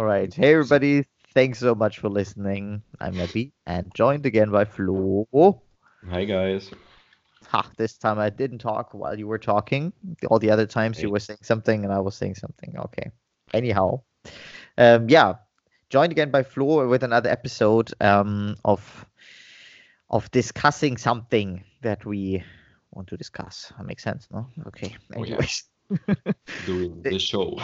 All 0.00 0.06
right. 0.06 0.32
Hey, 0.32 0.54
everybody. 0.54 1.04
Thanks 1.34 1.58
so 1.58 1.74
much 1.74 1.98
for 1.98 2.08
listening. 2.08 2.82
I'm 3.02 3.20
Abby 3.20 3.52
and 3.66 3.92
joined 3.94 4.24
again 4.24 4.50
by 4.50 4.64
Flo. 4.64 5.28
Hi, 6.08 6.24
guys. 6.24 6.70
Ha, 7.48 7.70
this 7.76 7.98
time 7.98 8.18
I 8.18 8.30
didn't 8.30 8.60
talk 8.60 8.94
while 8.94 9.18
you 9.18 9.26
were 9.26 9.36
talking. 9.36 9.92
All 10.30 10.38
the 10.38 10.52
other 10.52 10.64
times 10.64 11.02
you 11.02 11.10
were 11.10 11.20
saying 11.20 11.40
something 11.42 11.84
and 11.84 11.92
I 11.92 11.98
was 11.98 12.16
saying 12.16 12.36
something. 12.36 12.78
Okay. 12.78 13.10
Anyhow, 13.52 14.00
um, 14.78 15.06
yeah, 15.10 15.34
joined 15.90 16.12
again 16.12 16.30
by 16.30 16.44
Flo 16.44 16.88
with 16.88 17.02
another 17.02 17.28
episode 17.28 17.92
um, 18.00 18.56
of 18.64 19.04
of 20.08 20.30
discussing 20.30 20.96
something 20.96 21.62
that 21.82 22.06
we 22.06 22.42
want 22.92 23.08
to 23.08 23.18
discuss. 23.18 23.70
That 23.76 23.84
makes 23.84 24.02
sense, 24.02 24.28
no? 24.32 24.46
Okay. 24.68 24.96
Oh, 25.14 25.24
yeah. 25.24 25.44
Doing 26.64 27.02
the 27.02 27.18
show. 27.18 27.58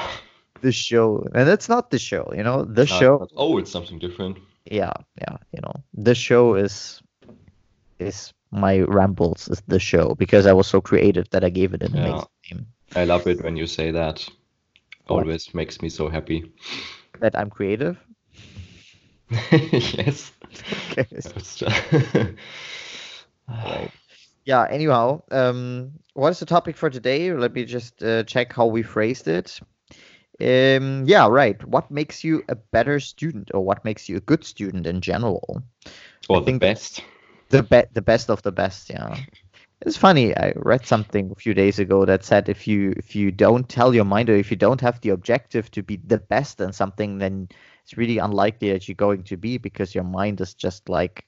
The 0.61 0.73
show, 0.73 1.27
and 1.35 1.49
it's 1.49 1.69
not 1.69 1.91
the 1.91 1.99
show, 1.99 2.33
you 2.37 2.43
know. 2.43 2.65
The 2.65 2.87
show, 2.87 3.27
oh, 3.37 3.59
it's 3.59 3.71
something 3.71 3.99
different. 3.99 4.39
yeah, 4.71 4.93
yeah, 5.21 5.37
you 5.53 5.61
know, 5.63 5.75
the 5.95 6.15
show 6.15 6.55
is 6.55 7.01
is 7.99 8.33
my 8.51 8.81
rambles 8.81 9.49
is 9.49 9.63
the 9.67 9.79
show 9.81 10.15
because 10.15 10.47
I 10.47 10.53
was 10.53 10.67
so 10.67 10.81
creative 10.81 11.29
that 11.31 11.45
I 11.45 11.51
gave 11.51 11.75
it 11.75 11.83
an 11.83 11.95
Yeah. 11.95 12.01
amazing 12.03 12.29
name. 12.51 12.67
I 12.95 13.05
love 13.05 13.27
it 13.27 13.43
when 13.43 13.57
you 13.57 13.67
say 13.67 13.91
that. 13.93 14.29
What? 15.07 15.23
Always 15.23 15.55
makes 15.55 15.81
me 15.83 15.89
so 15.89 16.09
happy. 16.09 16.53
That 17.21 17.37
I'm 17.39 17.51
creative. 17.51 17.97
yes. 19.53 20.33
Okay. 20.91 21.07
Just- 21.13 21.63
Right. 23.49 23.91
Yeah. 24.45 24.67
Anyhow, 24.71 25.23
um, 25.33 25.93
what 26.15 26.31
is 26.31 26.39
the 26.39 26.47
topic 26.47 26.77
for 26.77 26.89
today? 26.89 27.33
Let 27.33 27.53
me 27.53 27.65
just 27.65 28.01
uh, 28.03 28.23
check 28.23 28.53
how 28.53 28.67
we 28.67 28.83
phrased 28.83 29.27
it. 29.27 29.59
Um, 30.41 31.05
yeah, 31.07 31.29
right. 31.29 31.63
What 31.67 31.91
makes 31.91 32.23
you 32.23 32.43
a 32.49 32.57
better 32.57 33.01
student, 33.01 33.51
or 33.55 33.65
what 33.65 33.85
makes 33.85 34.09
you 34.09 34.17
a 34.17 34.21
good 34.21 34.45
student 34.45 34.87
in 34.87 35.01
general? 35.01 35.63
or 36.29 36.41
the 36.41 36.47
think- 36.47 36.61
best. 36.61 37.03
The 37.49 37.63
be- 37.63 37.89
the 37.93 38.03
best 38.03 38.29
of 38.29 38.43
the 38.43 38.51
best. 38.53 38.91
Yeah. 38.91 39.17
It's 39.83 39.97
funny. 39.97 40.37
I 40.37 40.53
read 40.57 40.85
something 40.87 41.31
a 41.31 41.41
few 41.41 41.55
days 41.55 41.79
ago 41.79 42.05
that 42.07 42.25
said 42.25 42.49
if 42.49 42.67
you 42.67 42.93
if 42.97 43.15
you 43.15 43.31
don't 43.31 43.69
tell 43.69 43.95
your 43.95 44.05
mind 44.05 44.31
or 44.31 44.35
if 44.35 44.51
you 44.51 44.57
don't 44.57 44.81
have 44.81 45.01
the 45.01 45.11
objective 45.11 45.71
to 45.73 45.83
be 45.83 45.97
the 45.97 46.19
best 46.19 46.61
in 46.61 46.73
something, 46.73 47.19
then 47.19 47.49
it's 47.85 47.97
really 47.97 48.19
unlikely 48.19 48.73
that 48.73 48.89
you're 48.89 48.97
going 48.97 49.23
to 49.25 49.37
be 49.37 49.59
because 49.59 49.95
your 49.95 50.03
mind 50.05 50.41
is 50.41 50.55
just 50.55 50.89
like 50.89 51.25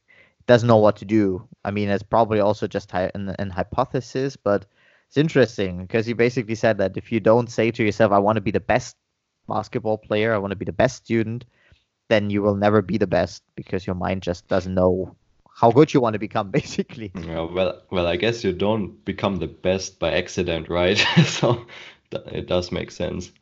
doesn't 0.47 0.67
know 0.67 0.78
what 0.78 0.97
to 0.97 1.05
do. 1.05 1.47
I 1.65 1.70
mean, 1.70 1.89
it's 1.89 2.03
probably 2.03 2.41
also 2.41 2.67
just 2.67 2.91
an, 2.95 3.34
an 3.39 3.50
hypothesis, 3.50 4.37
but 4.37 4.65
it's 5.09 5.17
interesting 5.17 5.83
because 5.83 6.05
he 6.05 6.12
basically 6.12 6.55
said 6.55 6.78
that 6.78 6.97
if 6.97 7.11
you 7.11 7.19
don't 7.19 7.51
say 7.51 7.70
to 7.70 7.83
yourself, 7.83 8.12
"I 8.12 8.19
want 8.19 8.37
to 8.37 8.42
be 8.42 8.51
the 8.51 8.61
best 8.61 8.95
basketball 9.48 9.97
player, 9.97 10.34
I 10.34 10.39
want 10.39 10.53
to 10.53 10.56
be 10.56 10.67
the 10.67 10.73
best 10.73 10.97
student," 10.97 11.47
then 12.09 12.28
you 12.28 12.42
will 12.42 12.56
never 12.56 12.83
be 12.83 12.98
the 12.98 13.06
best 13.06 13.42
because 13.56 13.87
your 13.87 13.97
mind 13.97 14.23
just 14.23 14.47
doesn't 14.48 14.75
know 14.75 15.17
how 15.50 15.70
good 15.70 15.92
you 15.95 16.00
want 16.00 16.12
to 16.12 16.19
become, 16.19 16.50
basically. 16.61 17.11
Yeah, 17.15 17.41
well, 17.41 17.83
well, 17.91 18.06
I 18.06 18.17
guess 18.17 18.45
you 18.45 18.53
don't 18.53 19.03
become 19.05 19.37
the 19.37 19.47
best 19.47 19.98
by 19.98 20.12
accident, 20.12 20.69
right? 20.69 20.98
so 21.25 21.67
th- 22.11 22.27
it 22.27 22.47
does 22.47 22.70
make 22.70 22.91
sense. 22.91 23.33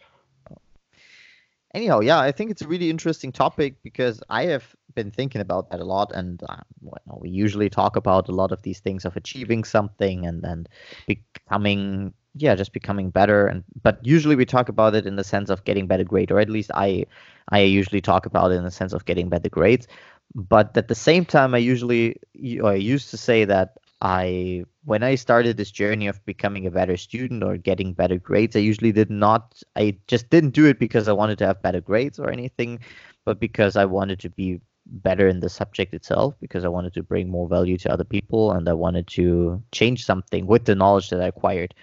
Anyhow, 1.75 2.01
yeah, 2.01 2.21
I 2.21 2.33
think 2.33 2.51
it's 2.53 2.63
a 2.63 2.69
really 2.69 2.89
interesting 2.89 3.33
topic 3.33 3.75
because 3.83 4.23
I 4.31 4.45
have 4.47 4.65
been 4.97 5.13
thinking 5.13 5.41
about 5.41 5.71
that 5.71 5.79
a 5.79 5.85
lot, 5.85 6.11
and 6.13 6.43
uh, 6.49 6.57
well, 6.83 7.21
we 7.21 7.31
usually 7.31 7.71
talk 7.71 7.95
about 7.95 8.29
a 8.29 8.33
lot 8.33 8.51
of 8.51 8.63
these 8.63 8.81
things 8.81 9.05
of 9.05 9.17
achieving 9.17 9.63
something 9.63 10.27
and 10.27 10.43
then 10.43 10.67
becoming, 11.07 12.13
yeah, 12.35 12.57
just 12.57 12.73
becoming 12.73 13.11
better. 13.11 13.47
And 13.47 13.63
but 13.83 14.01
usually 14.03 14.35
we 14.35 14.45
talk 14.45 14.69
about 14.69 14.97
it 14.97 15.07
in 15.07 15.15
the 15.15 15.23
sense 15.25 15.51
of 15.51 15.63
getting 15.65 15.87
better 15.87 16.05
grade, 16.05 16.33
or 16.33 16.41
at 16.41 16.51
least 16.51 16.73
I, 16.75 17.07
I 17.51 17.61
usually 17.61 18.01
talk 18.01 18.27
about 18.27 18.51
it 18.51 18.57
in 18.57 18.65
the 18.65 18.73
sense 18.73 18.93
of 18.93 19.05
getting 19.05 19.29
better 19.29 19.49
grades. 19.49 19.87
But 20.35 20.77
at 20.77 20.89
the 20.89 20.95
same 20.95 21.25
time, 21.25 21.55
I 21.55 21.59
usually, 21.59 22.17
I 22.65 22.75
used 22.75 23.11
to 23.11 23.17
say 23.17 23.45
that 23.45 23.79
I, 24.03 24.65
when 24.85 25.03
I 25.03 25.15
started 25.15 25.57
this 25.57 25.71
journey 25.71 26.09
of 26.09 26.25
becoming 26.27 26.67
a 26.67 26.71
better 26.71 26.97
student 26.97 27.43
or 27.43 27.57
getting 27.57 27.95
better 27.95 28.19
grades, 28.19 28.57
I 28.57 28.59
usually 28.59 28.93
did 28.93 29.11
not, 29.11 29.63
I 29.77 29.97
just 30.09 30.29
didn't 30.29 30.51
do 30.51 30.67
it 30.67 30.79
because 30.79 31.09
I 31.09 31.13
wanted 31.13 31.39
to 31.39 31.47
have 31.47 31.63
better 31.63 31.81
grades 31.81 32.19
or 32.19 32.31
anything, 32.31 32.81
but 33.25 33.41
because 33.41 33.77
I 33.77 33.87
wanted 33.87 34.19
to 34.21 34.31
be 34.31 34.61
better 34.87 35.29
in 35.29 35.41
the 35.41 35.49
subject 35.49 35.95
itself, 35.95 36.35
because 36.41 36.65
I 36.65 36.69
wanted 36.69 36.95
to 36.95 37.03
bring 37.03 37.29
more 37.29 37.49
value 37.49 37.77
to 37.79 37.93
other 37.93 38.05
people 38.05 38.53
and 38.53 38.69
I 38.69 38.73
wanted 38.73 39.07
to 39.09 39.63
change 39.73 40.05
something 40.05 40.47
with 40.47 40.65
the 40.65 40.75
knowledge 40.75 41.11
that 41.11 41.21
I 41.21 41.27
acquired. 41.27 41.75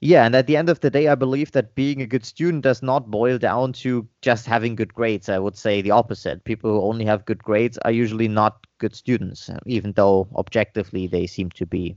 Yeah, 0.00 0.26
and 0.26 0.36
at 0.36 0.46
the 0.46 0.56
end 0.56 0.68
of 0.68 0.80
the 0.80 0.90
day, 0.90 1.08
I 1.08 1.14
believe 1.14 1.52
that 1.52 1.74
being 1.74 2.02
a 2.02 2.06
good 2.06 2.24
student 2.24 2.62
does 2.62 2.82
not 2.82 3.10
boil 3.10 3.38
down 3.38 3.72
to 3.74 4.06
just 4.20 4.46
having 4.46 4.76
good 4.76 4.92
grades. 4.92 5.30
I 5.30 5.38
would 5.38 5.56
say 5.56 5.80
the 5.80 5.90
opposite. 5.90 6.44
People 6.44 6.70
who 6.70 6.82
only 6.82 7.06
have 7.06 7.24
good 7.24 7.42
grades 7.42 7.78
are 7.78 7.90
usually 7.90 8.28
not 8.28 8.66
good 8.78 8.94
students, 8.94 9.48
even 9.64 9.92
though 9.92 10.28
objectively 10.36 11.06
they 11.06 11.26
seem 11.26 11.50
to 11.52 11.64
be. 11.64 11.96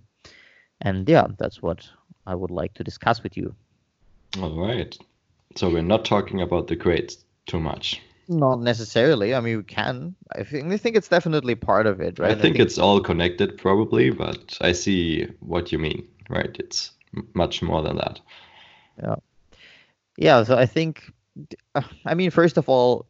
And 0.81 1.07
yeah, 1.09 1.27
that's 1.37 1.61
what 1.61 1.89
I 2.25 2.35
would 2.35 2.51
like 2.51 2.73
to 2.75 2.85
discuss 2.85 3.21
with 3.21 3.35
you. 3.35 3.53
All 4.41 4.57
right. 4.57 4.97
So 5.55 5.69
we're 5.69 5.81
not 5.81 6.05
talking 6.05 6.41
about 6.41 6.67
the 6.67 6.77
grades 6.77 7.25
too 7.47 7.59
much. 7.59 8.01
Not 8.31 8.61
necessarily. 8.61 9.33
I 9.33 9.39
mean, 9.39 9.57
we 9.57 9.63
can. 9.63 10.15
I 10.35 10.43
think 10.43 10.71
I 10.71 10.77
think 10.77 10.95
it's 10.95 11.07
definitely 11.07 11.55
part 11.55 11.87
of 11.87 11.99
it, 11.99 12.19
right? 12.19 12.37
I 12.37 12.39
think 12.39 12.59
it's 12.59 12.77
all 12.77 13.01
connected 13.01 13.57
probably, 13.57 14.11
but 14.11 14.55
I 14.61 14.71
see 14.71 15.25
what 15.39 15.71
you 15.71 15.79
mean, 15.79 16.07
right? 16.29 16.55
It's 16.59 16.91
much 17.33 17.63
more 17.63 17.81
than 17.81 17.97
that. 17.97 18.21
Yeah, 19.01 19.15
yeah. 20.15 20.43
so 20.43 20.59
I 20.59 20.67
think, 20.67 21.11
I 22.05 22.13
mean, 22.13 22.29
first 22.29 22.57
of 22.57 22.69
all, 22.69 23.07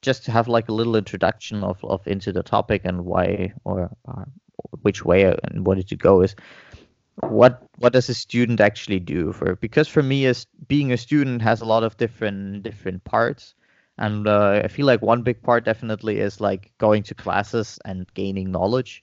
just 0.00 0.24
to 0.24 0.30
have 0.30 0.48
like 0.48 0.70
a 0.70 0.72
little 0.72 0.96
introduction 0.96 1.62
of, 1.62 1.84
of 1.84 2.06
into 2.06 2.32
the 2.32 2.42
topic 2.42 2.80
and 2.84 3.04
why 3.04 3.52
or 3.64 3.90
uh, 4.08 4.24
which 4.80 5.04
way 5.04 5.24
and 5.24 5.66
wanted 5.66 5.88
to 5.88 5.96
go 5.96 6.22
is 6.22 6.34
what 7.20 7.62
what 7.78 7.92
does 7.92 8.08
a 8.08 8.14
student 8.14 8.60
actually 8.60 9.00
do 9.00 9.32
for 9.32 9.56
because 9.56 9.88
for 9.88 10.02
me 10.02 10.26
as 10.26 10.46
being 10.68 10.92
a 10.92 10.96
student 10.96 11.42
has 11.42 11.60
a 11.60 11.64
lot 11.64 11.82
of 11.82 11.96
different 11.96 12.62
different 12.62 13.02
parts 13.04 13.54
and 13.98 14.26
uh, 14.28 14.60
I 14.64 14.68
feel 14.68 14.86
like 14.86 15.02
one 15.02 15.22
big 15.22 15.42
part 15.42 15.64
definitely 15.64 16.18
is 16.18 16.40
like 16.40 16.72
going 16.78 17.02
to 17.04 17.14
classes 17.14 17.78
and 17.84 18.06
gaining 18.14 18.50
knowledge 18.50 19.02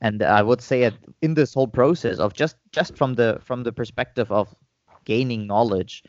and 0.00 0.22
I 0.22 0.42
would 0.42 0.60
say 0.62 0.90
in 1.20 1.34
this 1.34 1.54
whole 1.54 1.68
process 1.68 2.18
of 2.18 2.32
just 2.32 2.56
just 2.72 2.96
from 2.96 3.14
the 3.14 3.40
from 3.44 3.62
the 3.62 3.72
perspective 3.72 4.30
of 4.32 4.54
gaining 5.04 5.46
knowledge 5.46 6.04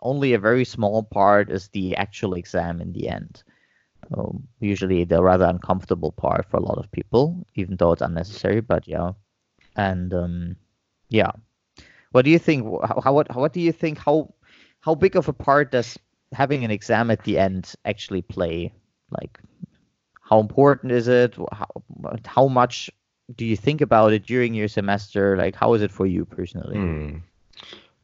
only 0.00 0.34
a 0.34 0.38
very 0.38 0.64
small 0.64 1.02
part 1.02 1.50
is 1.50 1.68
the 1.68 1.96
actual 1.96 2.34
exam 2.34 2.80
in 2.80 2.92
the 2.92 3.08
end. 3.08 3.42
Um, 4.16 4.46
usually 4.60 5.04
the 5.04 5.22
rather 5.22 5.46
uncomfortable 5.46 6.12
part 6.12 6.46
for 6.48 6.58
a 6.58 6.62
lot 6.62 6.78
of 6.78 6.92
people, 6.92 7.44
even 7.56 7.76
though 7.76 7.92
it's 7.92 8.02
unnecessary. 8.02 8.60
But 8.60 8.86
yeah, 8.86 9.12
and 9.74 10.14
um, 10.14 10.56
yeah, 11.08 11.32
what 12.12 12.24
do 12.24 12.30
you 12.30 12.38
think? 12.38 12.64
How, 12.64 13.00
how 13.02 13.12
what 13.12 13.34
what 13.34 13.52
do 13.52 13.60
you 13.60 13.72
think? 13.72 13.98
How 13.98 14.32
how 14.80 14.94
big 14.94 15.16
of 15.16 15.28
a 15.28 15.32
part 15.32 15.72
does 15.72 15.98
having 16.36 16.64
an 16.64 16.70
exam 16.70 17.10
at 17.10 17.24
the 17.24 17.38
end 17.38 17.74
actually 17.84 18.22
play? 18.22 18.72
Like, 19.10 19.40
how 20.20 20.40
important 20.40 20.92
is 20.92 21.08
it? 21.08 21.34
How 21.52 21.68
how 22.26 22.48
much 22.48 22.90
do 23.34 23.44
you 23.44 23.56
think 23.56 23.80
about 23.80 24.12
it 24.12 24.26
during 24.26 24.54
your 24.54 24.68
semester? 24.68 25.36
Like, 25.36 25.56
how 25.56 25.74
is 25.74 25.82
it 25.82 25.90
for 25.90 26.06
you 26.06 26.24
personally? 26.24 26.76
Hmm. 26.76 27.16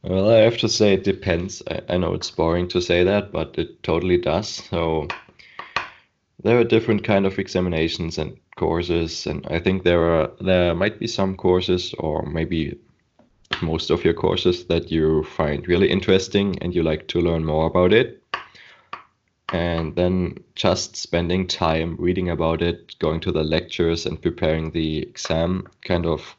Well, 0.03 0.31
I 0.31 0.39
have 0.39 0.59
to 0.59 0.69
say 0.69 0.95
it 0.95 1.05
depends. 1.05 1.63
I, 1.71 1.95
I 1.95 1.97
know 1.97 2.15
it's 2.15 2.31
boring 2.31 2.69
to 2.69 2.81
say 2.81 3.05
that, 3.05 3.31
but 3.31 3.59
it 3.59 3.83
totally 3.83 4.19
does. 4.19 4.49
So 4.49 5.07
there 6.43 6.59
are 6.59 6.65
different 6.65 7.05
kind 7.05 7.27
of 7.27 7.39
examinations 7.39 8.19
and 8.19 8.37
courses, 8.57 9.27
and 9.27 9.47
I 9.47 9.61
think 9.61 9.85
there 9.85 10.03
are 10.03 10.31
there 10.41 10.75
might 10.75 10.99
be 10.99 11.07
some 11.07 11.37
courses 11.37 11.95
or 11.99 12.27
maybe 12.27 12.79
most 13.63 13.91
of 13.91 14.05
your 14.05 14.15
courses 14.15 14.65
that 14.67 14.91
you 14.91 15.23
find 15.25 15.69
really 15.69 15.91
interesting 15.91 16.59
and 16.63 16.75
you 16.75 16.83
like 16.83 17.07
to 17.09 17.21
learn 17.21 17.45
more 17.45 17.67
about 17.67 17.93
it. 17.93 18.22
And 19.53 19.95
then 19.95 20.43
just 20.55 20.97
spending 20.97 21.47
time 21.47 21.97
reading 21.99 22.31
about 22.31 22.63
it, 22.63 22.99
going 22.99 23.21
to 23.21 23.33
the 23.33 23.45
lectures 23.45 24.07
and 24.07 24.21
preparing 24.21 24.71
the 24.71 25.03
exam 25.03 25.69
kind 25.83 26.07
of 26.07 26.37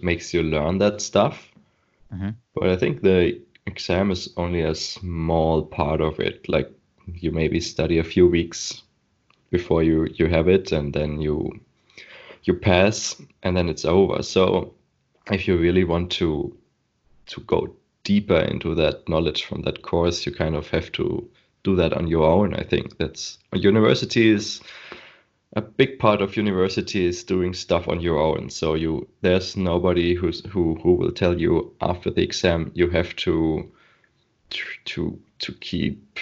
makes 0.00 0.32
you 0.32 0.42
learn 0.42 0.78
that 0.78 1.00
stuff. 1.02 1.52
Mhm. 2.12 2.34
But 2.54 2.70
I 2.70 2.76
think 2.76 3.02
the 3.02 3.40
exam 3.66 4.10
is 4.10 4.32
only 4.36 4.62
a 4.62 4.74
small 4.74 5.62
part 5.62 6.00
of 6.00 6.18
it. 6.18 6.48
Like 6.48 6.70
you 7.14 7.30
maybe 7.30 7.60
study 7.60 7.98
a 7.98 8.04
few 8.04 8.26
weeks 8.26 8.82
before 9.50 9.82
you 9.82 10.06
you 10.14 10.28
have 10.28 10.48
it, 10.48 10.72
and 10.72 10.94
then 10.94 11.20
you 11.20 11.60
you 12.44 12.54
pass, 12.54 13.20
and 13.42 13.56
then 13.56 13.68
it's 13.68 13.84
over. 13.84 14.22
So 14.22 14.74
if 15.30 15.46
you 15.46 15.58
really 15.58 15.84
want 15.84 16.10
to 16.12 16.56
to 17.26 17.40
go 17.42 17.76
deeper 18.04 18.40
into 18.40 18.74
that 18.74 19.08
knowledge 19.08 19.44
from 19.44 19.62
that 19.62 19.82
course, 19.82 20.24
you 20.24 20.32
kind 20.32 20.56
of 20.56 20.70
have 20.70 20.90
to 20.92 21.28
do 21.64 21.76
that 21.76 21.92
on 21.92 22.06
your 22.06 22.24
own. 22.24 22.54
I 22.54 22.62
think 22.62 22.98
that's 22.98 23.38
university 23.52 24.30
is 24.30 24.60
a 25.54 25.62
big 25.62 25.98
part 25.98 26.20
of 26.20 26.36
university 26.36 27.06
is 27.06 27.24
doing 27.24 27.54
stuff 27.54 27.88
on 27.88 28.00
your 28.00 28.18
own. 28.18 28.50
So 28.50 28.74
you 28.74 29.08
there's 29.22 29.56
nobody 29.56 30.14
who's 30.14 30.44
who 30.46 30.76
who 30.82 30.94
will 30.94 31.12
tell 31.12 31.40
you 31.40 31.74
after 31.80 32.10
the 32.10 32.22
exam 32.22 32.70
you 32.74 32.90
have 32.90 33.16
to 33.16 33.70
to 34.86 35.18
to 35.38 35.52
keep 35.54 36.18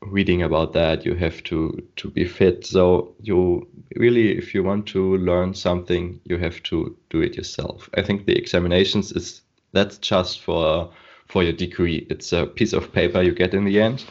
reading 0.00 0.42
about 0.42 0.72
that. 0.72 1.04
You 1.04 1.14
have 1.14 1.42
to 1.44 1.82
to 1.96 2.10
be 2.10 2.24
fit. 2.24 2.66
So 2.66 3.14
you 3.20 3.66
really, 3.96 4.36
if 4.36 4.54
you 4.54 4.62
want 4.62 4.86
to 4.88 5.16
learn 5.18 5.54
something, 5.54 6.20
you 6.24 6.38
have 6.38 6.62
to 6.64 6.96
do 7.10 7.20
it 7.20 7.36
yourself. 7.36 7.88
I 7.94 8.02
think 8.02 8.26
the 8.26 8.36
examinations 8.36 9.12
is 9.12 9.42
that's 9.72 9.98
just 9.98 10.40
for 10.40 10.90
for 11.26 11.42
your 11.42 11.52
degree. 11.52 12.06
It's 12.10 12.32
a 12.32 12.46
piece 12.46 12.72
of 12.72 12.92
paper 12.92 13.22
you 13.22 13.32
get 13.32 13.54
in 13.54 13.64
the 13.64 13.80
end. 13.80 14.04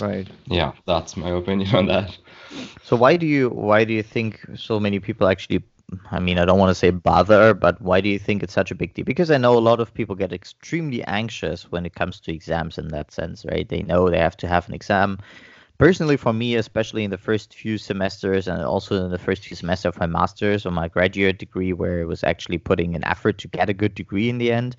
Right. 0.00 0.28
Yeah, 0.46 0.72
that's 0.86 1.16
my 1.16 1.30
opinion 1.30 1.74
on 1.74 1.86
that. 1.86 2.16
So 2.82 2.96
why 2.96 3.16
do 3.16 3.26
you 3.26 3.48
why 3.50 3.84
do 3.84 3.92
you 3.92 4.02
think 4.02 4.40
so 4.56 4.80
many 4.80 4.98
people 4.98 5.28
actually 5.28 5.62
I 6.10 6.20
mean, 6.20 6.38
I 6.38 6.44
don't 6.44 6.58
want 6.58 6.70
to 6.70 6.74
say 6.74 6.90
bother, 6.90 7.54
but 7.54 7.80
why 7.80 8.00
do 8.00 8.08
you 8.08 8.18
think 8.18 8.42
it's 8.42 8.52
such 8.52 8.70
a 8.70 8.74
big 8.74 8.94
deal? 8.94 9.04
Because 9.04 9.30
I 9.30 9.36
know 9.36 9.56
a 9.56 9.60
lot 9.60 9.80
of 9.80 9.92
people 9.92 10.14
get 10.14 10.32
extremely 10.32 11.02
anxious 11.04 11.70
when 11.70 11.84
it 11.84 11.94
comes 11.94 12.20
to 12.20 12.32
exams 12.32 12.78
in 12.78 12.88
that 12.88 13.12
sense, 13.12 13.44
right? 13.44 13.68
They 13.68 13.82
know 13.82 14.08
they 14.08 14.18
have 14.18 14.36
to 14.38 14.48
have 14.48 14.68
an 14.68 14.74
exam. 14.74 15.18
Personally, 15.78 16.16
for 16.16 16.32
me, 16.32 16.54
especially 16.54 17.04
in 17.04 17.10
the 17.10 17.18
first 17.18 17.54
few 17.54 17.76
semesters 17.76 18.46
and 18.46 18.62
also 18.62 19.04
in 19.04 19.10
the 19.10 19.18
first 19.18 19.44
few 19.44 19.56
semesters 19.56 19.94
of 19.94 20.00
my 20.00 20.06
master's 20.06 20.64
or 20.64 20.70
my 20.70 20.88
graduate 20.88 21.38
degree, 21.38 21.72
where 21.72 22.00
it 22.00 22.06
was 22.06 22.22
actually 22.22 22.58
putting 22.58 22.94
an 22.94 23.04
effort 23.04 23.38
to 23.38 23.48
get 23.48 23.68
a 23.68 23.74
good 23.74 23.94
degree 23.94 24.28
in 24.28 24.38
the 24.38 24.52
end, 24.52 24.76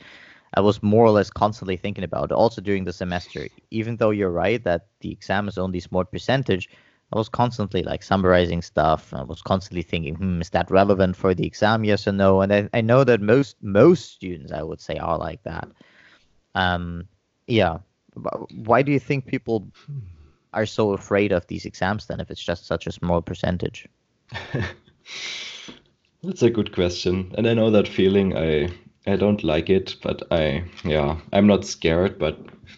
I 0.55 0.61
was 0.61 0.83
more 0.83 1.05
or 1.05 1.11
less 1.11 1.29
constantly 1.29 1.77
thinking 1.77 2.03
about. 2.03 2.31
Also 2.31 2.61
during 2.61 2.83
the 2.83 2.93
semester, 2.93 3.47
even 3.71 3.97
though 3.97 4.11
you're 4.11 4.31
right 4.31 4.63
that 4.63 4.87
the 4.99 5.11
exam 5.11 5.47
is 5.47 5.57
only 5.57 5.79
a 5.79 5.81
small 5.81 6.03
percentage, 6.03 6.69
I 7.11 7.17
was 7.17 7.29
constantly 7.29 7.83
like 7.83 8.03
summarizing 8.03 8.61
stuff. 8.61 9.13
I 9.13 9.23
was 9.23 9.41
constantly 9.41 9.83
thinking, 9.83 10.15
hmm, 10.15 10.41
is 10.41 10.49
that 10.51 10.71
relevant 10.71 11.15
for 11.15 11.33
the 11.33 11.45
exam? 11.45 11.83
Yes 11.83 12.07
or 12.07 12.11
no? 12.11 12.41
And 12.41 12.53
I, 12.53 12.69
I 12.73 12.81
know 12.81 13.03
that 13.03 13.21
most 13.21 13.55
most 13.61 14.11
students, 14.11 14.51
I 14.51 14.63
would 14.63 14.81
say, 14.81 14.97
are 14.97 15.17
like 15.17 15.43
that. 15.43 15.67
Um, 16.55 17.07
yeah. 17.47 17.79
Why 18.51 18.81
do 18.83 18.91
you 18.91 18.99
think 18.99 19.25
people 19.25 19.67
are 20.53 20.65
so 20.65 20.93
afraid 20.93 21.31
of 21.31 21.47
these 21.47 21.65
exams 21.65 22.05
then, 22.07 22.19
if 22.19 22.29
it's 22.29 22.43
just 22.43 22.65
such 22.67 22.87
a 22.87 22.91
small 22.91 23.21
percentage? 23.21 23.87
That's 26.23 26.43
a 26.43 26.49
good 26.49 26.73
question, 26.73 27.33
and 27.37 27.47
I 27.47 27.53
know 27.53 27.69
that 27.71 27.87
feeling. 27.87 28.37
I 28.37 28.69
I 29.05 29.17
don't 29.17 29.43
like 29.43 29.69
it, 29.69 29.97
but 30.01 30.23
I 30.31 30.63
yeah, 30.85 31.19
I'm 31.33 31.47
not 31.47 31.65
scared, 31.65 32.17
but 32.17 32.37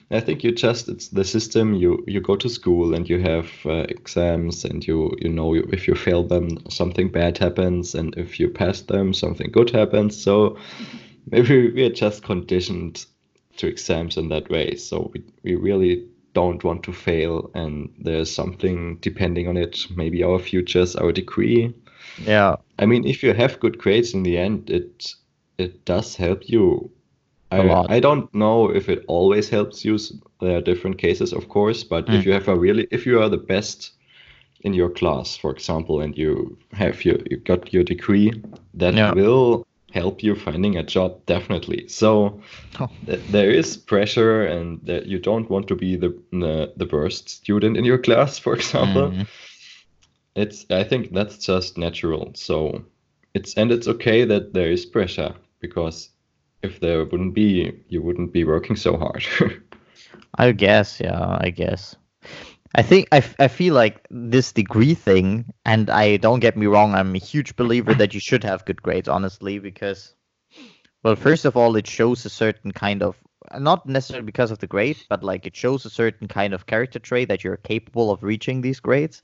I 0.09 0.19
think 0.19 0.43
you 0.43 0.51
just 0.51 0.89
it's 0.89 1.09
the 1.09 1.23
system. 1.23 1.75
You 1.75 2.03
you 2.07 2.19
go 2.19 2.35
to 2.35 2.49
school 2.49 2.95
and 2.95 3.07
you 3.07 3.19
have 3.19 3.49
uh, 3.65 3.85
exams, 3.89 4.65
and 4.65 4.85
you 4.85 5.15
you 5.21 5.29
know 5.29 5.53
if 5.53 5.87
you 5.87 5.95
fail 5.95 6.23
them, 6.23 6.57
something 6.69 7.11
bad 7.11 7.37
happens, 7.37 7.93
and 7.93 8.15
if 8.17 8.39
you 8.39 8.49
pass 8.49 8.81
them, 8.81 9.13
something 9.13 9.51
good 9.51 9.69
happens. 9.69 10.17
So 10.21 10.57
maybe 11.29 11.71
we 11.75 11.85
are 11.85 11.93
just 11.93 12.23
conditioned 12.23 13.05
to 13.57 13.67
exams 13.67 14.17
in 14.17 14.29
that 14.29 14.49
way. 14.49 14.75
So 14.75 15.11
we 15.13 15.23
we 15.43 15.55
really 15.55 16.07
don't 16.33 16.63
want 16.63 16.83
to 16.83 16.93
fail, 16.93 17.51
and 17.53 17.93
there's 17.99 18.33
something 18.33 18.97
depending 19.01 19.47
on 19.47 19.57
it. 19.57 19.85
Maybe 19.95 20.23
our 20.23 20.39
futures, 20.39 20.95
our 20.95 21.11
degree. 21.11 21.73
Yeah. 22.25 22.55
I 22.79 22.85
mean, 22.85 23.05
if 23.05 23.23
you 23.23 23.33
have 23.33 23.59
good 23.59 23.77
grades 23.77 24.13
in 24.13 24.23
the 24.23 24.37
end, 24.37 24.69
it 24.69 25.13
it 25.57 25.85
does 25.85 26.15
help 26.15 26.49
you. 26.49 26.91
I, 27.51 27.95
I 27.95 27.99
don't 27.99 28.33
know 28.33 28.69
if 28.69 28.89
it 28.89 29.05
always 29.07 29.49
helps 29.49 29.85
you. 29.85 29.97
There 30.41 30.57
are 30.57 30.61
different 30.61 30.97
cases, 30.97 31.31
of 31.31 31.47
course, 31.47 31.83
but 31.83 32.07
mm. 32.07 32.17
if 32.17 32.25
you 32.25 32.33
have 32.33 32.47
a 32.47 32.57
really, 32.57 32.87
if 32.91 33.05
you 33.05 33.21
are 33.21 33.29
the 33.29 33.37
best 33.37 33.91
in 34.61 34.73
your 34.73 34.89
class, 34.89 35.37
for 35.37 35.51
example, 35.51 36.01
and 36.01 36.17
you 36.17 36.57
have 36.73 37.05
your, 37.05 37.17
you 37.29 37.37
got 37.37 37.71
your 37.71 37.83
degree, 37.83 38.43
that 38.73 38.95
yeah. 38.95 39.13
will 39.13 39.65
help 39.91 40.21
you 40.21 40.35
finding 40.35 40.75
a 40.75 40.83
job 40.83 41.25
definitely. 41.25 41.87
So 41.87 42.41
oh. 42.79 42.89
th- 43.05 43.21
there 43.29 43.51
is 43.51 43.77
pressure, 43.77 44.45
and 44.45 44.81
that 44.85 45.05
you 45.05 45.19
don't 45.19 45.49
want 45.49 45.67
to 45.69 45.75
be 45.75 45.95
the, 45.95 46.09
the 46.31 46.73
the 46.75 46.89
worst 46.91 47.29
student 47.29 47.77
in 47.77 47.85
your 47.85 47.99
class, 47.99 48.39
for 48.39 48.55
example. 48.55 49.11
Mm. 49.11 49.27
It's 50.35 50.65
I 50.69 50.83
think 50.83 51.13
that's 51.13 51.37
just 51.37 51.77
natural. 51.77 52.31
So 52.35 52.83
it's 53.33 53.53
and 53.53 53.71
it's 53.71 53.87
okay 53.87 54.25
that 54.25 54.53
there 54.53 54.71
is 54.71 54.85
pressure 54.85 55.35
because 55.65 56.09
if 56.61 56.79
there 56.79 57.05
wouldn't 57.05 57.33
be, 57.33 57.71
you 57.89 58.01
wouldn't 58.01 58.33
be 58.33 58.43
working 58.43 58.75
so 58.75 58.97
hard. 58.97 59.25
I 60.35 60.51
guess, 60.51 60.99
yeah, 60.99 61.37
I 61.39 61.49
guess. 61.49 61.95
I 62.75 62.81
think 62.81 63.07
I, 63.11 63.23
I 63.39 63.47
feel 63.47 63.73
like 63.73 64.05
this 64.09 64.51
degree 64.51 64.95
thing, 64.95 65.45
and 65.65 65.89
I 65.89 66.17
don't 66.17 66.41
get 66.41 66.57
me 66.57 66.65
wrong, 66.65 66.93
I'm 66.93 67.15
a 67.15 67.19
huge 67.19 67.55
believer 67.55 67.93
that 67.93 68.13
you 68.13 68.19
should 68.19 68.43
have 68.43 68.65
good 68.65 68.81
grades, 68.81 69.07
honestly, 69.07 69.59
because, 69.59 70.13
well, 71.03 71.15
first 71.15 71.45
of 71.45 71.55
all, 71.55 71.75
it 71.77 71.87
shows 71.87 72.25
a 72.25 72.29
certain 72.29 72.71
kind 72.71 73.01
of, 73.01 73.15
not 73.57 73.87
necessarily 73.87 74.25
because 74.25 74.51
of 74.51 74.59
the 74.59 74.67
grade, 74.67 74.97
but 75.07 75.23
like 75.23 75.47
it 75.47 75.55
shows 75.55 75.85
a 75.85 75.89
certain 75.89 76.27
kind 76.27 76.53
of 76.53 76.65
character 76.65 76.99
trait 76.99 77.29
that 77.29 77.43
you're 77.43 77.57
capable 77.57 78.11
of 78.11 78.23
reaching 78.23 78.61
these 78.61 78.81
grades. 78.81 79.21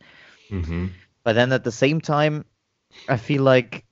Mm-hmm. 0.49 0.87
But 1.23 1.33
then 1.33 1.51
at 1.51 1.63
the 1.63 1.71
same 1.71 1.99
time, 1.99 2.45
I 3.09 3.17
feel 3.17 3.43
like 3.43 3.85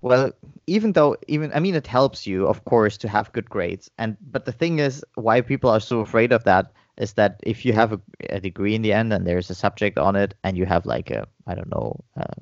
well, 0.00 0.32
even 0.66 0.92
though 0.92 1.16
even 1.26 1.52
I 1.54 1.60
mean 1.60 1.74
it 1.74 1.86
helps 1.86 2.26
you, 2.26 2.46
of 2.46 2.64
course, 2.64 2.96
to 2.98 3.08
have 3.08 3.32
good 3.32 3.48
grades. 3.50 3.90
And 3.98 4.16
but 4.30 4.44
the 4.44 4.52
thing 4.52 4.78
is, 4.78 5.04
why 5.14 5.40
people 5.40 5.70
are 5.70 5.80
so 5.80 6.00
afraid 6.00 6.32
of 6.32 6.44
that 6.44 6.72
is 6.98 7.14
that 7.14 7.40
if 7.44 7.64
you 7.64 7.72
have 7.72 7.92
a, 7.92 8.00
a 8.30 8.40
degree 8.40 8.74
in 8.74 8.82
the 8.82 8.92
end 8.92 9.12
and 9.12 9.26
there's 9.26 9.50
a 9.50 9.54
subject 9.54 9.98
on 9.98 10.16
it, 10.16 10.34
and 10.44 10.56
you 10.56 10.66
have 10.66 10.86
like 10.86 11.10
a 11.10 11.26
I 11.46 11.54
don't 11.54 11.70
know. 11.70 12.04
Uh, 12.16 12.34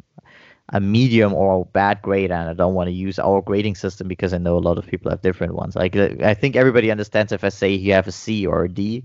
a 0.70 0.80
medium 0.80 1.32
or 1.32 1.62
a 1.62 1.64
bad 1.64 2.02
grade 2.02 2.32
and 2.32 2.48
I 2.48 2.52
don't 2.52 2.74
want 2.74 2.88
to 2.88 2.92
use 2.92 3.20
our 3.20 3.40
grading 3.40 3.76
system 3.76 4.08
because 4.08 4.34
I 4.34 4.38
know 4.38 4.56
a 4.56 4.58
lot 4.58 4.78
of 4.78 4.86
people 4.86 5.12
have 5.12 5.22
different 5.22 5.54
ones. 5.54 5.76
Like 5.76 5.94
I 5.94 6.34
think 6.34 6.56
everybody 6.56 6.90
understands 6.90 7.30
if 7.30 7.44
I 7.44 7.50
say 7.50 7.70
you 7.72 7.92
have 7.92 8.08
a 8.08 8.12
C 8.12 8.46
or 8.46 8.64
a 8.64 8.68
D, 8.68 9.04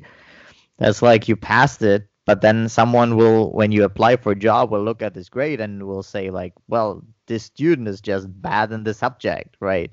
that's 0.80 1.04
like 1.04 1.28
you 1.28 1.36
passed 1.36 1.84
it, 1.84 2.08
but 2.32 2.40
then 2.40 2.70
someone 2.70 3.18
will 3.18 3.52
when 3.52 3.74
you 3.74 3.84
apply 3.84 4.16
for 4.16 4.32
a 4.32 4.36
job 4.38 4.72
will 4.72 4.82
look 4.82 5.02
at 5.02 5.14
this 5.14 5.28
grade 5.28 5.60
and 5.60 5.84
will 5.84 6.02
say 6.02 6.30
like, 6.30 6.54
well, 6.70 7.04
this 7.26 7.44
student 7.44 7.90
is 7.90 8.00
just 8.00 8.26
bad 8.42 8.72
in 8.72 8.86
the 8.86 8.94
subject, 8.94 9.58
right? 9.60 9.92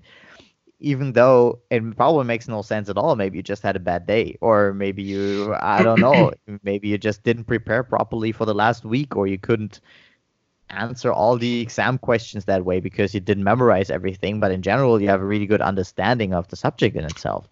Even 0.78 1.14
though 1.14 1.58
it 1.68 1.96
probably 1.96 2.22
makes 2.22 2.46
no 2.46 2.62
sense 2.62 2.88
at 2.88 2.96
all. 2.96 3.16
Maybe 3.16 3.38
you 3.38 3.42
just 3.42 3.64
had 3.64 3.74
a 3.74 3.80
bad 3.80 4.06
day, 4.06 4.38
or 4.40 4.72
maybe 4.72 5.02
you, 5.02 5.52
I 5.58 5.82
don't 5.82 5.98
know, 5.98 6.30
maybe 6.62 6.86
you 6.86 6.96
just 6.96 7.24
didn't 7.24 7.46
prepare 7.46 7.82
properly 7.82 8.30
for 8.30 8.44
the 8.44 8.54
last 8.54 8.84
week, 8.84 9.16
or 9.16 9.26
you 9.26 9.36
couldn't 9.36 9.80
answer 10.70 11.12
all 11.12 11.38
the 11.38 11.60
exam 11.60 11.98
questions 11.98 12.44
that 12.44 12.64
way 12.64 12.78
because 12.78 13.14
you 13.14 13.18
didn't 13.18 13.42
memorize 13.42 13.90
everything. 13.90 14.38
But 14.38 14.52
in 14.52 14.62
general, 14.62 15.02
you 15.02 15.08
have 15.08 15.22
a 15.22 15.26
really 15.26 15.46
good 15.46 15.60
understanding 15.60 16.34
of 16.34 16.46
the 16.46 16.54
subject 16.54 16.94
in 16.94 17.02
itself. 17.02 17.48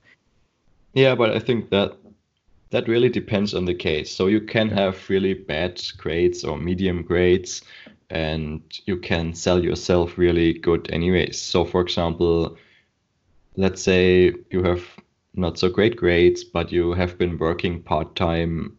Yeah, 0.94 1.16
but 1.16 1.30
I 1.30 1.40
think 1.40 1.70
that 1.70 1.96
that 2.76 2.88
really 2.88 3.08
depends 3.08 3.54
on 3.54 3.64
the 3.64 3.74
case. 3.74 4.14
So 4.14 4.26
you 4.26 4.42
can 4.42 4.68
have 4.68 5.08
really 5.08 5.32
bad 5.32 5.80
grades 5.96 6.44
or 6.44 6.58
medium 6.58 7.02
grades 7.02 7.62
and 8.10 8.60
you 8.84 8.98
can 8.98 9.32
sell 9.32 9.64
yourself 9.64 10.18
really 10.18 10.52
good 10.52 10.90
anyways. 10.92 11.40
So 11.40 11.64
for 11.64 11.80
example, 11.80 12.58
let's 13.56 13.80
say 13.80 14.34
you 14.50 14.62
have 14.62 14.84
not 15.32 15.58
so 15.58 15.70
great 15.70 15.96
grades, 15.96 16.44
but 16.44 16.70
you 16.70 16.92
have 16.92 17.16
been 17.16 17.38
working 17.38 17.82
part-time 17.82 18.76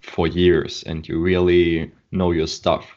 for 0.00 0.26
years 0.26 0.82
and 0.82 1.06
you 1.06 1.20
really 1.20 1.92
know 2.10 2.32
your 2.32 2.48
stuff. 2.48 2.90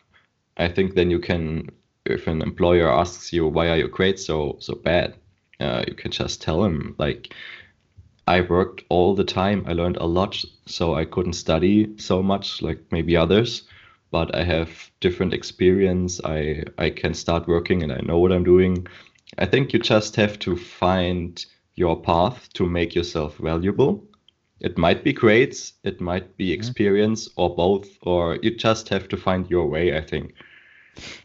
I 0.58 0.70
think 0.70 0.96
then 0.96 1.12
you 1.12 1.20
can 1.20 1.70
if 2.08 2.26
an 2.26 2.42
employer 2.42 2.90
asks 2.90 3.32
you 3.32 3.46
why 3.46 3.70
are 3.70 3.78
your 3.78 3.90
grades 3.90 4.26
so 4.26 4.58
so 4.60 4.74
bad, 4.74 5.18
uh, 5.60 5.84
you 5.88 5.94
can 5.94 6.10
just 6.10 6.42
tell 6.42 6.64
him 6.64 6.96
like 6.98 7.32
I 8.32 8.42
worked 8.42 8.84
all 8.90 9.16
the 9.16 9.24
time. 9.24 9.66
I 9.68 9.74
learned 9.74 9.98
a 9.98 10.06
lot, 10.06 10.44
so 10.66 10.96
I 10.96 11.06
couldn't 11.06 11.34
study 11.34 11.76
so 11.98 12.24
much 12.24 12.62
like 12.62 12.80
maybe 12.92 13.18
others 13.18 13.64
but 14.12 14.36
I 14.36 14.44
have 14.44 14.92
different 15.00 15.34
experience. 15.34 16.22
I 16.24 16.64
I 16.78 16.90
can 16.90 17.14
start 17.14 17.48
working 17.48 17.82
and 17.82 17.92
I 17.92 18.02
know 18.02 18.20
what 18.20 18.32
I'm 18.32 18.44
doing. 18.44 18.86
I 19.38 19.46
think 19.46 19.74
you 19.74 19.80
just 19.80 20.16
have 20.18 20.38
to 20.40 20.56
find 20.58 21.44
your 21.76 22.00
path 22.00 22.50
to 22.54 22.66
make 22.66 22.94
yourself 22.94 23.38
valuable. 23.38 24.04
It 24.60 24.78
might 24.78 25.04
be 25.04 25.14
grades, 25.14 25.74
it 25.84 26.02
might 26.02 26.38
be 26.38 26.48
mm-hmm. 26.48 26.60
experience, 26.60 27.30
or 27.38 27.56
both, 27.56 27.88
or 28.02 28.38
you 28.44 28.56
just 28.56 28.90
have 28.90 29.08
to 29.08 29.18
find 29.18 29.50
your 29.50 29.68
way. 29.68 29.98
I 29.98 30.02
think. 30.02 30.34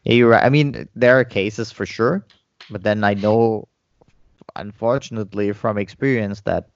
Yeah, 0.04 0.14
you're 0.14 0.30
right. 0.30 0.44
I 0.44 0.48
mean, 0.48 0.88
there 0.94 1.18
are 1.18 1.25
cases 1.25 1.72
for 1.72 1.84
sure, 1.84 2.25
but 2.70 2.84
then 2.84 3.02
I 3.02 3.14
know, 3.14 3.66
unfortunately, 4.54 5.52
from 5.52 5.76
experience 5.76 6.40
that 6.42 6.68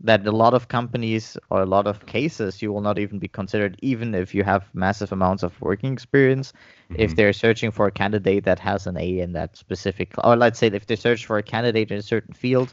that 0.00 0.26
a 0.26 0.32
lot 0.32 0.54
of 0.54 0.68
companies 0.68 1.36
or 1.50 1.62
a 1.62 1.66
lot 1.66 1.86
of 1.86 2.06
cases 2.06 2.62
you 2.62 2.72
will 2.72 2.80
not 2.80 2.98
even 2.98 3.18
be 3.18 3.28
considered 3.28 3.76
even 3.82 4.14
if 4.14 4.34
you 4.34 4.44
have 4.44 4.68
massive 4.72 5.10
amounts 5.12 5.42
of 5.42 5.60
working 5.60 5.92
experience. 5.92 6.52
Mm-hmm. 6.52 7.02
if 7.02 7.16
they're 7.16 7.32
searching 7.32 7.70
for 7.70 7.86
a 7.86 7.90
candidate 7.90 8.44
that 8.44 8.58
has 8.58 8.86
an 8.86 8.96
a 8.96 9.18
in 9.18 9.32
that 9.32 9.56
specific 9.56 10.12
or 10.24 10.36
let's 10.36 10.58
say 10.58 10.68
if 10.68 10.86
they 10.86 10.96
search 10.96 11.26
for 11.26 11.36
a 11.36 11.42
candidate 11.42 11.90
in 11.90 11.98
a 11.98 12.02
certain 12.02 12.32
field 12.32 12.72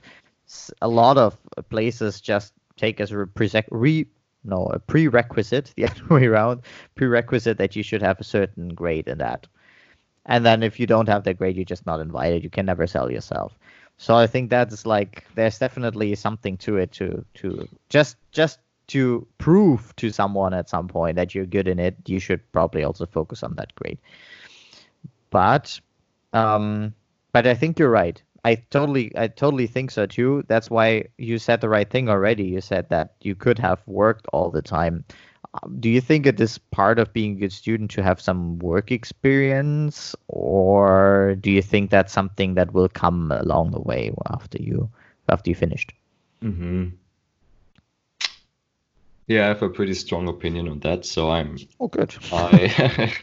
a 0.82 0.88
lot 0.88 1.18
of 1.18 1.38
places 1.70 2.22
just 2.22 2.54
take 2.78 3.02
as 3.02 3.12
a 3.12 3.28
re, 3.72 4.06
no 4.44 4.68
a 4.68 4.80
prerequisite 4.80 5.74
the 5.76 5.86
other 5.86 6.06
way 6.10 6.26
around 6.26 6.62
prerequisite 6.96 7.58
that 7.58 7.76
you 7.76 7.84
should 7.84 8.02
have 8.02 8.20
a 8.20 8.24
certain 8.24 8.70
grade 8.70 9.08
in 9.08 9.18
that. 9.18 9.48
And 10.28 10.46
then 10.46 10.64
if 10.64 10.80
you 10.80 10.88
don't 10.88 11.10
have 11.10 11.24
that 11.24 11.38
grade 11.38 11.56
you're 11.56 11.66
just 11.66 11.86
not 11.86 12.00
invited. 12.00 12.44
You 12.44 12.50
can 12.50 12.66
never 12.66 12.88
sell 12.88 13.12
yourself 13.12 13.58
So 13.98 14.16
I 14.16 14.28
think 14.28 14.50
that's 14.50 14.86
like 14.86 15.26
there's 15.36 15.58
definitely 15.58 16.16
something 16.16 16.58
to 16.58 16.78
it 16.78 16.92
to 16.94 17.26
to 17.36 17.68
just 17.90 18.18
just 18.32 18.60
to 18.88 19.26
prove 19.38 19.96
to 19.96 20.12
someone 20.12 20.54
at 20.54 20.70
some 20.70 20.88
point 20.88 21.16
that 21.16 21.34
you're 21.34 21.46
good 21.46 21.68
in 21.68 21.80
it, 21.80 21.96
you 22.06 22.20
should 22.20 22.40
probably 22.52 22.84
also 22.84 23.06
focus 23.06 23.42
on 23.42 23.56
that 23.56 23.74
grade. 23.76 23.98
But 25.30 25.80
um 26.34 26.94
but 27.32 27.48
I 27.48 27.56
think 27.56 27.80
you're 27.80 27.90
right. 27.90 28.22
I 28.44 28.56
totally 28.56 29.12
I 29.18 29.28
totally 29.28 29.68
think 29.68 29.92
so 29.92 30.06
too. 30.06 30.44
That's 30.48 30.70
why 30.70 31.06
you 31.18 31.40
said 31.40 31.62
the 31.62 31.70
right 31.70 31.90
thing 31.90 32.10
already. 32.10 32.44
You 32.44 32.62
said 32.62 32.90
that 32.90 33.16
you 33.22 33.34
could 33.34 33.58
have 33.60 33.82
worked 33.88 34.28
all 34.34 34.52
the 34.52 34.62
time. 34.62 35.04
Um, 35.64 35.78
do 35.80 35.90
you 35.90 36.02
think 36.02 36.26
it 36.26 36.40
is 36.40 36.58
part 36.58 37.00
of 37.00 37.14
being 37.14 37.34
a 37.34 37.40
good 37.42 37.54
student 37.54 37.92
to 37.92 38.04
have 38.04 38.20
some 38.20 38.60
work 38.60 38.92
experience 38.92 40.16
or 40.28 41.36
do 41.40 41.52
you 41.52 41.62
think 41.62 41.92
that's 41.92 42.12
something 42.12 42.56
that 42.56 42.74
will 42.74 42.90
come 42.90 43.32
along 43.32 43.72
the 43.72 43.80
way 43.80 44.12
after 44.30 44.62
you 44.62 44.90
after 45.30 45.50
you 45.50 45.56
finished? 45.56 45.94
Mm-hmm. 46.44 46.88
Yeah, 49.28 49.46
I 49.46 49.48
have 49.48 49.64
a 49.64 49.70
pretty 49.70 49.96
strong 49.96 50.28
opinion 50.28 50.68
on 50.68 50.80
that. 50.82 51.06
So 51.06 51.32
I'm. 51.32 51.58
Oh, 51.80 51.88
good. 51.88 52.14
I, 52.32 53.14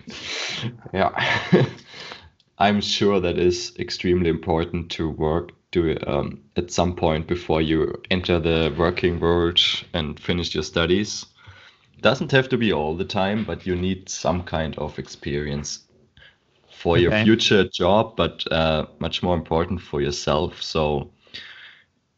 yeah, 0.93 1.67
I'm 2.59 2.81
sure 2.81 3.21
that 3.21 3.39
is 3.39 3.73
extremely 3.79 4.31
important 4.31 4.91
to 4.93 5.11
work 5.11 5.53
do 5.71 5.97
um, 6.07 6.43
at 6.57 6.71
some 6.71 6.95
point 6.95 7.27
before 7.27 7.63
you 7.63 8.01
enter 8.11 8.39
the 8.39 8.75
working 8.77 9.19
world 9.19 9.59
and 9.95 10.21
finish 10.21 10.55
your 10.55 10.63
studies. 10.63 11.25
Doesn't 12.03 12.33
have 12.33 12.49
to 12.51 12.59
be 12.59 12.73
all 12.73 12.97
the 12.97 13.05
time, 13.05 13.45
but 13.45 13.67
you 13.67 13.77
need 13.77 14.09
some 14.09 14.43
kind 14.43 14.77
of 14.77 14.99
experience 14.99 15.85
for 16.69 16.97
okay. 16.97 17.03
your 17.03 17.25
future 17.25 17.69
job, 17.69 18.17
but 18.17 18.45
uh, 18.53 18.87
much 18.99 19.23
more 19.23 19.37
important 19.37 19.81
for 19.81 20.01
yourself. 20.01 20.61
So 20.61 21.13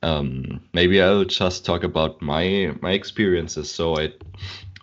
um, 0.03 0.63
maybe 0.73 1.01
I'll 1.03 1.25
just 1.25 1.65
talk 1.65 1.85
about 1.85 2.21
my 2.23 2.75
my 2.81 2.93
experiences. 2.93 3.71
So 3.71 3.97
I 3.97 4.13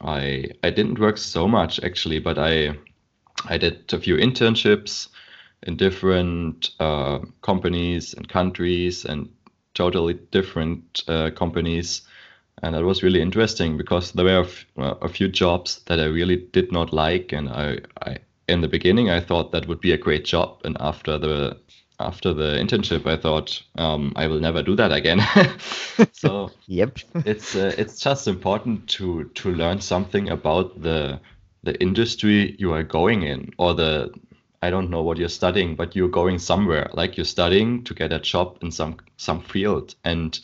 I 0.02 0.46
I 0.64 0.70
didn't 0.70 1.00
work 1.00 1.18
so 1.18 1.48
much 1.48 1.80
actually, 1.84 2.20
but 2.20 2.38
I 2.38 2.78
I 3.46 3.58
did 3.58 3.92
a 3.94 4.00
few 4.00 4.18
internships 4.18 5.10
in 5.64 5.78
different 5.78 6.72
uh, 6.80 7.20
companies 7.42 8.14
and 8.14 8.28
countries 8.28 9.06
and 9.06 9.30
totally 9.74 10.16
different 10.32 11.04
uh, 11.08 11.32
companies. 11.32 12.02
And 12.64 12.76
that 12.76 12.84
was 12.84 13.04
really 13.04 13.22
interesting 13.22 13.78
because 13.78 14.12
there 14.12 14.26
were 14.26 14.48
a 15.02 15.10
few 15.10 15.28
jobs 15.28 15.82
that 15.86 16.00
I 16.00 16.06
really 16.06 16.38
did 16.38 16.72
not 16.72 16.94
like. 16.94 17.32
And 17.32 17.50
I, 17.50 17.80
I, 18.02 18.18
in 18.48 18.62
the 18.62 18.68
beginning, 18.68 19.10
I 19.10 19.20
thought 19.20 19.52
that 19.52 19.68
would 19.68 19.82
be 19.82 19.94
a 19.94 19.98
great 19.98 20.26
job. 20.26 20.62
And 20.64 20.78
after 20.80 21.18
the 21.18 21.58
after 22.00 22.34
the 22.34 22.58
internship, 22.60 23.06
I 23.06 23.16
thought 23.16 23.62
um, 23.76 24.14
I 24.16 24.28
will 24.28 24.40
never 24.40 24.64
do 24.64 24.76
that 24.76 24.92
again. 24.92 25.22
so 26.12 26.52
yep, 26.68 26.98
it's 27.26 27.56
uh, 27.56 27.74
it's 27.78 28.00
just 28.00 28.28
important 28.28 28.88
to 28.90 29.26
to 29.36 29.52
learn 29.52 29.82
something 29.82 30.30
about 30.30 30.82
the 30.82 31.20
the 31.64 31.80
industry 31.80 32.56
you 32.60 32.74
are 32.74 32.84
going 32.84 33.24
in 33.24 33.52
or 33.58 33.74
the 33.74 34.12
I 34.64 34.70
don't 34.70 34.90
know 34.90 35.02
what 35.02 35.18
you're 35.18 35.30
studying, 35.30 35.76
but 35.76 35.96
you're 35.96 36.10
going 36.10 36.38
somewhere. 36.38 36.90
Like 36.94 37.18
you're 37.18 37.26
studying 37.26 37.84
to 37.86 37.94
get 37.94 38.14
a 38.14 38.20
job 38.20 38.58
in 38.62 38.72
some 38.72 38.98
some 39.18 39.42
field, 39.42 39.96
and 40.04 40.40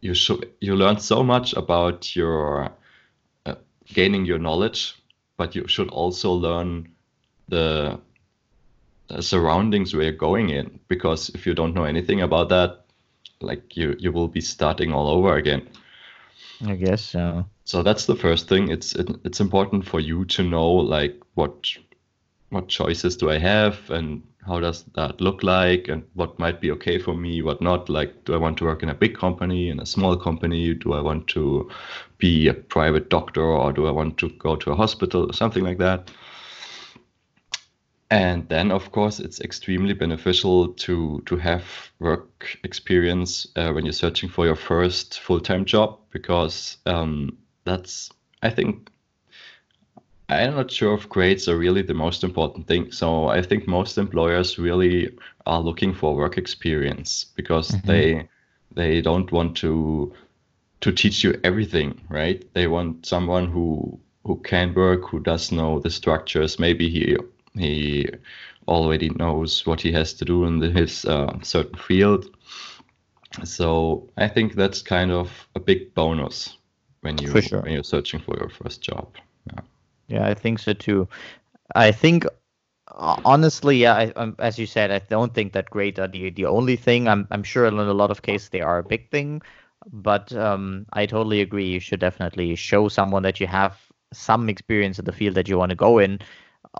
you 0.00 0.14
should 0.14 0.50
you 0.60 0.76
learn 0.76 0.98
so 0.98 1.22
much 1.22 1.54
about 1.54 2.14
your 2.14 2.70
uh, 3.46 3.54
gaining 3.86 4.24
your 4.24 4.38
knowledge, 4.38 4.94
but 5.36 5.54
you 5.54 5.66
should 5.68 5.88
also 5.88 6.32
learn 6.32 6.88
the, 7.48 7.98
the 9.08 9.22
surroundings 9.22 9.94
where 9.94 10.04
you're 10.04 10.12
going 10.12 10.50
in. 10.50 10.78
Because 10.88 11.30
if 11.30 11.46
you 11.46 11.54
don't 11.54 11.74
know 11.74 11.84
anything 11.84 12.22
about 12.22 12.48
that, 12.50 12.84
like 13.40 13.76
you 13.76 13.96
you 13.98 14.12
will 14.12 14.28
be 14.28 14.40
starting 14.40 14.92
all 14.92 15.08
over 15.08 15.36
again. 15.36 15.68
I 16.66 16.74
guess 16.74 17.02
so. 17.02 17.44
So 17.64 17.82
that's 17.82 18.06
the 18.06 18.16
first 18.16 18.48
thing. 18.48 18.70
It's 18.70 18.94
it, 18.94 19.08
it's 19.24 19.40
important 19.40 19.86
for 19.86 20.00
you 20.00 20.24
to 20.26 20.42
know 20.42 20.70
like 20.70 21.20
what 21.34 21.68
what 22.50 22.68
choices 22.68 23.16
do 23.16 23.30
I 23.30 23.38
have 23.38 23.90
and 23.90 24.22
how 24.46 24.60
does 24.60 24.84
that 24.94 25.20
look 25.20 25.42
like 25.42 25.88
and 25.88 26.04
what 26.14 26.38
might 26.38 26.60
be 26.60 26.70
okay 26.70 26.98
for 26.98 27.14
me, 27.14 27.42
what 27.42 27.60
not. 27.60 27.88
Like, 27.88 28.24
do 28.24 28.34
I 28.34 28.36
want 28.36 28.58
to 28.58 28.64
work 28.64 28.82
in 28.82 28.88
a 28.88 28.94
big 28.94 29.16
company, 29.16 29.68
in 29.68 29.80
a 29.80 29.86
small 29.86 30.16
company? 30.16 30.74
Do 30.74 30.92
I 30.92 31.00
want 31.00 31.26
to 31.28 31.70
be 32.18 32.48
a 32.48 32.54
private 32.54 33.10
doctor 33.10 33.42
or 33.42 33.72
do 33.72 33.86
I 33.86 33.90
want 33.90 34.18
to 34.18 34.28
go 34.30 34.56
to 34.56 34.70
a 34.70 34.76
hospital, 34.76 35.32
something 35.32 35.64
like 35.64 35.78
that? 35.78 36.10
And 38.08 38.48
then, 38.48 38.70
of 38.70 38.92
course, 38.92 39.18
it's 39.18 39.40
extremely 39.40 39.92
beneficial 39.92 40.68
to 40.74 41.22
to 41.26 41.36
have 41.36 41.64
work 41.98 42.56
experience 42.62 43.48
uh, 43.56 43.72
when 43.72 43.84
you're 43.84 43.92
searching 43.92 44.28
for 44.28 44.46
your 44.46 44.54
first 44.54 45.18
full 45.18 45.40
time 45.40 45.64
job 45.64 45.98
because 46.12 46.76
um, 46.86 47.36
that's 47.64 48.10
I 48.42 48.50
think 48.50 48.90
I'm 50.28 50.56
not 50.56 50.70
sure 50.70 50.94
if 50.94 51.08
grades 51.08 51.48
are 51.48 51.56
really 51.56 51.82
the 51.82 51.94
most 51.94 52.24
important 52.24 52.66
thing. 52.66 52.90
So 52.90 53.28
I 53.28 53.42
think 53.42 53.68
most 53.68 53.96
employers 53.96 54.58
really 54.58 55.16
are 55.46 55.60
looking 55.60 55.94
for 55.94 56.16
work 56.16 56.36
experience 56.36 57.26
because 57.36 57.70
mm-hmm. 57.70 57.86
they 57.86 58.28
they 58.74 59.00
don't 59.00 59.30
want 59.30 59.56
to 59.58 60.12
to 60.80 60.92
teach 60.92 61.22
you 61.24 61.38
everything, 61.44 62.00
right? 62.08 62.44
They 62.54 62.66
want 62.66 63.06
someone 63.06 63.46
who 63.46 64.00
who 64.24 64.36
can 64.38 64.74
work, 64.74 65.08
who 65.08 65.20
does 65.20 65.52
know 65.52 65.78
the 65.78 65.90
structures. 65.90 66.58
Maybe 66.58 66.88
he 66.90 67.16
he 67.54 68.08
already 68.66 69.10
knows 69.10 69.64
what 69.64 69.80
he 69.80 69.92
has 69.92 70.12
to 70.14 70.24
do 70.24 70.44
in 70.44 70.58
the, 70.58 70.70
his 70.70 71.04
uh, 71.04 71.38
certain 71.42 71.78
field. 71.78 72.26
So 73.44 74.08
I 74.16 74.28
think 74.28 74.54
that's 74.54 74.82
kind 74.82 75.12
of 75.12 75.48
a 75.54 75.60
big 75.60 75.94
bonus 75.94 76.56
when 77.02 77.18
you 77.18 77.40
sure. 77.40 77.60
when 77.60 77.72
you're 77.72 77.84
searching 77.84 78.20
for 78.20 78.36
your 78.38 78.48
first 78.48 78.82
job. 78.82 79.16
Yeah. 80.08 80.26
I 80.26 80.34
think 80.34 80.58
so 80.58 80.72
too. 80.72 81.08
I 81.74 81.92
think 81.92 82.26
honestly, 83.24 83.78
yeah, 83.78 83.94
I, 83.94 84.06
um, 84.16 84.36
as 84.38 84.58
you 84.58 84.66
said, 84.66 84.90
I 84.90 85.00
don't 85.00 85.34
think 85.34 85.52
that 85.54 85.70
grades 85.70 85.98
are 85.98 86.08
the 86.08 86.30
the 86.30 86.46
only 86.46 86.76
thing. 86.76 87.08
I'm 87.08 87.26
I'm 87.30 87.42
sure 87.42 87.66
in 87.66 87.74
a 87.78 87.94
lot 87.94 88.10
of 88.10 88.22
cases 88.22 88.50
they 88.50 88.60
are 88.60 88.78
a 88.78 88.84
big 88.84 89.10
thing, 89.10 89.42
but 89.92 90.32
um, 90.34 90.86
I 90.92 91.06
totally 91.06 91.40
agree. 91.40 91.66
You 91.68 91.80
should 91.80 92.00
definitely 92.00 92.54
show 92.56 92.88
someone 92.88 93.22
that 93.24 93.40
you 93.40 93.46
have 93.46 93.78
some 94.12 94.48
experience 94.48 94.98
in 94.98 95.04
the 95.04 95.12
field 95.12 95.34
that 95.36 95.48
you 95.48 95.58
want 95.58 95.70
to 95.70 95.76
go 95.76 95.98
in. 95.98 96.20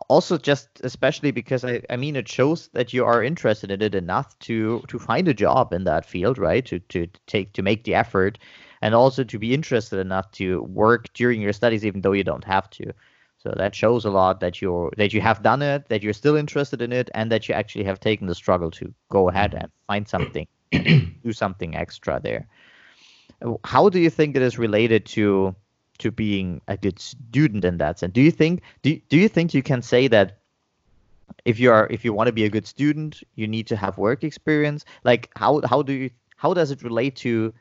Also, 0.08 0.36
just 0.38 0.68
especially 0.84 1.30
because 1.30 1.64
I, 1.64 1.82
I 1.90 1.96
mean, 1.96 2.16
it 2.16 2.28
shows 2.28 2.68
that 2.74 2.92
you 2.92 3.04
are 3.04 3.22
interested 3.22 3.70
in 3.70 3.82
it 3.82 3.94
enough 3.94 4.38
to 4.40 4.82
to 4.88 4.98
find 4.98 5.28
a 5.28 5.34
job 5.34 5.72
in 5.72 5.84
that 5.84 6.06
field, 6.06 6.38
right? 6.38 6.64
To 6.66 6.78
to 6.80 7.06
take 7.26 7.52
to 7.54 7.62
make 7.62 7.84
the 7.84 7.94
effort, 7.94 8.38
and 8.82 8.94
also 8.94 9.24
to 9.24 9.38
be 9.38 9.54
interested 9.54 9.98
enough 10.00 10.30
to 10.32 10.62
work 10.64 11.12
during 11.14 11.40
your 11.40 11.52
studies, 11.52 11.84
even 11.86 12.02
though 12.02 12.12
you 12.12 12.24
don't 12.24 12.44
have 12.44 12.70
to. 12.70 12.92
So 13.38 13.54
that 13.56 13.74
shows 13.74 14.04
a 14.04 14.10
lot 14.10 14.40
that 14.40 14.60
you're 14.60 14.92
that 14.96 15.12
you 15.12 15.20
have 15.20 15.42
done 15.42 15.62
it, 15.62 15.88
that 15.88 16.02
you're 16.02 16.12
still 16.12 16.36
interested 16.36 16.82
in 16.82 16.92
it, 16.92 17.10
and 17.14 17.30
that 17.30 17.48
you 17.48 17.54
actually 17.54 17.84
have 17.84 18.00
taken 18.00 18.26
the 18.26 18.34
struggle 18.34 18.70
to 18.72 18.92
go 19.10 19.28
ahead 19.28 19.54
and 19.54 19.70
find 19.86 20.08
something, 20.08 20.46
do 20.72 21.32
something 21.32 21.76
extra 21.76 22.20
there. 22.20 22.48
How 23.64 23.88
do 23.88 24.00
you 24.00 24.10
think 24.10 24.34
it 24.36 24.42
is 24.42 24.58
related 24.58 25.06
to 25.06 25.54
to 25.98 26.10
being 26.10 26.60
a 26.68 26.76
good 26.76 26.98
student 26.98 27.64
in 27.64 27.78
that 27.78 27.98
sense? 27.98 28.12
Do 28.12 28.20
you 28.20 28.30
think 28.30 28.62
do, 28.82 28.98
do 29.08 29.16
you 29.16 29.28
think 29.28 29.54
you 29.54 29.62
can 29.62 29.82
say 29.82 30.08
that 30.08 30.38
if 31.44 31.60
you 31.60 31.70
are 31.70 31.86
if 31.90 32.04
you 32.04 32.12
want 32.12 32.28
to 32.28 32.32
be 32.32 32.44
a 32.44 32.50
good 32.50 32.66
student, 32.66 33.22
you 33.34 33.46
need 33.46 33.66
to 33.68 33.76
have 33.76 33.98
work 33.98 34.24
experience? 34.24 34.84
Like 35.04 35.30
how 35.36 35.60
how 35.68 35.82
do 35.82 35.92
you 35.92 36.10
how 36.36 36.54
does 36.54 36.70
it 36.70 36.82
relate 36.82 37.16
to 37.16 37.52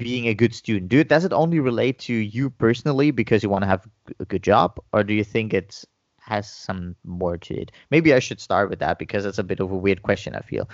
being 0.00 0.26
a 0.26 0.34
good 0.34 0.54
student? 0.54 0.88
Do 0.88 1.04
does 1.04 1.24
it 1.24 1.32
only 1.32 1.60
relate 1.60 1.98
to 2.00 2.14
you 2.14 2.50
personally 2.50 3.10
because 3.10 3.42
you 3.42 3.48
want 3.48 3.62
to 3.62 3.68
have 3.68 3.86
a 4.18 4.24
good 4.24 4.42
job, 4.42 4.80
or 4.92 5.04
do 5.04 5.14
you 5.14 5.24
think 5.24 5.54
it 5.54 5.84
has 6.20 6.50
some 6.50 6.96
more 7.04 7.36
to 7.38 7.54
it? 7.54 7.72
Maybe 7.90 8.14
I 8.14 8.18
should 8.18 8.40
start 8.40 8.70
with 8.70 8.80
that 8.80 8.98
because 8.98 9.24
it's 9.24 9.38
a 9.38 9.44
bit 9.44 9.60
of 9.60 9.70
a 9.70 9.76
weird 9.76 10.02
question. 10.02 10.34
I 10.34 10.40
feel. 10.40 10.68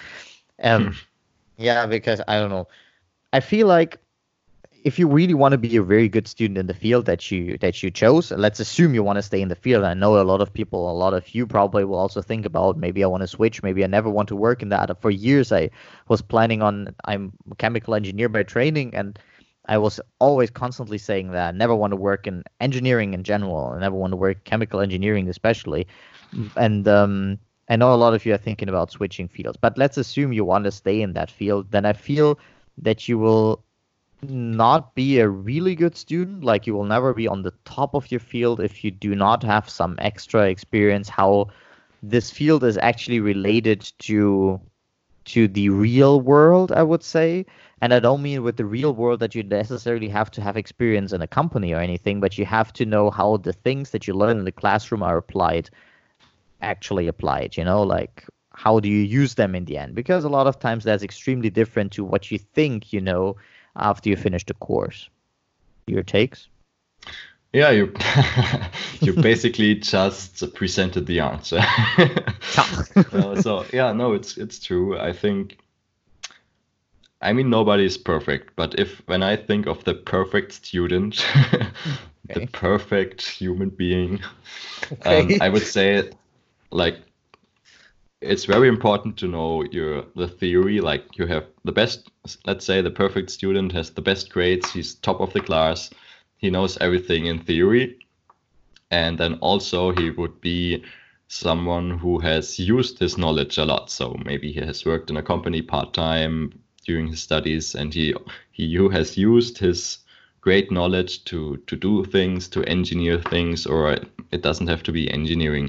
Um, 0.62 0.87
hmm. 0.87 0.92
yeah, 1.59 1.87
because 1.87 2.21
I 2.28 2.38
don't 2.38 2.50
know. 2.50 2.68
I 3.33 3.40
feel 3.40 3.66
like 3.66 3.99
if 4.87 5.00
you 5.00 5.09
really 5.09 5.35
want 5.35 5.50
to 5.50 5.59
be 5.59 5.76
a 5.76 5.83
very 5.83 6.09
good 6.09 6.28
student 6.28 6.57
in 6.57 6.69
the 6.69 6.75
field 6.75 7.07
that 7.07 7.28
you 7.33 7.59
that 7.59 7.83
you 7.83 7.90
chose, 7.90 8.31
let's 8.31 8.61
assume 8.61 8.95
you 8.95 9.02
want 9.02 9.16
to 9.16 9.23
stay 9.23 9.40
in 9.43 9.49
the 9.49 9.57
field. 9.57 9.83
I 9.83 9.95
know 9.95 10.21
a 10.21 10.23
lot 10.23 10.40
of 10.40 10.52
people, 10.52 10.88
a 10.88 10.95
lot 10.95 11.12
of 11.12 11.35
you 11.35 11.45
probably 11.45 11.85
will 11.85 11.99
also 11.99 12.23
think 12.23 12.47
about 12.47 12.76
maybe 12.76 13.02
I 13.02 13.09
want 13.09 13.23
to 13.23 13.26
switch, 13.26 13.64
maybe 13.64 13.83
I 13.83 13.88
never 13.88 14.09
want 14.09 14.28
to 14.28 14.37
work 14.37 14.62
in 14.62 14.69
that. 14.69 14.97
For 15.02 15.11
years, 15.11 15.50
I 15.50 15.71
was 16.07 16.23
planning 16.23 16.62
on. 16.62 16.95
I'm 17.05 17.33
a 17.50 17.57
chemical 17.57 17.97
engineer 17.97 18.28
by 18.28 18.45
training, 18.45 18.95
and 18.95 19.19
I 19.66 19.76
was 19.78 20.00
always 20.21 20.50
constantly 20.50 20.99
saying 20.99 21.33
that 21.33 21.49
I 21.49 21.50
never 21.50 21.75
want 21.75 21.90
to 21.90 21.97
work 21.97 22.28
in 22.28 22.45
engineering 22.61 23.12
in 23.12 23.25
general. 23.25 23.73
I 23.75 23.81
never 23.81 23.97
want 23.97 24.12
to 24.12 24.16
work 24.16 24.45
chemical 24.45 24.78
engineering, 24.78 25.28
especially. 25.28 25.88
And 26.55 26.87
um, 26.87 27.40
I 27.69 27.75
know 27.75 27.93
a 27.93 27.99
lot 28.05 28.14
of 28.14 28.25
you 28.25 28.35
are 28.35 28.45
thinking 28.47 28.69
about 28.69 28.93
switching 28.93 29.26
fields, 29.26 29.59
but 29.61 29.76
let's 29.76 29.99
assume 29.99 30.33
you 30.33 30.45
want 30.45 30.64
to 30.64 30.71
stay 30.71 31.02
in 31.02 31.14
that 31.14 31.28
field. 31.28 31.73
Then 31.73 31.85
I 31.85 31.93
feel 31.93 32.38
that 32.78 33.09
you 33.09 33.19
will 33.19 33.65
not 34.30 34.95
be 34.95 35.18
a 35.18 35.28
really 35.28 35.75
good 35.75 35.97
student. 35.97 36.45
Like 36.45 36.66
you 36.66 36.75
will 36.75 36.85
never 36.85 37.14
be 37.14 37.28
on 37.28 37.42
the 37.42 37.52
top 37.64 37.95
of 37.95 38.11
your 38.11 38.21
field 38.21 38.61
if 38.61 38.85
you 38.85 38.90
do 38.90 39.14
not 39.14 39.42
have 39.42 39.68
some 39.68 39.97
extra 39.99 40.49
experience 40.49 41.09
how 41.09 41.49
this 42.02 42.30
field 42.30 42.64
is 42.64 42.78
actually 42.78 43.21
related 43.21 43.92
to 43.99 44.61
to 45.26 45.49
the 45.49 45.68
real 45.71 46.21
world, 46.21 46.71
I 46.71 46.85
would 46.85 47.02
say. 47.02 47.47
And 47.80 47.92
I 47.92 47.99
don't 47.99 48.23
mean 48.23 48.42
with 48.42 48.56
the 48.56 48.64
real 48.64 48.95
world 48.95 49.21
that 49.21 49.35
you 49.35 49.42
necessarily 49.42 50.09
have 50.09 50.30
to 50.33 50.40
have 50.40 50.56
experience 50.56 51.12
in 51.12 51.21
a 51.21 51.26
company 51.26 51.73
or 51.75 51.80
anything, 51.80 52.21
but 52.21 52.38
you 52.38 52.47
have 52.47 52.73
to 52.75 52.87
know 52.87 53.11
how 53.11 53.37
the 53.38 53.52
things 53.52 53.90
that 53.90 54.06
you 54.06 54.14
learn 54.14 54.38
in 54.38 54.45
the 54.45 54.52
classroom 54.52 55.02
are 55.02 55.16
applied, 55.16 55.68
actually 56.62 57.09
applied. 57.09 57.56
You 57.56 57.64
know, 57.64 57.83
like 57.83 58.25
how 58.54 58.78
do 58.80 58.88
you 58.88 59.02
use 59.02 59.35
them 59.35 59.54
in 59.54 59.64
the 59.64 59.76
end? 59.76 59.95
Because 59.95 60.25
a 60.25 60.28
lot 60.28 60.47
of 60.47 60.59
times 60.59 60.85
that's 60.85 61.02
extremely 61.02 61.50
different 61.50 61.92
to 61.92 62.04
what 62.04 62.30
you 62.30 62.38
think 62.38 62.92
you 62.92 63.00
know 63.00 63.37
after 63.76 64.09
you 64.09 64.16
finish 64.16 64.45
the 64.45 64.54
course. 64.54 65.09
Your 65.87 66.02
takes? 66.02 66.49
Yeah, 67.52 67.71
you 67.71 67.95
you 69.00 69.14
basically 69.14 69.76
just 69.76 70.52
presented 70.54 71.06
the 71.06 71.21
answer. 71.21 71.59
uh, 73.12 73.40
so 73.40 73.64
yeah, 73.73 73.92
no, 73.92 74.12
it's 74.12 74.37
it's 74.37 74.59
true. 74.59 74.99
I 74.99 75.12
think. 75.12 75.59
I 77.23 77.33
mean, 77.33 77.49
nobody 77.49 77.87
is 77.87 77.97
perfect, 77.97 78.54
but 78.56 78.78
if 78.78 79.00
when 79.06 79.23
I 79.23 79.37
think 79.37 79.66
of 79.66 79.83
the 79.85 79.95
perfect 79.95 80.52
student, 80.52 81.25
okay. 81.45 81.71
the 82.35 82.47
perfect 82.49 83.23
human 83.23 83.71
being, 83.71 84.21
okay. 84.92 85.37
um, 85.37 85.40
I 85.40 85.49
would 85.49 85.66
say, 85.66 86.11
like, 86.71 86.99
it's 88.20 88.44
very 88.44 88.68
important 88.68 89.16
to 89.18 89.28
know 89.28 89.64
your 89.64 90.04
the 90.14 90.28
theory. 90.28 90.80
Like, 90.80 91.18
you 91.18 91.26
have 91.26 91.46
the 91.64 91.73
best. 91.73 92.11
Let's 92.46 92.64
say 92.64 92.80
the 92.80 92.90
perfect 92.90 93.30
student 93.30 93.73
has 93.73 93.90
the 93.90 94.02
best 94.02 94.30
grades. 94.30 94.70
He's 94.70 94.94
top 94.94 95.20
of 95.20 95.32
the 95.32 95.40
class 95.40 95.90
he 96.37 96.50
knows 96.50 96.76
everything 96.78 97.26
in 97.26 97.38
theory 97.38 97.99
and 98.90 99.18
then 99.18 99.35
also 99.35 99.92
he 99.92 100.11
would 100.11 100.40
be 100.40 100.85
someone 101.28 101.99
who 101.99 102.18
has 102.18 102.58
used 102.58 102.99
his 102.99 103.18
knowledge 103.18 103.58
a 103.58 103.64
lot 103.64 103.90
so 103.90 104.16
maybe 104.25 104.52
he 104.52 104.61
has 104.61 104.85
worked 104.85 105.11
in 105.11 105.16
a 105.16 105.23
company 105.23 105.61
part-time 105.61 106.52
during 106.85 107.08
his 107.08 107.20
studies 107.20 107.75
and 107.75 107.92
he 107.92 108.14
he 108.52 108.75
has 108.92 109.16
used 109.16 109.58
his 109.58 109.99
great 110.40 110.70
knowledge 110.70 111.25
to 111.25 111.56
to 111.66 111.75
do 111.75 112.04
things 112.04 112.46
to 112.46 112.62
engineer 112.64 113.20
things 113.20 113.66
or 113.66 113.96
it 114.30 114.42
doesn't 114.42 114.68
have 114.68 114.82
to 114.85 114.92
be 114.92 115.11
engineering 115.11 115.68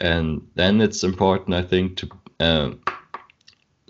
and 0.00 0.46
then 0.54 0.80
it's 0.80 1.04
important 1.04 1.54
i 1.54 1.62
think 1.62 1.96
to 1.96 2.08
uh, 2.40 2.70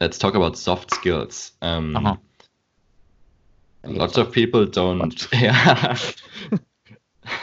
let's 0.00 0.18
talk 0.18 0.34
about 0.34 0.56
soft 0.56 0.92
skills 0.92 1.52
um, 1.62 1.96
uh-huh. 1.96 2.16
Lots 3.86 4.16
of 4.16 4.32
people 4.32 4.64
don't. 4.66 5.26
Yeah. 5.32 5.98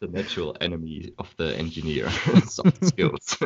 the 0.00 0.06
natural 0.08 0.56
enemy 0.60 1.12
of 1.18 1.34
the 1.38 1.56
engineer, 1.56 2.10
soft 2.46 2.84
skills. 2.84 3.36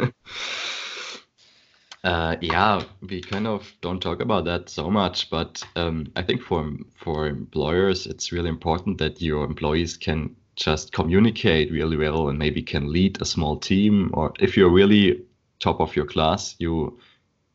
Uh, 2.05 2.37
yeah, 2.41 2.83
we 3.01 3.21
kind 3.21 3.47
of 3.47 3.73
don't 3.81 4.01
talk 4.01 4.21
about 4.21 4.45
that 4.45 4.69
so 4.69 4.91
much, 4.91 5.31
but 5.31 5.63
um, 5.77 6.09
I 6.17 6.23
think 6.23 6.43
for 6.43 6.69
for 6.97 7.29
employers, 7.29 8.07
it's 8.07 8.33
really 8.33 8.49
important 8.49 8.99
that 8.99 9.23
your 9.23 9.45
employees 9.45 9.97
can 9.97 10.35
just 10.63 10.93
communicate 10.93 11.73
really 11.73 11.97
well 11.97 12.29
and 12.29 12.39
maybe 12.39 12.63
can 12.63 12.93
lead 12.93 13.21
a 13.21 13.25
small 13.25 13.57
team. 13.57 14.11
Or 14.15 14.33
if 14.39 14.57
you're 14.57 14.71
really 14.71 15.23
top 15.59 15.81
of 15.81 15.97
your 15.97 16.07
class, 16.07 16.55
you 16.59 16.99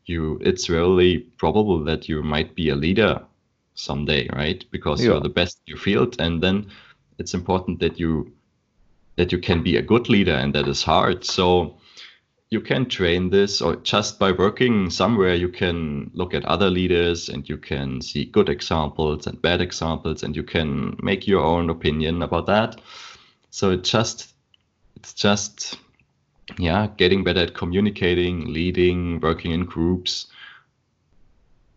you 0.05 0.39
it's 0.41 0.69
really 0.69 1.19
probable 1.37 1.83
that 1.85 2.09
you 2.09 2.23
might 2.23 2.55
be 2.55 2.69
a 2.69 2.75
leader 2.75 3.21
someday, 3.75 4.27
right? 4.33 4.63
Because 4.71 5.01
yeah. 5.01 5.11
you're 5.11 5.21
the 5.21 5.29
best 5.29 5.59
in 5.65 5.71
your 5.71 5.79
field, 5.79 6.15
and 6.19 6.41
then 6.41 6.67
it's 7.17 7.33
important 7.33 7.79
that 7.79 7.99
you 7.99 8.31
that 9.15 9.31
you 9.31 9.39
can 9.39 9.63
be 9.63 9.77
a 9.77 9.81
good 9.81 10.09
leader, 10.09 10.35
and 10.35 10.53
that 10.53 10.67
is 10.67 10.83
hard. 10.83 11.23
So 11.23 11.77
you 12.49 12.61
can 12.61 12.85
train 12.87 13.29
this, 13.29 13.61
or 13.61 13.75
just 13.77 14.19
by 14.19 14.31
working 14.31 14.89
somewhere, 14.89 15.35
you 15.35 15.49
can 15.49 16.11
look 16.13 16.33
at 16.33 16.45
other 16.45 16.69
leaders 16.69 17.29
and 17.29 17.47
you 17.47 17.57
can 17.57 18.01
see 18.01 18.25
good 18.25 18.49
examples 18.49 19.27
and 19.27 19.41
bad 19.41 19.61
examples, 19.61 20.23
and 20.23 20.35
you 20.35 20.43
can 20.43 20.97
make 21.01 21.27
your 21.27 21.43
own 21.43 21.69
opinion 21.69 22.21
about 22.21 22.45
that. 22.45 22.79
So 23.49 23.71
it 23.71 23.83
just 23.83 24.33
it's 24.95 25.13
just 25.13 25.77
yeah, 26.57 26.87
getting 26.97 27.23
better 27.23 27.41
at 27.41 27.53
communicating, 27.53 28.53
leading, 28.53 29.19
working 29.19 29.51
in 29.51 29.65
groups. 29.65 30.27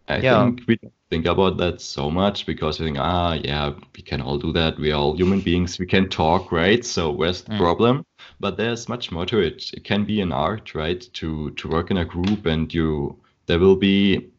I 0.09 0.19
yeah. 0.19 0.45
think 0.45 0.63
we 0.67 0.79
think 1.11 1.27
about 1.27 1.57
that 1.59 1.81
so 1.81 2.11
much 2.11 2.47
because 2.47 2.79
we 2.79 2.87
think, 2.87 2.99
ah, 2.99 3.35
yeah, 3.35 3.73
we 3.97 4.03
can 4.03 4.21
all 4.21 4.39
do 4.39 4.53
that. 4.53 4.79
We 4.79 4.93
are 4.93 5.01
all 5.01 5.17
human 5.17 5.41
beings. 5.41 5.79
We 5.79 5.87
can 5.87 6.09
talk, 6.09 6.53
right? 6.53 6.85
So 6.85 7.11
where's 7.11 7.43
the 7.43 7.53
mm. 7.53 7.59
problem? 7.59 8.05
But 8.41 8.57
there's 8.57 8.89
much 8.89 9.13
more 9.13 9.27
to 9.27 9.39
it. 9.39 9.71
It 9.75 9.85
can 9.85 10.05
be 10.05 10.21
an 10.23 10.33
art, 10.33 10.75
right? 10.75 11.07
To 11.15 11.51
to 11.51 11.69
work 11.69 11.91
in 11.91 11.99
a 11.99 12.05
group, 12.05 12.47
and 12.47 12.73
you 12.73 13.19
there 13.47 13.59
will 13.59 13.77
be 13.77 14.31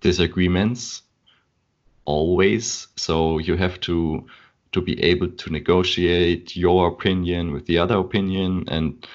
disagreements 0.00 1.02
always. 2.04 2.88
So 2.96 3.38
you 3.38 3.56
have 3.56 3.80
to 3.80 4.26
to 4.72 4.80
be 4.82 5.02
able 5.02 5.28
to 5.28 5.50
negotiate 5.50 6.54
your 6.54 6.88
opinion 6.88 7.52
with 7.52 7.64
the 7.66 7.78
other 7.78 7.96
opinion 7.96 8.64
and 8.68 9.06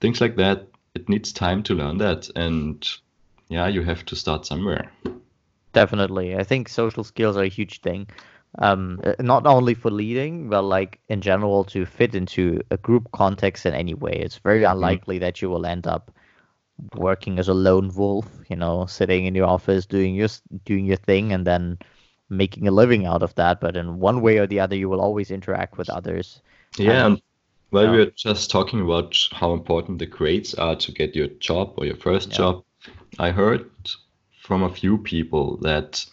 things 0.00 0.20
like 0.20 0.36
that. 0.36 0.66
It 0.94 1.08
needs 1.08 1.32
time 1.32 1.62
to 1.64 1.74
learn 1.74 1.98
that, 1.98 2.30
and 2.34 2.88
yeah, 3.48 3.68
you 3.68 3.82
have 3.82 4.04
to 4.06 4.16
start 4.16 4.46
somewhere. 4.46 4.90
Definitely. 5.72 6.36
I 6.36 6.44
think 6.44 6.68
social 6.68 7.04
skills 7.04 7.36
are 7.36 7.44
a 7.44 7.48
huge 7.48 7.80
thing. 7.80 8.08
Um, 8.58 9.00
uh, 9.04 9.14
not 9.20 9.46
only 9.46 9.74
for 9.74 9.90
leading, 9.90 10.48
but 10.48 10.62
like 10.62 10.98
in 11.08 11.20
general 11.20 11.64
to 11.64 11.86
fit 11.86 12.14
into 12.14 12.60
a 12.70 12.76
group 12.76 13.08
context 13.12 13.64
in 13.64 13.74
any 13.74 13.94
way. 13.94 14.12
It's 14.12 14.38
very 14.38 14.62
mm-hmm. 14.62 14.72
unlikely 14.72 15.18
that 15.20 15.40
you 15.40 15.48
will 15.48 15.66
end 15.66 15.86
up 15.86 16.10
working 16.96 17.38
as 17.38 17.48
a 17.48 17.54
lone 17.54 17.94
wolf, 17.94 18.26
you 18.48 18.56
know, 18.56 18.86
sitting 18.86 19.26
in 19.26 19.34
your 19.34 19.46
office 19.46 19.86
doing 19.86 20.14
your 20.14 20.28
doing 20.64 20.86
your 20.86 20.96
thing 20.96 21.32
and 21.32 21.46
then 21.46 21.78
making 22.28 22.66
a 22.66 22.70
living 22.70 23.06
out 23.06 23.22
of 23.22 23.34
that. 23.36 23.60
But 23.60 23.76
in 23.76 24.00
one 24.00 24.20
way 24.20 24.38
or 24.38 24.46
the 24.46 24.60
other, 24.60 24.76
you 24.76 24.88
will 24.88 25.00
always 25.00 25.30
interact 25.30 25.78
with 25.78 25.90
others. 25.90 26.40
Yeah. 26.76 27.04
Um, 27.04 27.20
well, 27.70 27.84
yeah. 27.84 27.90
we 27.90 27.96
were 27.98 28.12
just 28.16 28.50
talking 28.50 28.80
about 28.80 29.16
how 29.32 29.52
important 29.52 29.98
the 29.98 30.06
grades 30.06 30.54
are 30.54 30.76
to 30.76 30.92
get 30.92 31.14
your 31.14 31.28
job 31.28 31.74
or 31.76 31.86
your 31.86 31.96
first 31.96 32.30
yeah. 32.30 32.36
job. 32.36 32.64
I 33.18 33.30
heard 33.30 33.70
from 34.42 34.62
a 34.62 34.74
few 34.74 34.98
people 34.98 35.56
that 35.58 36.04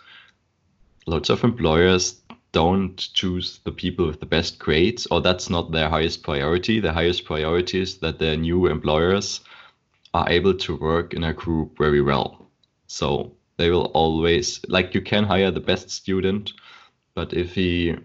lots 1.07 1.29
of 1.29 1.43
employers 1.43 2.21
don't 2.51 2.97
choose 3.13 3.59
the 3.63 3.71
people 3.71 4.07
with 4.07 4.19
the 4.19 4.25
best 4.25 4.59
grades, 4.59 5.07
or 5.07 5.21
that's 5.21 5.49
not 5.49 5.71
their 5.71 5.89
highest 5.89 6.23
priority. 6.23 6.79
The 6.79 6.93
highest 6.93 7.25
priority 7.25 7.81
is 7.81 7.97
that 7.99 8.19
their 8.19 8.37
new 8.37 8.67
employers 8.67 9.41
are 10.13 10.29
able 10.29 10.53
to 10.55 10.75
work 10.75 11.13
in 11.13 11.23
a 11.23 11.33
group 11.33 11.77
very 11.77 12.01
well. 12.01 12.49
So 12.87 13.33
they 13.57 13.69
will 13.69 13.85
always, 13.93 14.61
like, 14.67 14.93
you 14.93 15.01
can 15.01 15.23
hire 15.23 15.51
the 15.51 15.59
best 15.59 15.89
student, 15.89 16.53
but 17.13 17.33
if 17.33 17.53
he 17.53 17.95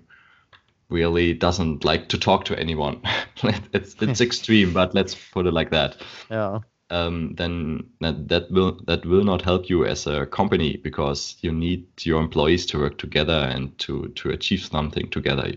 really 0.89 1.33
doesn't 1.33 1.85
like 1.85 2.09
to 2.11 2.19
talk 2.19 2.45
to 2.47 2.59
anyone, 2.59 3.01
it's, 3.73 3.97
it's 4.01 4.21
extreme, 4.29 4.73
but 4.73 4.95
let's 4.95 5.15
put 5.15 5.47
it 5.47 5.53
like 5.53 5.71
that. 5.71 5.97
Yeah 6.31 6.61
um, 6.93 7.35
then 7.37 7.85
that, 8.01 8.29
that 8.29 8.51
will 8.51 8.79
that 8.87 9.05
will 9.07 9.25
not 9.25 9.43
help 9.43 9.71
you 9.71 9.87
as 9.87 10.07
a 10.07 10.27
company 10.27 10.77
because 10.77 11.37
you 11.41 11.51
need 11.51 11.87
your 12.01 12.21
employees 12.21 12.67
to 12.67 12.79
work 12.79 12.99
together 12.99 13.49
and 13.53 13.77
to 13.79 14.09
to 14.17 14.31
achieve 14.31 14.63
something 14.63 15.09
together. 15.11 15.55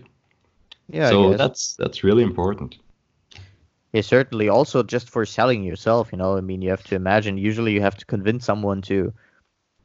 Yeah. 0.88 1.10
So 1.10 1.34
that's 1.34 1.76
that's 1.76 2.02
really 2.02 2.22
important. 2.22 2.78
Yeah, 3.92 4.00
certainly. 4.02 4.48
Also, 4.48 4.82
just 4.82 5.10
for 5.10 5.24
selling 5.26 5.62
yourself, 5.62 6.10
you 6.12 6.18
know, 6.18 6.36
I 6.36 6.40
mean, 6.40 6.62
you 6.62 6.70
have 6.70 6.84
to 6.84 6.94
imagine. 6.94 7.38
Usually, 7.38 7.72
you 7.72 7.82
have 7.82 7.96
to 7.96 8.06
convince 8.06 8.44
someone 8.44 8.82
to 8.82 9.12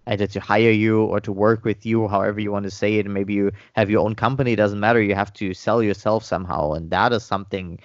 either 0.08 0.28
to 0.28 0.40
hire 0.40 0.72
you 0.72 1.04
or 1.04 1.20
to 1.22 1.32
work 1.32 1.64
with 1.64 1.86
you, 1.86 2.08
however 2.08 2.40
you 2.40 2.52
want 2.52 2.64
to 2.64 2.72
say 2.72 2.96
it. 2.96 3.06
Maybe 3.06 3.34
you 3.34 3.52
have 3.74 3.90
your 3.90 4.04
own 4.06 4.16
company. 4.16 4.56
Doesn't 4.56 4.80
matter. 4.80 5.02
You 5.02 5.16
have 5.16 5.34
to 5.34 5.54
sell 5.54 5.84
yourself 5.84 6.24
somehow, 6.24 6.74
and 6.74 6.90
that 6.92 7.14
is 7.14 7.24
something 7.24 7.80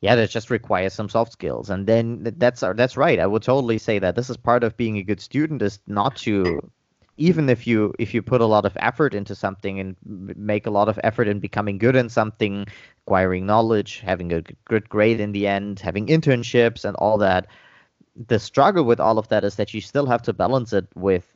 yeah, 0.00 0.14
that 0.14 0.30
just 0.30 0.50
requires 0.50 0.92
some 0.92 1.08
soft 1.08 1.32
skills. 1.32 1.70
And 1.70 1.86
then 1.86 2.34
that's 2.36 2.62
uh, 2.62 2.74
that's 2.74 2.96
right. 2.96 3.18
I 3.18 3.26
would 3.26 3.42
totally 3.42 3.78
say 3.78 3.98
that 3.98 4.14
this 4.14 4.30
is 4.30 4.36
part 4.36 4.62
of 4.64 4.76
being 4.76 4.98
a 4.98 5.02
good 5.02 5.20
student 5.20 5.62
is 5.62 5.80
not 5.86 6.16
to 6.16 6.70
even 7.16 7.48
if 7.48 7.66
you 7.66 7.94
if 7.98 8.12
you 8.12 8.22
put 8.22 8.40
a 8.40 8.46
lot 8.46 8.66
of 8.66 8.76
effort 8.80 9.14
into 9.14 9.34
something 9.34 9.80
and 9.80 9.96
make 10.04 10.66
a 10.66 10.70
lot 10.70 10.88
of 10.88 11.00
effort 11.02 11.28
in 11.28 11.40
becoming 11.40 11.78
good 11.78 11.96
in 11.96 12.08
something, 12.08 12.66
acquiring 13.06 13.46
knowledge, 13.46 14.00
having 14.00 14.32
a 14.32 14.42
good 14.66 14.88
grade 14.88 15.20
in 15.20 15.32
the 15.32 15.46
end, 15.46 15.80
having 15.80 16.06
internships 16.08 16.84
and 16.84 16.96
all 16.96 17.18
that, 17.18 17.46
the 18.28 18.38
struggle 18.38 18.84
with 18.84 19.00
all 19.00 19.18
of 19.18 19.28
that 19.28 19.44
is 19.44 19.56
that 19.56 19.72
you 19.72 19.80
still 19.80 20.06
have 20.06 20.22
to 20.22 20.32
balance 20.32 20.72
it 20.72 20.86
with 20.94 21.26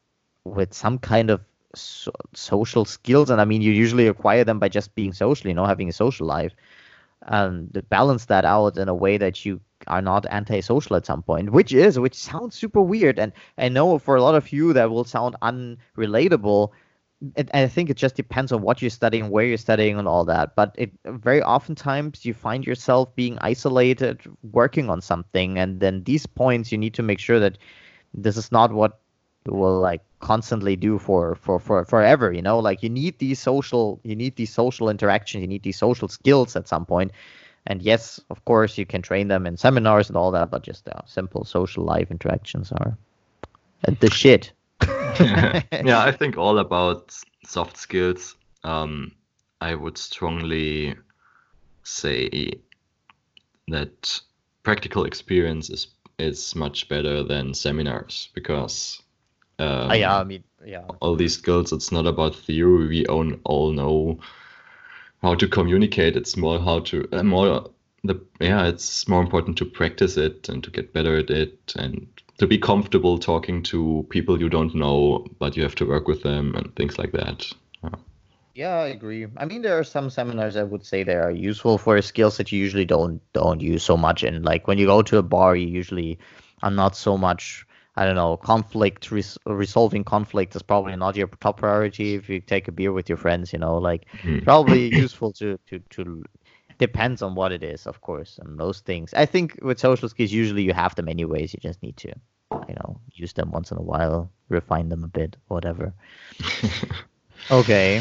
with 0.45 0.73
some 0.75 0.99
kind 0.99 1.31
of 1.31 1.41
so, 1.75 2.11
social 2.35 2.85
skills 2.85 3.31
and 3.31 3.41
i 3.41 3.45
mean 3.45 3.63
you 3.63 3.71
usually 3.71 4.09
acquire 4.09 4.43
them 4.43 4.59
by 4.59 4.69
just 4.69 4.95
being 4.95 5.13
social 5.13 5.47
you 5.47 5.55
know 5.55 5.67
having 5.67 5.89
a 5.89 5.93
social 5.93 6.27
life 6.27 6.53
um, 7.27 7.69
balance 7.89 8.27
that 8.27 8.45
out 8.45 8.77
in 8.77 8.89
a 8.89 8.95
way 8.95 9.19
that 9.19 9.45
you 9.45 9.61
are 9.87 10.03
not 10.03 10.27
antisocial 10.27 10.97
at 10.97 11.07
some 11.07 11.23
point, 11.23 11.51
which 11.53 11.73
is 11.73 11.99
which 11.99 12.15
sounds 12.15 12.55
super 12.55 12.81
weird, 12.81 13.19
and 13.19 13.33
I 13.59 13.69
know 13.69 13.99
for 13.99 14.17
a 14.17 14.23
lot 14.23 14.35
of 14.35 14.53
you 14.53 14.73
that 14.73 14.91
will 14.91 15.05
sound 15.05 15.37
unrelatable. 15.43 16.71
It, 17.37 17.51
I 17.53 17.67
think 17.69 17.91
it 17.91 17.99
just 17.99 18.15
depends 18.15 18.51
on 18.51 18.63
what 18.63 18.81
you're 18.81 18.91
studying, 18.91 19.29
where 19.29 19.45
you're 19.45 19.59
studying, 19.59 19.99
and 19.99 20.09
all 20.09 20.25
that. 20.25 20.57
But 20.57 20.75
it 20.79 20.93
very 21.05 21.43
oftentimes 21.43 22.25
you 22.25 22.33
find 22.33 22.67
yourself 22.67 23.15
being 23.15 23.39
isolated, 23.41 24.21
working 24.43 24.89
on 24.89 25.01
something, 25.01 25.59
and 25.59 25.81
then 25.81 26.05
these 26.05 26.27
points 26.27 26.73
you 26.73 26.79
need 26.79 26.95
to 26.95 27.03
make 27.03 27.19
sure 27.19 27.39
that 27.41 27.59
this 28.15 28.37
is 28.37 28.51
not 28.51 28.73
what 28.73 29.01
will 29.47 29.81
like 29.81 30.03
constantly 30.21 30.77
do 30.77 30.99
for 30.99 31.35
for 31.35 31.59
for 31.59 31.85
forever 31.85 32.33
you 32.33 32.43
know? 32.43 32.59
Like 32.59 32.83
you 32.83 32.91
need 32.91 33.19
these 33.19 33.41
social 33.41 34.01
you 34.05 34.17
need 34.17 34.37
these 34.37 34.53
social 34.53 34.89
interactions 34.89 35.43
you 35.43 35.49
need 35.49 35.63
these 35.63 35.79
social 35.79 36.09
skills 36.09 36.57
at 36.57 36.69
some 36.69 36.87
point. 36.87 37.13
And 37.67 37.83
yes 37.83 38.21
of 38.31 38.45
course 38.45 38.79
you 38.79 38.87
can 38.87 39.03
train 39.03 39.29
them 39.29 39.47
in 39.47 39.57
seminars 39.57 40.09
and 40.09 40.17
all 40.17 40.31
that 40.33 40.51
but 40.51 40.63
just 40.63 40.89
uh, 40.89 41.01
simple 41.07 41.45
social 41.45 41.85
life 41.85 42.11
interactions 42.11 42.73
are 42.73 42.97
the 43.99 44.11
shit. 44.11 44.53
Yeah 44.83 46.03
i 46.03 46.13
think 46.13 46.37
all 46.37 46.59
about 46.59 47.15
soft 47.45 47.77
skills. 47.77 48.37
Um, 48.65 49.13
i 49.61 49.75
would 49.75 49.97
strongly 49.97 50.97
say 51.83 52.53
that 53.69 54.21
practical 54.63 55.05
experience 55.05 55.71
is 55.71 55.89
is 56.19 56.55
much 56.55 56.89
better 56.89 57.23
than 57.23 57.55
seminars 57.55 58.29
because 58.35 59.01
um, 59.61 59.95
yeah, 59.95 60.19
I 60.19 60.25
mean, 60.25 60.45
yeah. 60.65 60.85
All 61.01 61.17
these 61.17 61.35
skills, 61.35 61.73
it's 61.73 61.93
not 61.93 62.07
about 62.07 62.35
theory. 62.35 62.89
We 62.89 63.07
all, 63.07 63.33
all 63.45 63.73
know 63.73 64.21
how 65.23 65.35
to 65.35 65.47
communicate. 65.47 66.17
It's 66.17 66.37
more 66.37 66.59
how 66.59 66.81
to 66.81 67.09
uh, 67.13 67.23
more 67.23 67.71
the 68.03 68.21
yeah. 68.41 68.67
It's 68.67 69.07
more 69.07 69.23
important 69.23 69.59
to 69.59 69.65
practice 69.65 70.17
it 70.17 70.49
and 70.49 70.65
to 70.65 70.71
get 70.71 70.93
better 70.93 71.17
at 71.17 71.31
it 71.31 71.75
and 71.77 72.07
to 72.39 72.47
be 72.47 72.59
comfortable 72.59 73.19
talking 73.19 73.63
to 73.65 74.07
people 74.09 74.41
you 74.41 74.49
don't 74.49 74.75
know, 74.75 75.27
but 75.39 75.57
you 75.57 75.63
have 75.63 75.75
to 75.77 75.87
work 75.87 76.09
with 76.09 76.23
them 76.23 76.55
and 76.55 76.75
things 76.75 76.99
like 76.99 77.13
that. 77.13 77.53
Yeah. 77.85 77.91
Yeah, 78.55 78.77
I 78.77 78.89
agree. 78.89 79.27
I 79.37 79.45
mean, 79.45 79.63
there 79.63 79.79
are 79.79 79.85
some 79.85 80.11
seminars 80.11 80.57
I 80.57 80.65
would 80.65 80.85
say 80.85 81.03
they 81.03 81.15
are 81.15 81.31
useful 81.31 81.79
for 81.79 82.01
skills 82.03 82.37
that 82.39 82.51
you 82.51 82.59
usually 82.59 82.85
don't 82.85 83.21
don't 83.33 83.61
use 83.61 83.85
so 83.85 83.97
much. 83.97 84.23
And 84.23 84.45
like 84.45 84.67
when 84.67 84.79
you 84.79 84.87
go 84.87 85.03
to 85.03 85.19
a 85.19 85.23
bar, 85.23 85.55
you 85.55 85.69
usually 85.69 86.19
are 86.63 86.71
not 86.71 86.97
so 86.97 87.17
much 87.17 87.65
I 88.01 88.07
don't 88.07 88.15
know, 88.15 88.39
conflict, 88.39 89.11
res- 89.11 89.37
resolving 89.45 90.05
conflict 90.05 90.57
is 90.57 90.63
probably 90.63 90.97
not 90.97 91.17
your 91.17 91.27
top 91.27 91.59
priority. 91.59 92.15
If 92.15 92.31
you 92.31 92.41
take 92.41 92.67
a 92.67 92.73
beer 92.73 92.95
with 92.95 93.11
your 93.11 93.19
friends, 93.19 93.53
you 93.53 93.59
know, 93.59 93.77
like 93.77 94.07
mm. 94.23 94.43
probably 94.43 94.87
useful 94.89 95.33
to, 95.35 95.59
to, 95.67 95.81
to, 95.91 96.25
depends 96.79 97.21
on 97.21 97.35
what 97.35 97.53
it 97.53 97.63
is, 97.63 97.87
of 97.87 98.01
course, 98.01 98.41
and 98.43 98.59
those 98.59 98.81
things. 98.81 99.13
I 99.13 99.27
think 99.27 99.59
with 99.61 99.79
social 99.79 100.09
skills, 100.09 100.33
usually 100.33 100.63
you 100.63 100.73
have 100.73 100.95
them 100.95 101.11
anyways. 101.11 101.53
You 101.53 101.61
just 101.61 101.83
need 101.83 101.99
to, 101.99 102.09
you 102.69 102.75
know, 102.77 102.99
use 103.13 103.35
them 103.35 103.51
once 103.51 103.71
in 103.71 103.77
a 103.77 103.83
while, 103.83 104.33
refine 104.49 104.89
them 104.89 105.05
a 105.05 105.09
bit, 105.09 105.37
whatever. 105.49 105.93
okay. 107.51 108.01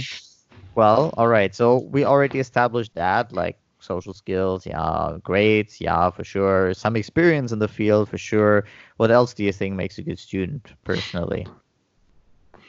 Well, 0.76 1.14
all 1.18 1.28
right. 1.28 1.54
So 1.54 1.80
we 1.80 2.06
already 2.06 2.40
established 2.40 2.96
that, 2.96 3.34
like, 3.34 3.60
social 3.80 4.14
skills, 4.14 4.66
yeah, 4.66 5.18
grades, 5.24 5.82
yeah, 5.82 6.10
for 6.10 6.24
sure. 6.24 6.74
Some 6.74 6.96
experience 6.96 7.52
in 7.52 7.60
the 7.60 7.68
field, 7.68 8.10
for 8.10 8.18
sure. 8.18 8.66
What 8.98 9.12
else 9.12 9.34
do 9.34 9.44
you 9.44 9.52
think 9.52 9.76
makes 9.76 9.98
a 9.98 10.02
good 10.02 10.20
student, 10.20 10.74
personally? 10.84 11.48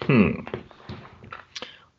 Hmm. 0.03 0.41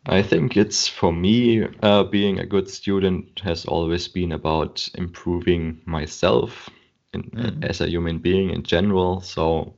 I 0.08 0.24
think 0.24 0.58
it's 0.58 0.88
for 0.88 1.13
me, 1.13 1.67
uh, 1.84 2.04
being 2.04 2.39
a 2.39 2.45
good 2.45 2.67
student 2.67 3.39
has 3.43 3.65
always 3.65 4.08
been 4.08 4.32
about 4.32 4.89
improving 4.95 5.80
myself 5.86 6.69
in, 7.13 7.24
mm. 7.24 7.63
as 7.63 7.82
a 7.82 7.89
human 7.89 8.17
being 8.17 8.50
in 8.50 8.63
general. 8.63 9.21
So 9.21 9.76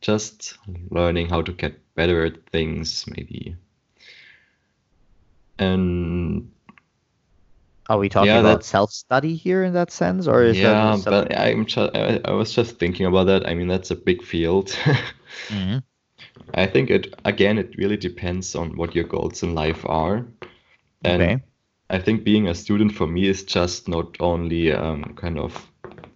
just 0.00 0.58
learning 0.90 1.28
how 1.28 1.42
to 1.42 1.52
get 1.52 1.78
better 1.94 2.24
at 2.24 2.50
things, 2.50 3.04
maybe. 3.06 3.56
And 5.58 6.50
are 7.88 7.98
we 7.98 8.08
talking 8.08 8.28
yeah, 8.28 8.40
about 8.40 8.64
self 8.64 8.90
study 8.92 9.34
here 9.34 9.64
in 9.64 9.72
that 9.72 9.90
sense, 9.90 10.26
or 10.26 10.42
is 10.42 10.58
yeah? 10.58 10.96
That 10.96 11.04
but 11.04 11.38
I'm 11.38 11.64
just, 11.64 11.96
I, 11.96 12.20
I, 12.24 12.32
was 12.32 12.52
just 12.52 12.78
thinking 12.78 13.06
about 13.06 13.26
that. 13.28 13.48
I 13.48 13.54
mean, 13.54 13.68
that's 13.68 13.90
a 13.90 13.96
big 13.96 14.22
field. 14.22 14.68
mm-hmm. 15.48 15.78
I 16.54 16.66
think 16.66 16.90
it 16.90 17.14
again. 17.24 17.58
It 17.58 17.76
really 17.78 17.96
depends 17.96 18.54
on 18.54 18.76
what 18.76 18.94
your 18.94 19.04
goals 19.04 19.42
in 19.42 19.54
life 19.54 19.84
are, 19.86 20.26
and 21.02 21.22
okay. 21.22 21.42
I 21.90 21.98
think 21.98 22.24
being 22.24 22.48
a 22.48 22.54
student 22.54 22.92
for 22.92 23.06
me 23.06 23.26
is 23.26 23.42
just 23.44 23.88
not 23.88 24.16
only 24.20 24.72
um, 24.72 25.14
kind 25.16 25.38
of 25.38 25.66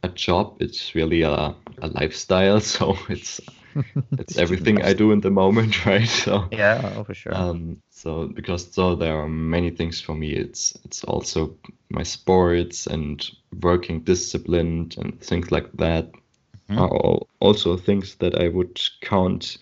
a 0.03 0.09
job. 0.09 0.57
It's 0.61 0.95
really 0.95 1.23
a, 1.23 1.55
a 1.81 1.89
lifestyle. 1.89 2.61
So 2.73 2.97
it's 3.09 3.41
it's 4.19 4.39
everything 4.39 4.83
I 4.83 4.93
do 4.93 5.13
in 5.13 5.21
the 5.21 5.31
moment, 5.31 5.87
right? 5.87 6.09
So 6.09 6.49
yeah, 6.51 6.95
oh, 6.97 7.05
for 7.05 7.15
sure. 7.15 7.35
Um, 7.35 7.83
so 7.91 8.29
because 8.29 8.73
so 8.73 8.95
there 8.95 9.19
are 9.19 9.29
many 9.29 9.71
things 9.71 10.01
for 10.01 10.15
me. 10.15 10.33
It's 10.33 10.75
it's 10.85 11.05
also 11.05 11.57
my 11.91 12.03
sports 12.03 12.87
and 12.87 13.25
working 13.61 14.01
disciplined 14.01 14.97
and 14.99 15.21
things 15.21 15.53
like 15.53 15.71
that 15.75 16.13
mm-hmm. 16.13 16.79
are 16.79 16.89
all, 16.89 17.29
also 17.41 17.77
things 17.77 18.17
that 18.17 18.41
I 18.41 18.49
would 18.49 18.81
count 19.01 19.59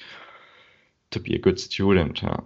to 1.10 1.20
be 1.20 1.34
a 1.34 1.38
good 1.38 1.58
student. 1.58 2.22
Yeah. 2.22 2.36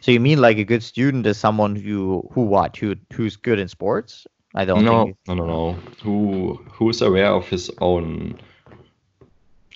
So 0.00 0.10
you 0.10 0.20
mean 0.20 0.40
like 0.40 0.58
a 0.58 0.64
good 0.64 0.82
student 0.82 1.26
is 1.26 1.38
someone 1.38 1.76
who 1.76 2.28
who 2.32 2.42
what 2.42 2.76
who 2.76 2.96
who's 3.12 3.36
good 3.36 3.58
in 3.58 3.68
sports? 3.68 4.26
I 4.54 4.64
don't. 4.64 4.84
No, 4.84 5.12
no, 5.28 5.34
no, 5.34 5.46
no. 5.46 5.72
Who 6.02 6.60
who's 6.72 7.02
aware 7.02 7.30
of 7.30 7.46
his 7.46 7.70
own 7.80 8.38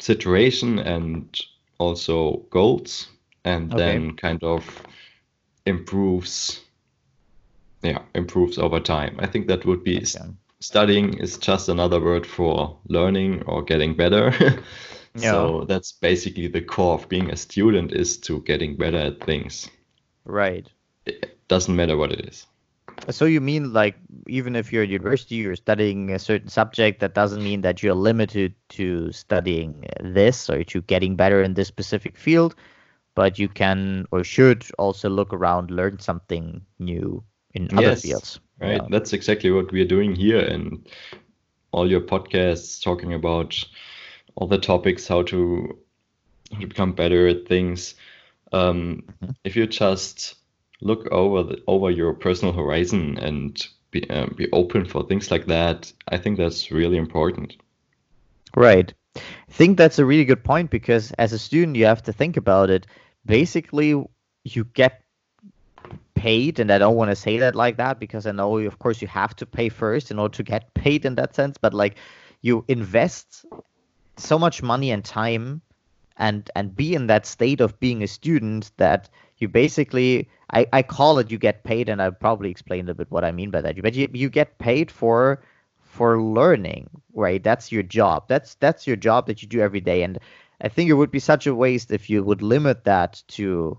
situation 0.00 0.78
and 0.78 1.40
also 1.78 2.46
goals 2.50 3.08
and 3.44 3.72
okay. 3.72 3.82
then 3.82 4.16
kind 4.16 4.42
of 4.42 4.82
improves 5.66 6.60
yeah 7.82 8.00
improves 8.14 8.58
over 8.58 8.80
time 8.80 9.16
i 9.20 9.26
think 9.26 9.46
that 9.46 9.64
would 9.64 9.82
be 9.82 9.98
okay. 9.98 10.30
studying 10.60 11.14
is 11.14 11.38
just 11.38 11.68
another 11.68 12.00
word 12.00 12.26
for 12.26 12.78
learning 12.88 13.42
or 13.42 13.62
getting 13.62 13.96
better 13.96 14.32
yeah. 15.14 15.30
so 15.30 15.64
that's 15.68 15.92
basically 15.92 16.48
the 16.48 16.60
core 16.60 16.94
of 16.94 17.08
being 17.08 17.30
a 17.30 17.36
student 17.36 17.92
is 17.92 18.18
to 18.18 18.40
getting 18.42 18.76
better 18.76 18.98
at 18.98 19.24
things 19.24 19.68
right 20.24 20.68
it 21.06 21.38
doesn't 21.48 21.76
matter 21.76 21.96
what 21.96 22.12
it 22.12 22.28
is 22.28 22.46
so 23.08 23.24
you 23.24 23.40
mean 23.40 23.72
like 23.72 23.96
even 24.26 24.54
if 24.54 24.72
you're 24.72 24.82
at 24.82 24.88
university, 24.88 25.36
you're 25.36 25.56
studying 25.56 26.10
a 26.10 26.18
certain 26.18 26.48
subject, 26.48 27.00
that 27.00 27.14
doesn't 27.14 27.42
mean 27.42 27.62
that 27.62 27.82
you're 27.82 27.94
limited 27.94 28.54
to 28.70 29.10
studying 29.12 29.84
this 30.00 30.50
or 30.50 30.64
to 30.64 30.82
getting 30.82 31.16
better 31.16 31.42
in 31.42 31.54
this 31.54 31.68
specific 31.68 32.16
field, 32.16 32.54
but 33.14 33.38
you 33.38 33.48
can 33.48 34.06
or 34.12 34.22
should 34.24 34.64
also 34.78 35.08
look 35.08 35.32
around, 35.32 35.70
learn 35.70 35.98
something 35.98 36.60
new 36.78 37.22
in 37.54 37.68
other 37.72 37.82
yes, 37.82 38.02
fields. 38.02 38.40
Right. 38.60 38.80
Yeah. 38.80 38.86
That's 38.90 39.12
exactly 39.12 39.50
what 39.50 39.72
we're 39.72 39.86
doing 39.86 40.14
here 40.14 40.40
and 40.40 40.86
all 41.72 41.90
your 41.90 42.00
podcasts 42.00 42.82
talking 42.82 43.14
about 43.14 43.64
all 44.36 44.46
the 44.46 44.58
topics, 44.58 45.08
how 45.08 45.22
to 45.22 45.78
how 46.52 46.60
to 46.60 46.66
become 46.66 46.92
better 46.92 47.28
at 47.28 47.46
things. 47.46 47.94
Um, 48.52 49.04
mm-hmm. 49.22 49.30
If 49.44 49.56
you 49.56 49.66
just 49.66 50.34
look 50.80 51.06
over 51.12 51.42
the, 51.42 51.62
over 51.66 51.90
your 51.90 52.12
personal 52.14 52.52
horizon 52.52 53.18
and 53.18 53.66
be 53.90 54.08
uh, 54.08 54.26
be 54.36 54.48
open 54.52 54.84
for 54.84 55.04
things 55.04 55.30
like 55.30 55.46
that. 55.46 55.92
I 56.08 56.18
think 56.18 56.36
that's 56.36 56.70
really 56.70 56.96
important. 56.96 57.56
Right. 58.56 58.92
I 59.16 59.20
think 59.52 59.76
that's 59.76 59.98
a 59.98 60.04
really 60.04 60.24
good 60.24 60.44
point 60.44 60.70
because 60.70 61.12
as 61.12 61.32
a 61.32 61.38
student, 61.38 61.76
you 61.76 61.86
have 61.86 62.02
to 62.04 62.12
think 62.12 62.36
about 62.36 62.70
it. 62.70 62.86
Basically, 63.26 64.04
you 64.44 64.64
get 64.64 65.02
paid, 66.14 66.60
and 66.60 66.70
I 66.70 66.78
don't 66.78 66.96
want 66.96 67.10
to 67.10 67.16
say 67.16 67.38
that 67.38 67.56
like 67.56 67.76
that 67.78 67.98
because 67.98 68.26
I 68.26 68.32
know, 68.32 68.58
of 68.58 68.78
course, 68.78 69.02
you 69.02 69.08
have 69.08 69.34
to 69.36 69.46
pay 69.46 69.68
first 69.68 70.10
in 70.10 70.18
order 70.18 70.36
to 70.36 70.42
get 70.42 70.74
paid 70.74 71.04
in 71.04 71.16
that 71.16 71.34
sense. 71.34 71.58
But 71.58 71.74
like, 71.74 71.96
you 72.42 72.64
invest 72.68 73.44
so 74.16 74.38
much 74.38 74.62
money 74.62 74.90
and 74.90 75.04
time, 75.04 75.62
and 76.16 76.48
and 76.54 76.76
be 76.76 76.94
in 76.94 77.08
that 77.08 77.26
state 77.26 77.60
of 77.60 77.78
being 77.80 78.02
a 78.02 78.08
student 78.08 78.70
that 78.76 79.08
you 79.38 79.48
basically 79.48 80.28
I, 80.52 80.66
I 80.72 80.82
call 80.82 81.18
it 81.18 81.30
you 81.30 81.38
get 81.38 81.64
paid 81.64 81.88
and 81.88 82.02
I 82.02 82.10
probably 82.10 82.50
explained 82.50 82.88
a 82.88 82.94
bit 82.94 83.10
what 83.10 83.24
I 83.24 83.32
mean 83.32 83.50
by 83.50 83.60
that. 83.60 83.80
But 83.80 83.94
you, 83.94 84.08
you 84.12 84.28
get 84.28 84.58
paid 84.58 84.90
for 84.90 85.42
for 85.80 86.22
learning, 86.22 86.88
right? 87.14 87.42
That's 87.42 87.72
your 87.72 87.82
job. 87.82 88.28
That's 88.28 88.54
that's 88.56 88.86
your 88.86 88.96
job 88.96 89.26
that 89.26 89.42
you 89.42 89.48
do 89.48 89.60
every 89.60 89.80
day. 89.80 90.02
And 90.02 90.18
I 90.60 90.68
think 90.68 90.90
it 90.90 90.94
would 90.94 91.10
be 91.10 91.18
such 91.18 91.46
a 91.46 91.54
waste 91.54 91.90
if 91.90 92.10
you 92.10 92.22
would 92.22 92.42
limit 92.42 92.84
that 92.84 93.22
to 93.28 93.78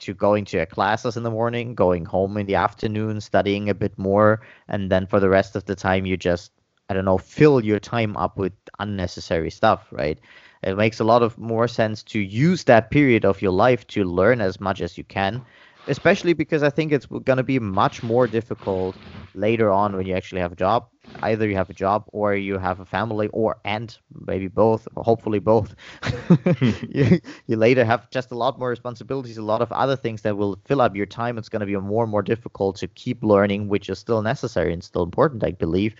to 0.00 0.14
going 0.14 0.46
to 0.46 0.56
your 0.56 0.66
classes 0.66 1.16
in 1.16 1.22
the 1.22 1.30
morning, 1.30 1.74
going 1.74 2.06
home 2.06 2.36
in 2.38 2.46
the 2.46 2.54
afternoon, 2.54 3.20
studying 3.20 3.68
a 3.68 3.74
bit 3.74 3.98
more, 3.98 4.40
and 4.68 4.90
then 4.90 5.06
for 5.06 5.20
the 5.20 5.28
rest 5.28 5.56
of 5.56 5.66
the 5.66 5.74
time 5.76 6.06
you 6.06 6.16
just 6.16 6.52
I 6.88 6.94
don't 6.94 7.04
know, 7.04 7.18
fill 7.18 7.64
your 7.64 7.78
time 7.78 8.16
up 8.16 8.36
with 8.36 8.52
unnecessary 8.80 9.50
stuff, 9.50 9.86
right? 9.92 10.18
It 10.62 10.76
makes 10.76 10.98
a 10.98 11.04
lot 11.04 11.22
of 11.22 11.38
more 11.38 11.68
sense 11.68 12.02
to 12.04 12.18
use 12.18 12.64
that 12.64 12.90
period 12.90 13.24
of 13.24 13.40
your 13.40 13.52
life 13.52 13.86
to 13.88 14.04
learn 14.04 14.40
as 14.40 14.60
much 14.60 14.80
as 14.80 14.98
you 14.98 15.04
can 15.04 15.44
especially 15.86 16.32
because 16.32 16.62
I 16.62 16.70
think 16.70 16.92
it's 16.92 17.06
going 17.06 17.36
to 17.38 17.42
be 17.42 17.58
much 17.58 18.02
more 18.02 18.26
difficult 18.26 18.96
later 19.34 19.70
on 19.70 19.96
when 19.96 20.06
you 20.06 20.14
actually 20.14 20.40
have 20.40 20.52
a 20.52 20.56
job. 20.56 20.88
Either 21.22 21.48
you 21.48 21.56
have 21.56 21.68
a 21.68 21.74
job 21.74 22.04
or 22.12 22.34
you 22.34 22.56
have 22.58 22.80
a 22.80 22.84
family, 22.84 23.28
or 23.32 23.58
and 23.64 23.96
maybe 24.26 24.48
both, 24.48 24.86
hopefully 24.96 25.38
both. 25.38 25.74
you, 26.88 27.20
you 27.46 27.56
later 27.56 27.84
have 27.84 28.08
just 28.10 28.30
a 28.30 28.36
lot 28.36 28.58
more 28.58 28.68
responsibilities, 28.68 29.36
a 29.36 29.42
lot 29.42 29.60
of 29.60 29.72
other 29.72 29.96
things 29.96 30.22
that 30.22 30.36
will 30.36 30.58
fill 30.64 30.80
up 30.80 30.94
your 30.94 31.06
time. 31.06 31.36
It's 31.36 31.48
going 31.48 31.60
to 31.60 31.66
be 31.66 31.76
more 31.76 32.04
and 32.04 32.10
more 32.10 32.22
difficult 32.22 32.76
to 32.76 32.88
keep 32.88 33.22
learning, 33.22 33.68
which 33.68 33.88
is 33.88 33.98
still 33.98 34.22
necessary 34.22 34.72
and 34.72 34.82
still 34.82 35.02
important, 35.02 35.42
I 35.44 35.50
believe. 35.50 35.94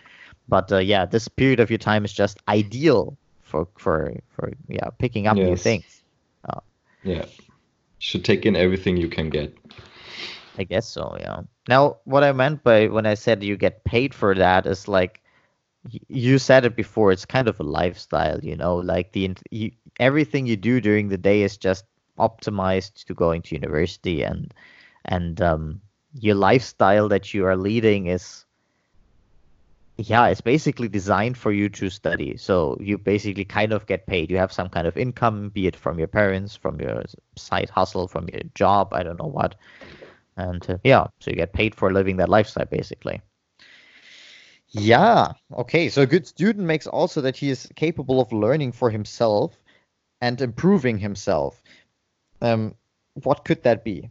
But 0.49 0.71
uh, 0.73 0.79
yeah, 0.79 1.07
this 1.07 1.29
period 1.29 1.61
of 1.61 1.71
your 1.71 1.79
time 1.79 2.05
is 2.05 2.13
just 2.13 2.39
ideal 2.49 3.17
for 3.41 3.67
for 3.77 4.15
for 4.31 4.53
yeah 4.69 4.91
picking 4.99 5.27
up 5.27 5.37
yes. 5.37 5.47
new 5.47 5.57
things. 5.57 6.03
Uh, 6.49 6.61
Yeah. 7.03 7.25
Should 8.01 8.25
take 8.25 8.45
in 8.45 8.57
everything 8.57 8.97
you 8.97 9.09
can 9.09 9.31
get. 9.31 9.57
I 10.59 10.65
guess 10.65 10.89
so, 10.89 11.17
yeah. 11.21 11.43
Now, 11.69 11.99
what 12.05 12.25
I 12.25 12.33
meant 12.33 12.65
by 12.65 12.89
when 12.89 13.07
I 13.07 13.15
said 13.15 13.43
you 13.43 13.57
get 13.57 13.85
paid 13.85 14.13
for 14.15 14.35
that 14.35 14.67
is 14.67 14.89
like 14.89 15.23
you 16.09 16.39
said 16.39 16.65
it 16.65 16.77
before. 16.77 17.13
It's 17.13 17.25
kind 17.25 17.49
of 17.49 17.59
a 17.61 17.65
lifestyle, 17.65 18.41
you 18.41 18.57
know. 18.57 18.77
Like 18.77 19.13
the 19.13 19.35
you, 19.51 19.71
everything 19.99 20.47
you 20.47 20.57
do 20.57 20.81
during 20.81 21.09
the 21.09 21.19
day 21.19 21.43
is 21.43 21.57
just 21.57 21.85
optimized 22.19 23.05
to 23.05 23.15
going 23.15 23.43
to 23.43 23.55
university, 23.55 24.23
and 24.23 24.53
and 25.05 25.41
um, 25.41 25.81
your 26.15 26.35
lifestyle 26.35 27.09
that 27.09 27.33
you 27.33 27.47
are 27.47 27.57
leading 27.57 28.07
is 28.07 28.45
yeah 30.01 30.29
it's 30.29 30.41
basically 30.41 30.89
designed 30.89 31.37
for 31.37 31.53
you 31.53 31.69
to 31.69 31.91
study. 31.91 32.37
So 32.37 32.77
you 32.81 32.99
basically 32.99 33.45
kind 33.45 33.73
of 33.73 33.87
get 33.87 34.07
paid. 34.07 34.31
You 34.31 34.39
have 34.39 34.53
some 34.53 34.69
kind 34.69 34.87
of 34.87 34.97
income 34.97 35.51
be 35.51 35.67
it 35.67 35.77
from 35.77 35.99
your 35.99 36.09
parents 36.09 36.57
from 36.57 36.81
your 36.81 37.05
side 37.37 37.71
hustle 37.71 38.09
from 38.09 38.29
your 38.29 38.43
job 38.55 38.93
i 38.93 39.03
don't 39.03 39.19
know 39.19 39.29
what. 39.29 39.55
And 40.37 40.65
uh, 40.71 40.79
yeah 40.85 41.07
so 41.21 41.31
you 41.31 41.37
get 41.37 41.53
paid 41.53 41.75
for 41.75 41.93
living 41.93 42.17
that 42.17 42.29
lifestyle 42.29 42.67
basically. 42.67 43.21
Yeah 44.69 45.33
okay 45.53 45.89
so 45.89 46.03
a 46.03 46.07
good 46.07 46.27
student 46.27 46.67
makes 46.67 46.87
also 46.87 47.21
that 47.21 47.37
he 47.37 47.51
is 47.51 47.69
capable 47.77 48.21
of 48.21 48.33
learning 48.33 48.73
for 48.73 48.91
himself 48.91 49.55
and 50.21 50.41
improving 50.41 50.99
himself. 50.99 51.63
Um 52.41 52.75
what 53.15 53.45
could 53.45 53.63
that 53.65 53.85
be? 53.85 54.09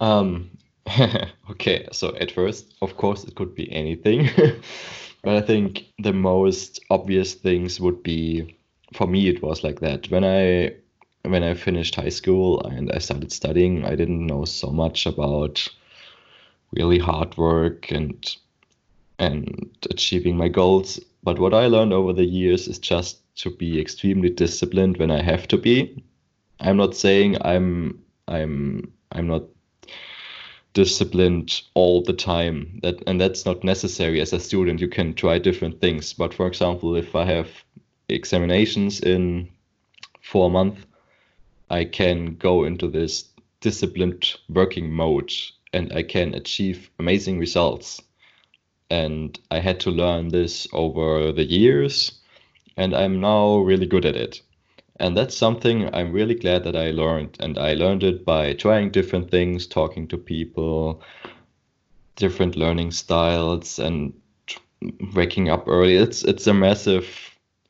Um 0.00 0.50
okay, 1.50 1.88
so 1.92 2.14
at 2.16 2.30
first, 2.30 2.74
of 2.82 2.96
course, 2.96 3.24
it 3.24 3.34
could 3.34 3.54
be 3.54 3.70
anything. 3.72 4.28
but 5.22 5.36
I 5.36 5.40
think 5.40 5.86
the 5.98 6.12
most 6.12 6.80
obvious 6.90 7.34
things 7.34 7.80
would 7.80 8.02
be 8.02 8.56
for 8.92 9.06
me 9.06 9.28
it 9.28 9.42
was 9.42 9.64
like 9.64 9.80
that. 9.80 10.10
When 10.10 10.24
I 10.24 10.74
when 11.22 11.42
I 11.42 11.54
finished 11.54 11.96
high 11.96 12.10
school 12.10 12.60
and 12.60 12.90
I 12.92 12.98
started 12.98 13.32
studying, 13.32 13.84
I 13.84 13.96
didn't 13.96 14.26
know 14.26 14.44
so 14.44 14.70
much 14.70 15.06
about 15.06 15.68
really 16.72 16.98
hard 16.98 17.36
work 17.36 17.90
and 17.90 18.36
and 19.18 19.70
achieving 19.90 20.36
my 20.36 20.48
goals. 20.48 21.00
But 21.22 21.38
what 21.38 21.54
I 21.54 21.66
learned 21.66 21.92
over 21.92 22.12
the 22.12 22.24
years 22.24 22.68
is 22.68 22.78
just 22.78 23.18
to 23.36 23.50
be 23.50 23.80
extremely 23.80 24.30
disciplined 24.30 24.98
when 24.98 25.10
I 25.10 25.22
have 25.22 25.48
to 25.48 25.56
be. 25.56 26.02
I'm 26.60 26.76
not 26.76 26.94
saying 26.94 27.36
I'm 27.42 28.02
I'm 28.28 28.92
I'm 29.12 29.26
not 29.26 29.42
disciplined 30.76 31.62
all 31.72 32.02
the 32.02 32.12
time. 32.12 32.78
That 32.82 33.02
and 33.06 33.18
that's 33.18 33.46
not 33.46 33.64
necessary 33.64 34.20
as 34.20 34.34
a 34.34 34.38
student. 34.38 34.78
You 34.78 34.88
can 34.88 35.14
try 35.14 35.38
different 35.38 35.80
things. 35.80 36.12
But 36.12 36.34
for 36.34 36.46
example 36.46 36.94
if 36.96 37.16
i 37.16 37.24
have 37.24 37.48
examinations 38.08 39.00
in 39.00 39.48
four 40.22 40.50
months 40.50 40.82
i 41.70 41.82
can 41.84 42.36
go 42.36 42.64
into 42.64 42.88
this 42.88 43.24
disciplined 43.60 44.36
working 44.48 44.92
mode 44.92 45.32
and 45.72 45.92
i 45.92 46.02
can 46.02 46.34
achieve 46.34 46.90
amazing 46.98 47.38
results. 47.38 48.02
And 48.90 49.40
i 49.50 49.58
had 49.60 49.80
to 49.80 49.90
learn 49.90 50.28
this 50.28 50.68
over 50.72 51.32
the 51.32 51.48
years 51.60 52.20
and 52.76 52.94
i'm 52.94 53.20
now 53.20 53.56
really 53.70 53.86
good 53.86 54.04
at 54.04 54.16
it 54.16 54.42
and 54.98 55.16
that's 55.16 55.36
something 55.36 55.94
I'm 55.94 56.12
really 56.12 56.34
glad 56.34 56.64
that 56.64 56.76
I 56.76 56.90
learned. 56.90 57.36
And 57.40 57.58
I 57.58 57.74
learned 57.74 58.02
it 58.02 58.24
by 58.24 58.54
trying 58.54 58.90
different 58.90 59.30
things, 59.30 59.66
talking 59.66 60.08
to 60.08 60.18
people, 60.18 61.02
different 62.16 62.56
learning 62.56 62.92
styles, 62.92 63.78
and 63.78 64.14
waking 65.14 65.50
up 65.50 65.68
early. 65.68 65.96
It's 65.96 66.24
it's 66.24 66.46
a 66.46 66.54
massive 66.54 67.08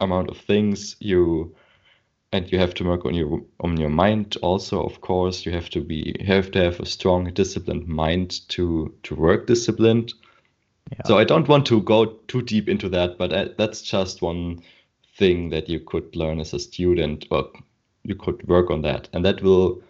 amount 0.00 0.30
of 0.30 0.36
things 0.36 0.96
you 1.00 1.54
and 2.32 2.50
you 2.52 2.58
have 2.58 2.74
to 2.74 2.84
work 2.84 3.04
on 3.04 3.14
your 3.14 3.42
on 3.60 3.76
your 3.76 3.88
mind 3.88 4.36
also 4.42 4.82
of 4.82 5.00
course 5.00 5.46
you 5.46 5.52
have 5.52 5.70
to 5.70 5.80
be 5.80 6.14
have 6.26 6.50
to 6.50 6.62
have 6.62 6.78
a 6.80 6.86
strong 6.86 7.32
disciplined 7.32 7.86
mind 7.86 8.46
to 8.48 8.92
to 9.04 9.14
work 9.14 9.46
disciplined 9.46 10.12
yeah. 10.92 10.98
so 11.06 11.16
i 11.16 11.24
don't 11.24 11.48
want 11.48 11.64
to 11.64 11.80
go 11.82 12.04
too 12.28 12.42
deep 12.42 12.68
into 12.68 12.90
that 12.90 13.16
but 13.16 13.32
I, 13.32 13.48
that's 13.56 13.80
just 13.80 14.20
one 14.20 14.60
thing 15.18 15.50
that 15.50 15.68
you 15.68 15.80
could 15.80 16.14
learn 16.14 16.40
as 16.40 16.52
a 16.52 16.58
student 16.58 17.26
or 17.30 17.50
you 18.04 18.14
could 18.14 18.46
work 18.48 18.70
on 18.70 18.82
that. 18.82 19.08
And 19.12 19.24
that 19.24 19.42
will 19.42 19.82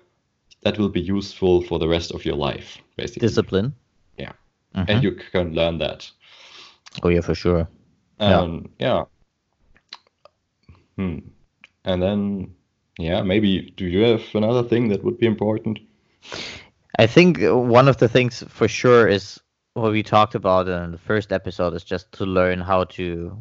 that 0.62 0.78
will 0.78 0.88
be 0.88 1.00
useful 1.00 1.62
for 1.62 1.78
the 1.78 1.88
rest 1.88 2.12
of 2.12 2.24
your 2.24 2.36
life 2.36 2.78
basically. 2.96 3.28
Discipline? 3.28 3.74
Yeah. 4.18 4.32
Mm-hmm. 4.74 4.90
and 4.90 5.02
you 5.02 5.12
can 5.12 5.54
learn 5.54 5.78
that. 5.78 6.10
Oh 7.02 7.08
yeah 7.08 7.20
for 7.20 7.34
sure. 7.34 7.68
Um, 8.18 8.70
yeah 8.78 8.86
yeah. 8.86 9.04
Hmm. 10.96 11.18
and 11.84 12.02
then 12.02 12.54
yeah 12.98 13.22
maybe 13.22 13.72
do 13.76 13.84
you 13.84 14.02
have 14.04 14.22
another 14.34 14.62
thing 14.62 14.88
that 14.88 15.04
would 15.04 15.18
be 15.18 15.26
important? 15.26 15.78
I 16.98 17.06
think 17.06 17.38
one 17.42 17.88
of 17.88 17.98
the 17.98 18.08
things 18.08 18.42
for 18.48 18.68
sure 18.68 19.06
is 19.06 19.38
what 19.74 19.92
we 19.92 20.02
talked 20.02 20.34
about 20.34 20.68
in 20.68 20.92
the 20.92 20.98
first 20.98 21.32
episode 21.32 21.74
is 21.74 21.84
just 21.84 22.10
to 22.12 22.24
learn 22.24 22.60
how 22.60 22.84
to 22.84 23.36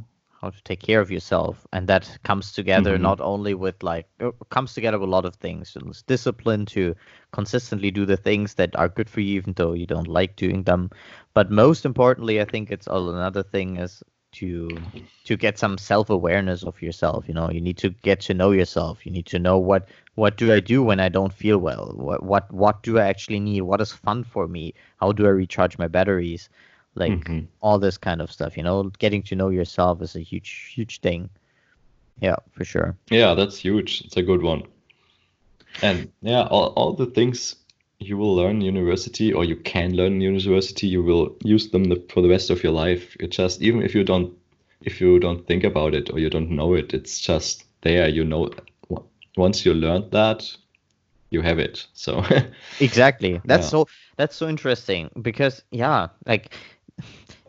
how 0.46 0.52
to 0.52 0.64
take 0.64 0.80
care 0.80 1.02
of 1.02 1.12
yourself. 1.12 1.66
And 1.74 1.88
that 1.88 2.18
comes 2.24 2.52
together 2.52 2.94
mm-hmm. 2.94 3.04
not 3.04 3.20
only 3.20 3.54
with 3.56 3.82
like 3.82 4.08
comes 4.50 4.74
together 4.74 5.00
with 5.00 5.10
a 5.10 5.12
lot 5.12 5.26
of 5.26 5.36
things. 5.36 5.76
It's 5.76 6.04
discipline 6.04 6.66
to 6.68 6.96
consistently 7.32 7.92
do 7.92 8.06
the 8.06 8.18
things 8.18 8.54
that 8.56 8.76
are 8.76 8.88
good 8.88 9.10
for 9.10 9.22
you 9.22 9.36
even 9.36 9.54
though 9.54 9.74
you 9.74 9.88
don't 9.88 10.08
like 10.08 10.36
doing 10.36 10.64
them. 10.64 10.92
But 11.34 11.52
most 11.52 11.84
importantly 11.86 12.40
i 12.40 12.46
think 12.46 12.72
it's 12.72 12.88
another 12.88 13.44
thing 13.44 13.78
is 13.78 14.04
to 14.34 14.70
to 15.24 15.38
get 15.38 15.58
some 15.58 15.78
self-awareness 15.78 16.64
of 16.64 16.82
yourself. 16.82 17.28
You 17.28 17.34
know 17.34 17.50
you 17.50 17.62
need 17.62 17.78
to 17.80 17.90
get 17.90 18.22
to 18.28 18.34
know 18.34 18.52
yourself. 18.52 19.06
You 19.06 19.12
need 19.12 19.26
to 19.28 19.40
know 19.40 19.58
what 19.58 19.90
what 20.14 20.38
do 20.38 20.54
i 20.54 20.60
do 20.60 20.84
when 20.84 21.00
i 21.00 21.10
don't 21.10 21.34
feel 21.34 21.58
well? 21.58 21.92
What 21.96 22.24
what 22.24 22.54
what 22.54 22.84
do 22.84 23.00
i 23.00 23.08
actually 23.08 23.40
need? 23.40 23.62
What 23.62 23.82
is 23.82 23.92
fun 23.92 24.24
for 24.24 24.48
me? 24.48 24.74
How 25.02 25.12
do 25.12 25.26
i 25.26 25.30
recharge 25.30 25.78
my 25.80 25.88
batteries 25.88 26.50
like 26.96 27.12
mm-hmm. 27.12 27.46
all 27.62 27.80
this 27.80 27.98
kind 27.98 28.22
of 28.22 28.32
stuff 28.32 28.58
you 28.58 28.64
know? 28.64 28.84
Getting 29.00 29.24
to 29.24 29.36
know 29.36 29.50
yourself 29.50 30.02
is 30.02 30.16
a 30.16 30.22
huge 30.22 30.72
huge 30.74 31.00
thing. 31.02 31.30
Yeah 32.22 32.38
for 32.52 32.66
sure. 32.66 32.96
Yeah 33.10 33.34
that's 33.34 33.58
huge. 33.58 34.02
It's 34.06 34.18
a 34.18 34.24
good 34.24 34.42
one. 34.42 34.64
And 35.82 36.12
yeah 36.22 36.44
all, 36.44 36.68
all 36.76 36.94
the 36.94 37.08
things 37.08 37.56
you 38.00 38.18
will 38.18 38.36
learn 38.36 38.58
in 38.58 38.62
university 38.62 39.34
or 39.34 39.46
you 39.46 39.56
can 39.56 39.96
learn 39.96 40.14
in 40.14 40.22
university 40.22 40.86
you 40.86 41.02
will 41.02 41.36
use 41.44 41.70
them 41.70 41.86
the, 41.86 42.04
for 42.10 42.22
the 42.22 42.30
rest 42.30 42.50
of 42.50 42.64
your 42.64 42.74
life. 42.74 43.16
It 43.20 43.32
just 43.32 43.62
even 43.62 43.82
if 43.82 43.96
you 43.96 44.04
don't 44.04 44.34
if 44.82 45.02
you 45.02 45.20
don't 45.20 45.46
think 45.48 45.64
about 45.64 45.94
it 45.94 46.12
or 46.12 46.20
you 46.20 46.30
don't 46.30 46.50
know 46.50 46.74
it 46.74 46.94
it's 46.94 47.20
just 47.20 47.66
there 47.82 48.08
you 48.08 48.24
know 48.24 48.52
once 49.38 49.66
you 49.66 49.74
learned 49.74 50.12
that 50.12 50.56
you 51.30 51.42
have 51.42 51.60
it 51.60 51.86
so. 51.94 52.24
Exactly. 52.80 53.42
That's 53.46 53.66
yeah. 53.66 53.70
so 53.70 53.88
that's 54.18 54.36
so 54.36 54.48
interesting 54.48 55.10
because 55.22 55.64
yeah 55.72 56.08
like 56.26 56.54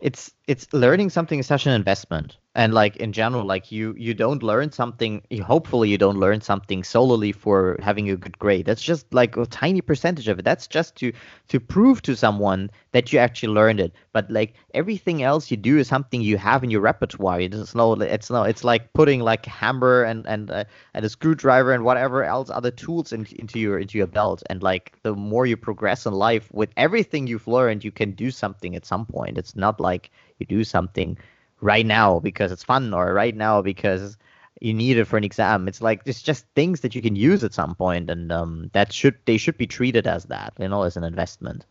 it's 0.01 0.31
it's 0.47 0.71
learning 0.73 1.09
something 1.09 1.39
is 1.39 1.47
such 1.47 1.65
an 1.65 1.73
investment 1.73 2.37
and 2.57 2.73
like 2.73 2.95
in 2.97 3.13
general 3.13 3.45
like 3.45 3.71
you 3.71 3.93
you 3.99 4.15
don't 4.15 4.41
learn 4.41 4.71
something 4.71 5.21
hopefully 5.45 5.89
you 5.89 5.97
don't 5.97 6.17
learn 6.19 6.41
something 6.41 6.83
solely 6.83 7.31
for 7.31 7.77
having 7.83 8.09
a 8.09 8.17
good 8.17 8.37
grade. 8.39 8.65
That's 8.65 8.81
just 8.81 9.13
like 9.13 9.37
a 9.37 9.45
tiny 9.45 9.79
percentage 9.79 10.27
of 10.27 10.39
it. 10.39 10.45
That's 10.45 10.65
just 10.65 10.95
to 10.97 11.13
to 11.49 11.59
prove 11.59 12.01
to 12.01 12.15
someone 12.15 12.71
that 12.93 13.13
you 13.13 13.19
actually 13.19 13.53
learned 13.53 13.79
it. 13.79 13.93
But 14.11 14.31
like 14.31 14.55
everything 14.73 15.21
else 15.21 15.51
you 15.51 15.57
do 15.57 15.77
is 15.77 15.87
something 15.87 16.19
you 16.21 16.37
have 16.37 16.63
in 16.63 16.71
your 16.71 16.81
repertoire. 16.81 17.39
It's 17.41 17.75
no 17.75 17.93
it's 17.93 18.31
no 18.31 18.41
it's 18.41 18.63
like 18.63 18.91
putting 18.93 19.19
like 19.21 19.45
hammer 19.45 20.01
and 20.01 20.25
and 20.25 20.49
uh, 20.49 20.63
and 20.95 21.05
a 21.05 21.09
screwdriver 21.09 21.73
and 21.73 21.83
whatever 21.83 22.23
else 22.23 22.49
other 22.49 22.71
tools 22.71 23.13
in, 23.13 23.27
into 23.37 23.59
your 23.59 23.77
into 23.77 23.99
your 23.99 24.07
belt. 24.07 24.41
And 24.49 24.63
like 24.63 24.97
the 25.03 25.13
more 25.13 25.45
you 25.45 25.57
progress 25.57 26.07
in 26.07 26.13
life 26.13 26.49
with 26.51 26.71
everything 26.75 27.27
you've 27.27 27.47
learned 27.47 27.83
you 27.83 27.91
can 27.91 28.11
do 28.13 28.31
something 28.31 28.75
at 28.75 28.83
some 28.87 29.05
point. 29.05 29.37
It's 29.37 29.55
not 29.55 29.79
like 29.79 30.09
you 30.39 30.47
do 30.47 30.63
something 30.63 31.17
right 31.61 31.85
now 31.85 32.19
because 32.19 32.51
it's 32.51 32.63
fun 32.63 32.93
or 32.93 33.13
right 33.13 33.35
now 33.35 33.61
because 33.61 34.17
you 34.59 34.73
need 34.73 34.97
it 34.97 35.05
for 35.05 35.17
an 35.17 35.23
exam. 35.23 35.67
It's 35.67 35.81
like 35.81 36.01
it's 36.05 36.21
just 36.21 36.45
things 36.55 36.81
that 36.81 36.95
you 36.95 37.01
can 37.01 37.15
use 37.15 37.43
at 37.43 37.53
some 37.53 37.75
point, 37.75 38.09
and 38.09 38.31
um, 38.31 38.69
that 38.73 38.91
should 38.91 39.15
they 39.25 39.37
should 39.37 39.57
be 39.57 39.67
treated 39.67 40.07
as 40.07 40.25
that, 40.25 40.53
you 40.59 40.67
know, 40.67 40.83
as 40.83 40.97
an 40.97 41.03
investment. 41.03 41.65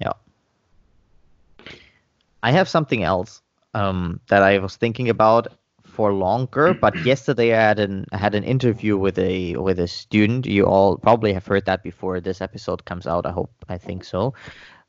Yeah. 0.00 0.12
I 2.42 2.50
have 2.50 2.68
something 2.68 3.02
else 3.04 3.40
um, 3.74 4.20
that 4.28 4.42
I 4.42 4.58
was 4.58 4.76
thinking 4.76 5.08
about 5.08 5.48
for 5.84 6.12
longer, 6.12 6.74
but 6.74 6.96
yesterday 7.04 7.54
I 7.54 7.60
had 7.60 7.78
an 7.78 8.06
I 8.12 8.16
had 8.16 8.34
an 8.34 8.44
interview 8.44 8.96
with 8.96 9.18
a 9.18 9.56
with 9.56 9.78
a 9.78 9.86
student. 9.86 10.46
You 10.46 10.66
all 10.66 10.96
probably 10.96 11.32
have 11.32 11.46
heard 11.46 11.66
that 11.66 11.82
before 11.82 12.20
this 12.20 12.40
episode 12.40 12.84
comes 12.84 13.06
out. 13.06 13.26
I 13.26 13.30
hope 13.30 13.52
I 13.68 13.78
think 13.78 14.04
so 14.04 14.34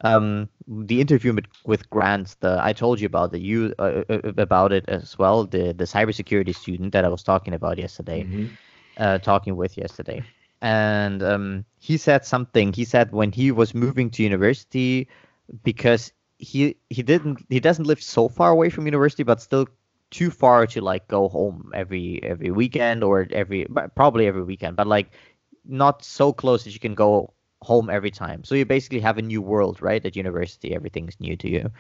um, 0.04 0.50
the 0.68 1.02
interview 1.02 1.34
with, 1.34 1.46
with 1.66 1.90
Grant, 1.90 2.36
the 2.42 2.60
I 2.62 2.74
told 2.74 3.00
you 3.00 3.06
about 3.06 3.32
the 3.32 3.40
you 3.40 3.74
uh, 3.80 4.04
uh, 4.10 4.20
uh, 4.24 4.32
about 4.38 4.72
it 4.72 4.86
as 4.88 5.18
well. 5.18 5.46
The 5.46 5.74
the 5.74 5.86
cybersecurity 5.86 6.56
student 6.56 6.92
that 6.92 7.06
I 7.06 7.10
was 7.10 7.24
talking 7.24 7.54
about 7.54 7.78
yesterday, 7.78 8.24
mm-hmm. 8.24 8.48
uh, 8.98 9.20
talking 9.20 9.56
with 9.56 9.78
yesterday, 9.78 10.24
and 10.62 11.24
um, 11.24 11.66
he 11.80 11.98
said 11.98 12.26
something. 12.26 12.74
He 12.74 12.86
said 12.86 13.12
when 13.12 13.32
he 13.32 13.52
was 13.52 13.74
moving 13.74 14.10
to 14.12 14.24
university, 14.24 15.08
because 15.64 16.12
he 16.38 16.76
he 16.90 17.02
didn't 17.02 17.46
he 17.50 17.60
doesn't 17.60 17.86
live 17.86 18.02
so 18.02 18.28
far 18.28 18.52
away 18.52 18.70
from 18.70 18.86
university, 18.86 19.24
but 19.24 19.42
still 19.42 19.68
too 20.12 20.30
far 20.30 20.68
to 20.68 20.82
like 20.82 21.08
go 21.08 21.30
home 21.30 21.72
every 21.74 22.22
every 22.24 22.52
weekend 22.52 23.04
or 23.04 23.28
every 23.32 23.66
probably 23.96 24.28
every 24.28 24.44
weekend, 24.44 24.76
but 24.76 24.86
like 24.86 25.12
not 25.66 26.04
so 26.04 26.34
close 26.34 26.66
that 26.66 26.74
you 26.74 26.80
can 26.80 26.94
go 26.94 27.34
home 27.64 27.90
every 27.90 28.12
time. 28.12 28.44
So 28.44 28.56
you 28.56 28.66
basically 28.66 29.00
have 29.00 29.18
a 29.18 29.22
new 29.22 29.42
world, 29.42 29.82
right? 29.82 30.06
At 30.06 30.16
university, 30.16 30.76
everything's 30.76 31.20
new 31.20 31.36
to 31.38 31.50
you. 31.50 31.72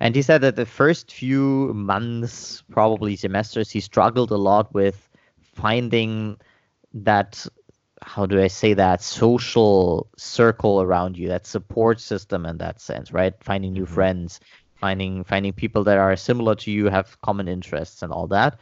And 0.00 0.14
he 0.14 0.22
said 0.22 0.42
that 0.42 0.56
the 0.56 0.66
first 0.66 1.12
few 1.12 1.72
months, 1.74 2.62
probably 2.70 3.16
semesters, 3.16 3.70
he 3.70 3.80
struggled 3.80 4.30
a 4.30 4.36
lot 4.36 4.72
with 4.74 5.08
finding 5.40 6.36
that 6.92 7.46
how 8.02 8.26
do 8.26 8.40
I 8.40 8.48
say 8.48 8.74
that 8.74 9.02
social 9.02 10.08
circle 10.16 10.82
around 10.82 11.16
you, 11.16 11.28
that 11.28 11.46
support 11.46 12.00
system 12.00 12.44
in 12.44 12.58
that 12.58 12.80
sense, 12.80 13.12
right? 13.12 13.34
Finding 13.42 13.72
new 13.72 13.84
mm-hmm. 13.84 13.94
friends, 13.94 14.40
finding 14.74 15.24
finding 15.24 15.52
people 15.52 15.84
that 15.84 15.98
are 15.98 16.14
similar 16.16 16.54
to 16.56 16.70
you, 16.70 16.88
have 16.88 17.20
common 17.22 17.48
interests, 17.48 18.02
and 18.02 18.12
all 18.12 18.26
that. 18.28 18.58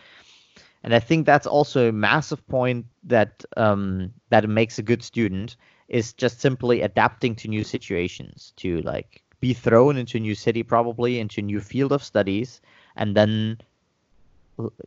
And 0.84 0.94
I 0.94 1.00
think 1.00 1.26
that's 1.26 1.46
also 1.46 1.88
a 1.88 1.92
massive 1.92 2.46
point 2.46 2.86
that 3.04 3.44
um, 3.56 4.12
that 4.30 4.48
makes 4.48 4.78
a 4.78 4.82
good 4.82 5.02
student 5.02 5.56
is 5.88 6.12
just 6.12 6.40
simply 6.40 6.82
adapting 6.82 7.34
to 7.36 7.48
new 7.48 7.64
situations, 7.64 8.52
to 8.56 8.80
like 8.82 9.22
be 9.40 9.52
thrown 9.52 9.96
into 9.96 10.16
a 10.18 10.20
new 10.20 10.34
city, 10.34 10.62
probably 10.62 11.20
into 11.20 11.40
a 11.40 11.44
new 11.44 11.60
field 11.60 11.92
of 11.92 12.02
studies, 12.02 12.60
and 12.96 13.16
then 13.16 13.58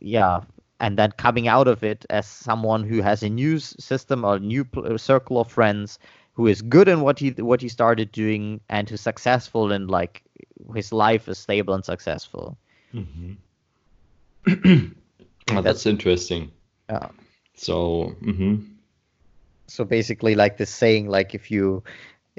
yeah, 0.00 0.40
and 0.80 0.98
then 0.98 1.12
coming 1.12 1.48
out 1.48 1.68
of 1.68 1.84
it 1.84 2.04
as 2.10 2.26
someone 2.26 2.84
who 2.84 3.00
has 3.02 3.22
a 3.22 3.28
new 3.28 3.58
system 3.58 4.24
or 4.24 4.36
a 4.36 4.40
new 4.40 4.66
circle 4.96 5.40
of 5.40 5.50
friends 5.50 5.98
who 6.32 6.46
is 6.46 6.62
good 6.62 6.88
in 6.88 7.00
what 7.00 7.18
he 7.18 7.30
what 7.30 7.60
he 7.60 7.68
started 7.68 8.12
doing 8.12 8.60
and 8.68 8.88
who's 8.88 9.00
successful 9.00 9.72
in 9.72 9.88
like 9.88 10.22
his 10.74 10.92
life 10.92 11.28
is 11.28 11.38
stable 11.38 11.74
and 11.74 11.84
successful. 11.84 12.56
Mm-hmm. 12.94 13.32
oh, 15.50 15.60
that's, 15.62 15.86
interesting. 15.86 16.50
Yeah. 16.88 17.08
So. 17.54 18.14
Mm-hmm. 18.22 18.77
So 19.68 19.84
basically, 19.84 20.34
like 20.34 20.56
this 20.56 20.70
saying, 20.70 21.08
like 21.08 21.34
if 21.34 21.50
you 21.50 21.82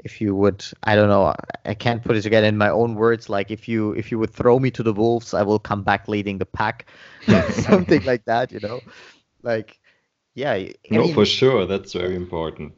if 0.04 0.20
you 0.20 0.34
would 0.34 0.64
i 0.84 0.94
don't 0.94 1.08
know 1.08 1.34
i 1.64 1.74
can't 1.74 2.02
put 2.02 2.16
it 2.16 2.22
together 2.22 2.46
in 2.46 2.56
my 2.56 2.70
own 2.70 2.94
words 2.94 3.28
like 3.28 3.50
if 3.50 3.68
you 3.68 3.92
if 3.92 4.10
you 4.10 4.18
would 4.18 4.30
throw 4.30 4.58
me 4.58 4.70
to 4.70 4.82
the 4.82 4.92
wolves 4.92 5.34
i 5.34 5.42
will 5.42 5.58
come 5.58 5.82
back 5.82 6.08
leading 6.08 6.38
the 6.38 6.46
pack. 6.46 6.86
Something 7.50 8.04
like 8.04 8.24
that 8.24 8.52
you 8.52 8.60
know? 8.60 8.80
Like 9.42 9.78
yeah 10.34 10.52
I 10.52 10.74
no 10.90 11.02
mean, 11.02 11.14
for 11.14 11.24
sure 11.24 11.66
that's 11.66 11.92
very 11.92 12.16
important. 12.16 12.72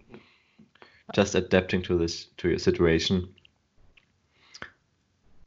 Just 1.15 1.35
adapting 1.35 1.83
to 1.83 1.99
this 1.99 2.27
to 2.39 2.49
your 2.49 2.59
situation. 2.59 3.29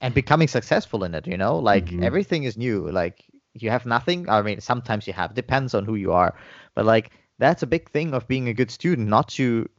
And 0.01 0.13
becoming 0.13 0.47
successful 0.47 1.03
in 1.03 1.15
it 1.15 1.27
you 1.27 1.37
know? 1.37 1.59
Like 1.59 1.85
mm-hmm. 1.85 2.03
everything 2.03 2.43
is 2.43 2.57
new 2.57 2.89
like 2.89 3.25
you 3.53 3.69
have 3.69 3.85
nothing 3.85 4.29
i 4.29 4.41
mean 4.41 4.59
sometimes 4.59 5.07
you 5.07 5.13
have 5.13 5.33
depends 5.33 5.73
on 5.73 5.85
who 5.85 5.95
you 5.95 6.11
are 6.11 6.35
but 6.73 6.85
like 6.85 7.11
that's 7.37 7.63
a 7.63 7.67
big 7.67 7.89
thing 7.89 8.13
of 8.13 8.27
being 8.27 8.47
a 8.47 8.53
good 8.53 8.71
student 8.71 9.07
not 9.07 9.29
to 9.29 9.69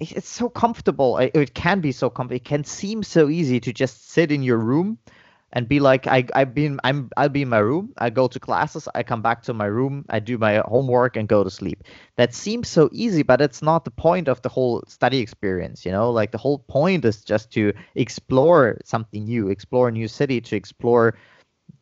it's 0.00 0.28
so 0.28 0.48
comfortable. 0.48 1.18
It 1.18 1.52
can 1.54 1.80
be 1.80 1.92
so 1.92 2.08
comfortable. 2.08 2.36
It 2.36 2.44
can 2.44 2.64
seem 2.64 3.02
so 3.02 3.28
easy 3.28 3.60
to 3.60 3.72
just 3.72 4.10
sit 4.10 4.32
in 4.32 4.42
your 4.42 4.56
room 4.56 4.98
and 5.52 5.68
be 5.68 5.80
like, 5.80 6.06
I, 6.06 6.24
I've 6.34 6.54
been, 6.54 6.80
I'm, 6.84 7.10
I'll 7.16 7.28
be 7.28 7.42
in 7.42 7.48
my 7.48 7.58
room. 7.58 7.92
I 7.98 8.10
go 8.10 8.28
to 8.28 8.38
classes. 8.38 8.88
I 8.94 9.02
come 9.02 9.20
back 9.20 9.42
to 9.42 9.52
my 9.52 9.66
room. 9.66 10.06
I 10.08 10.20
do 10.20 10.38
my 10.38 10.62
homework 10.64 11.16
and 11.16 11.28
go 11.28 11.42
to 11.42 11.50
sleep. 11.50 11.84
That 12.16 12.32
seems 12.34 12.68
so 12.68 12.88
easy, 12.92 13.22
but 13.22 13.40
it's 13.40 13.60
not 13.60 13.84
the 13.84 13.90
point 13.90 14.28
of 14.28 14.40
the 14.42 14.48
whole 14.48 14.82
study 14.86 15.18
experience. 15.18 15.84
You 15.84 15.92
know, 15.92 16.10
like 16.10 16.30
the 16.30 16.38
whole 16.38 16.60
point 16.60 17.04
is 17.04 17.24
just 17.24 17.50
to 17.52 17.72
explore 17.94 18.78
something 18.84 19.24
new, 19.24 19.48
explore 19.48 19.88
a 19.88 19.92
new 19.92 20.08
city, 20.08 20.40
to 20.40 20.56
explore 20.56 21.16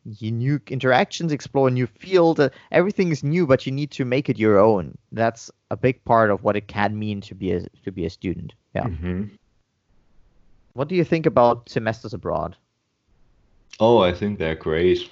new 0.05 0.59
interactions, 0.67 1.31
explore 1.31 1.67
a 1.67 1.71
new 1.71 1.87
field. 1.87 2.39
Uh, 2.39 2.49
everything 2.71 3.11
is 3.11 3.23
new, 3.23 3.45
but 3.45 3.65
you 3.65 3.71
need 3.71 3.91
to 3.91 4.05
make 4.05 4.29
it 4.29 4.37
your 4.37 4.57
own. 4.57 4.97
That's 5.11 5.51
a 5.71 5.77
big 5.77 6.03
part 6.05 6.31
of 6.31 6.43
what 6.43 6.55
it 6.55 6.67
can 6.67 6.97
mean 6.97 7.21
to 7.21 7.35
be 7.35 7.51
a 7.51 7.65
to 7.83 7.91
be 7.91 8.05
a 8.05 8.09
student. 8.09 8.53
Yeah. 8.75 8.83
Mm-hmm. 8.83 9.23
What 10.73 10.87
do 10.87 10.95
you 10.95 11.03
think 11.03 11.25
about 11.25 11.69
semesters 11.69 12.13
abroad? 12.13 12.55
Oh, 13.79 13.99
I 13.99 14.13
think 14.13 14.39
they're 14.39 14.55
great. 14.55 15.09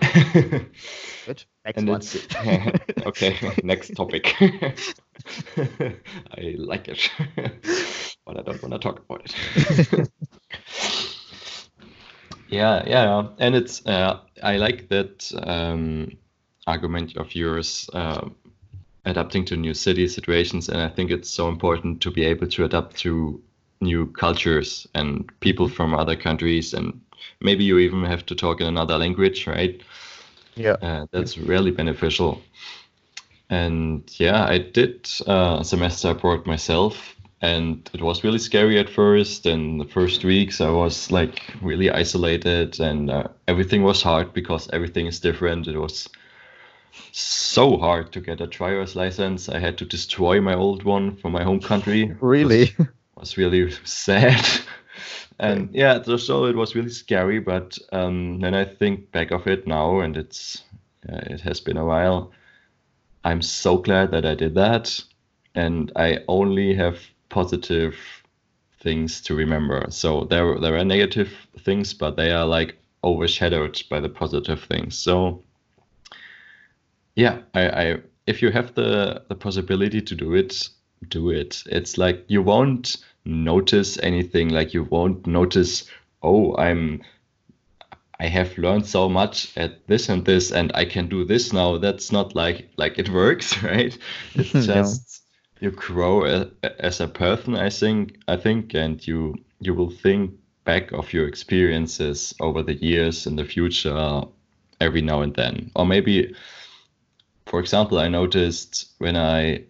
Good. 0.00 1.44
Next 1.64 1.76
and 1.76 1.88
one. 1.88 2.02
okay, 3.06 3.36
next 3.62 3.94
topic. 3.94 4.34
I 4.40 4.74
like 6.56 6.88
it, 6.88 7.10
but 8.26 8.38
I 8.38 8.42
don't 8.42 8.62
want 8.62 8.72
to 8.72 8.78
talk 8.78 9.00
about 9.00 9.22
it. 9.24 9.34
Yeah, 12.48 12.82
yeah, 12.86 13.28
and 13.38 13.54
it's 13.54 13.84
uh, 13.86 14.20
I 14.42 14.56
like 14.56 14.88
that 14.88 15.30
um, 15.42 16.16
argument 16.66 17.16
of 17.16 17.34
yours, 17.34 17.90
uh, 17.92 18.28
adapting 19.04 19.44
to 19.46 19.56
new 19.56 19.74
city 19.74 20.08
situations, 20.08 20.68
and 20.68 20.80
I 20.80 20.88
think 20.88 21.10
it's 21.10 21.30
so 21.30 21.48
important 21.48 22.00
to 22.02 22.10
be 22.10 22.24
able 22.24 22.46
to 22.48 22.64
adapt 22.64 22.96
to 23.00 23.42
new 23.80 24.06
cultures 24.12 24.86
and 24.94 25.30
people 25.40 25.68
from 25.68 25.94
other 25.94 26.16
countries, 26.16 26.72
and 26.72 27.00
maybe 27.40 27.64
you 27.64 27.78
even 27.78 28.04
have 28.04 28.24
to 28.26 28.34
talk 28.34 28.60
in 28.62 28.66
another 28.66 28.96
language, 28.96 29.46
right? 29.46 29.82
Yeah, 30.56 30.76
uh, 30.82 31.06
that's 31.12 31.36
really 31.38 31.70
beneficial. 31.70 32.40
And 33.50 34.10
yeah, 34.18 34.44
I 34.44 34.58
did 34.58 35.08
uh, 35.26 35.58
a 35.60 35.64
semester 35.64 36.10
abroad 36.10 36.46
myself 36.46 37.17
and 37.40 37.88
it 37.92 38.02
was 38.02 38.24
really 38.24 38.38
scary 38.38 38.78
at 38.78 38.88
first 38.88 39.46
and 39.46 39.80
the 39.80 39.84
first 39.84 40.24
weeks 40.24 40.60
i 40.60 40.68
was 40.68 41.10
like 41.12 41.54
really 41.62 41.90
isolated 41.90 42.80
and 42.80 43.10
uh, 43.10 43.24
everything 43.46 43.82
was 43.82 44.02
hard 44.02 44.32
because 44.34 44.68
everything 44.72 45.06
is 45.06 45.20
different. 45.20 45.68
It 45.68 45.78
was 45.78 46.08
so 47.12 47.78
hard 47.78 48.12
to 48.12 48.20
get 48.20 48.40
a 48.40 48.46
driver's 48.46 48.96
license. 48.96 49.48
I 49.48 49.58
had 49.58 49.78
to 49.78 49.84
destroy 49.84 50.40
my 50.40 50.54
old 50.54 50.82
one 50.82 51.16
from 51.16 51.32
my 51.32 51.44
home 51.44 51.60
country. 51.60 52.16
Really 52.20 52.62
it 52.62 52.78
was, 52.78 52.88
was 53.16 53.38
really 53.38 53.70
sad. 53.84 54.44
And 55.40 55.72
yeah 55.72 56.02
so 56.02 56.46
it 56.46 56.56
was 56.56 56.74
really 56.74 56.90
scary 56.90 57.38
but 57.38 57.78
um, 57.92 58.40
then 58.40 58.54
i 58.54 58.64
think 58.64 59.12
back 59.12 59.30
of 59.30 59.46
it 59.46 59.68
now 59.68 60.00
and 60.00 60.16
it's 60.16 60.64
uh, 61.08 61.20
it 61.30 61.40
has 61.42 61.60
been 61.60 61.76
a 61.76 61.84
while. 61.84 62.32
I'm 63.22 63.42
so 63.42 63.78
glad 63.78 64.10
that 64.10 64.26
i 64.26 64.34
did 64.34 64.56
that 64.56 65.00
and 65.54 65.92
i 65.94 66.24
only 66.26 66.74
have 66.74 66.98
positive 67.28 67.96
things 68.80 69.20
to 69.22 69.34
remember. 69.34 69.86
So 69.90 70.24
there 70.24 70.58
there 70.58 70.76
are 70.76 70.84
negative 70.84 71.32
things, 71.60 71.94
but 71.94 72.16
they 72.16 72.32
are 72.32 72.46
like 72.46 72.78
overshadowed 73.04 73.82
by 73.90 74.00
the 74.00 74.08
positive 74.08 74.62
things. 74.64 74.96
So 74.96 75.42
yeah, 77.16 77.38
I, 77.54 77.68
I 77.68 77.96
if 78.26 78.42
you 78.42 78.50
have 78.50 78.74
the 78.74 79.22
the 79.28 79.34
possibility 79.34 80.00
to 80.00 80.14
do 80.14 80.34
it, 80.34 80.68
do 81.08 81.30
it. 81.30 81.62
It's 81.66 81.98
like 81.98 82.24
you 82.28 82.42
won't 82.42 82.96
notice 83.24 83.98
anything. 83.98 84.50
Like 84.50 84.74
you 84.74 84.84
won't 84.84 85.26
notice, 85.26 85.90
oh, 86.22 86.56
I'm 86.56 87.02
I 88.20 88.26
have 88.26 88.58
learned 88.58 88.86
so 88.86 89.08
much 89.08 89.56
at 89.56 89.86
this 89.86 90.08
and 90.08 90.24
this, 90.24 90.50
and 90.50 90.72
I 90.74 90.84
can 90.84 91.08
do 91.08 91.24
this 91.24 91.52
now. 91.52 91.78
That's 91.78 92.10
not 92.10 92.34
like 92.34 92.68
like 92.76 92.98
it 92.98 93.08
works, 93.08 93.62
right? 93.62 93.96
It's 94.34 94.52
just 94.66 95.22
you 95.60 95.70
grow 95.70 96.24
a, 96.24 96.50
as 96.78 97.00
a 97.00 97.08
person 97.08 97.56
i 97.56 97.68
think 97.68 98.16
i 98.28 98.36
think 98.36 98.74
and 98.74 99.06
you 99.06 99.34
you 99.60 99.74
will 99.74 99.90
think 99.90 100.30
back 100.64 100.92
of 100.92 101.12
your 101.12 101.26
experiences 101.26 102.34
over 102.40 102.62
the 102.62 102.74
years 102.74 103.26
in 103.26 103.36
the 103.36 103.44
future 103.44 104.22
every 104.80 105.02
now 105.02 105.22
and 105.22 105.34
then. 105.34 105.70
Or 105.74 105.86
maybe 105.86 106.34
for 107.46 107.60
example 107.60 107.98
i 107.98 108.08
noticed 108.08 108.92
when 108.98 109.16
i 109.16 109.64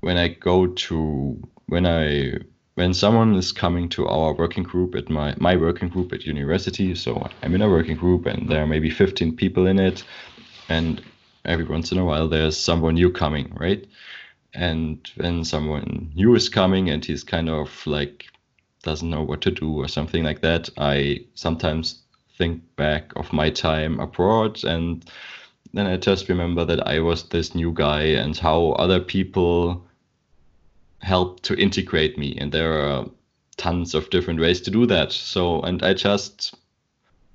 when 0.00 0.16
i 0.16 0.28
go 0.28 0.66
to 0.68 1.38
when 1.66 1.86
i 1.86 2.32
when 2.74 2.94
someone 2.94 3.34
is 3.34 3.52
coming 3.52 3.88
to 3.90 4.08
our 4.08 4.32
working 4.32 4.62
group 4.62 4.94
at 4.94 5.10
my 5.10 5.34
my 5.36 5.56
working 5.56 5.90
group 5.90 6.12
at 6.14 6.24
university 6.24 6.94
so 6.94 7.28
i'm 7.42 7.54
in 7.54 7.60
a 7.60 7.68
working 7.68 7.96
group 7.96 8.24
and 8.24 8.48
there 8.48 8.62
are 8.62 8.66
maybe 8.66 8.88
15 8.88 9.36
people 9.36 9.66
in 9.66 9.78
it 9.78 10.02
and 10.70 11.02
every 11.44 11.66
once 11.66 11.92
in 11.92 11.98
a 11.98 12.04
while 12.04 12.28
there's 12.28 12.56
someone 12.56 12.94
new 12.94 13.10
coming 13.10 13.52
right 13.60 13.86
and 14.54 15.10
when 15.16 15.44
someone 15.44 16.10
new 16.14 16.34
is 16.34 16.48
coming 16.48 16.90
and 16.90 17.04
he's 17.04 17.24
kind 17.24 17.48
of 17.48 17.86
like 17.86 18.26
doesn't 18.82 19.10
know 19.10 19.22
what 19.22 19.40
to 19.40 19.50
do 19.50 19.74
or 19.74 19.88
something 19.88 20.22
like 20.22 20.40
that 20.42 20.68
i 20.78 21.18
sometimes 21.34 22.02
think 22.36 22.62
back 22.76 23.12
of 23.16 23.32
my 23.32 23.50
time 23.50 23.98
abroad. 24.00 24.62
And 24.64 25.04
then 25.72 25.86
i 25.86 25.96
just 25.96 26.28
remember 26.28 26.64
that 26.64 26.86
i 26.86 27.00
was 27.00 27.28
this 27.28 27.54
new 27.54 27.72
guy 27.72 28.02
and 28.02 28.36
how 28.36 28.72
other 28.72 29.00
people 29.00 29.86
helped 31.02 31.42
to 31.44 31.54
integrate 31.54 32.18
me. 32.18 32.36
And 32.38 32.50
there 32.50 32.72
are 32.72 33.06
tons 33.56 33.94
of 33.94 34.10
different 34.10 34.40
ways 34.40 34.60
to 34.62 34.70
do 34.70 34.86
that. 34.86 35.12
So 35.12 35.62
and 35.62 35.82
i 35.82 35.94
just 35.94 36.54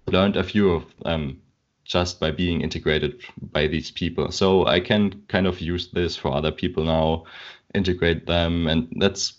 learned 0.08 0.38
a 0.38 0.44
few 0.44 0.72
of 0.72 0.86
them 1.04 1.42
just 1.92 2.22
by 2.22 2.32
being 2.32 2.62
integrated 2.62 3.22
by 3.52 3.68
these 3.68 3.92
people. 3.92 4.32
So 4.32 4.66
I 4.66 4.80
can 4.80 5.24
kind 5.28 5.46
of 5.46 5.60
use 5.60 5.90
this 5.92 6.16
for 6.16 6.34
other 6.34 6.52
people 6.52 6.86
now, 6.86 7.26
integrate 7.76 8.26
them, 8.26 8.68
and 8.68 8.88
that's 8.96 9.34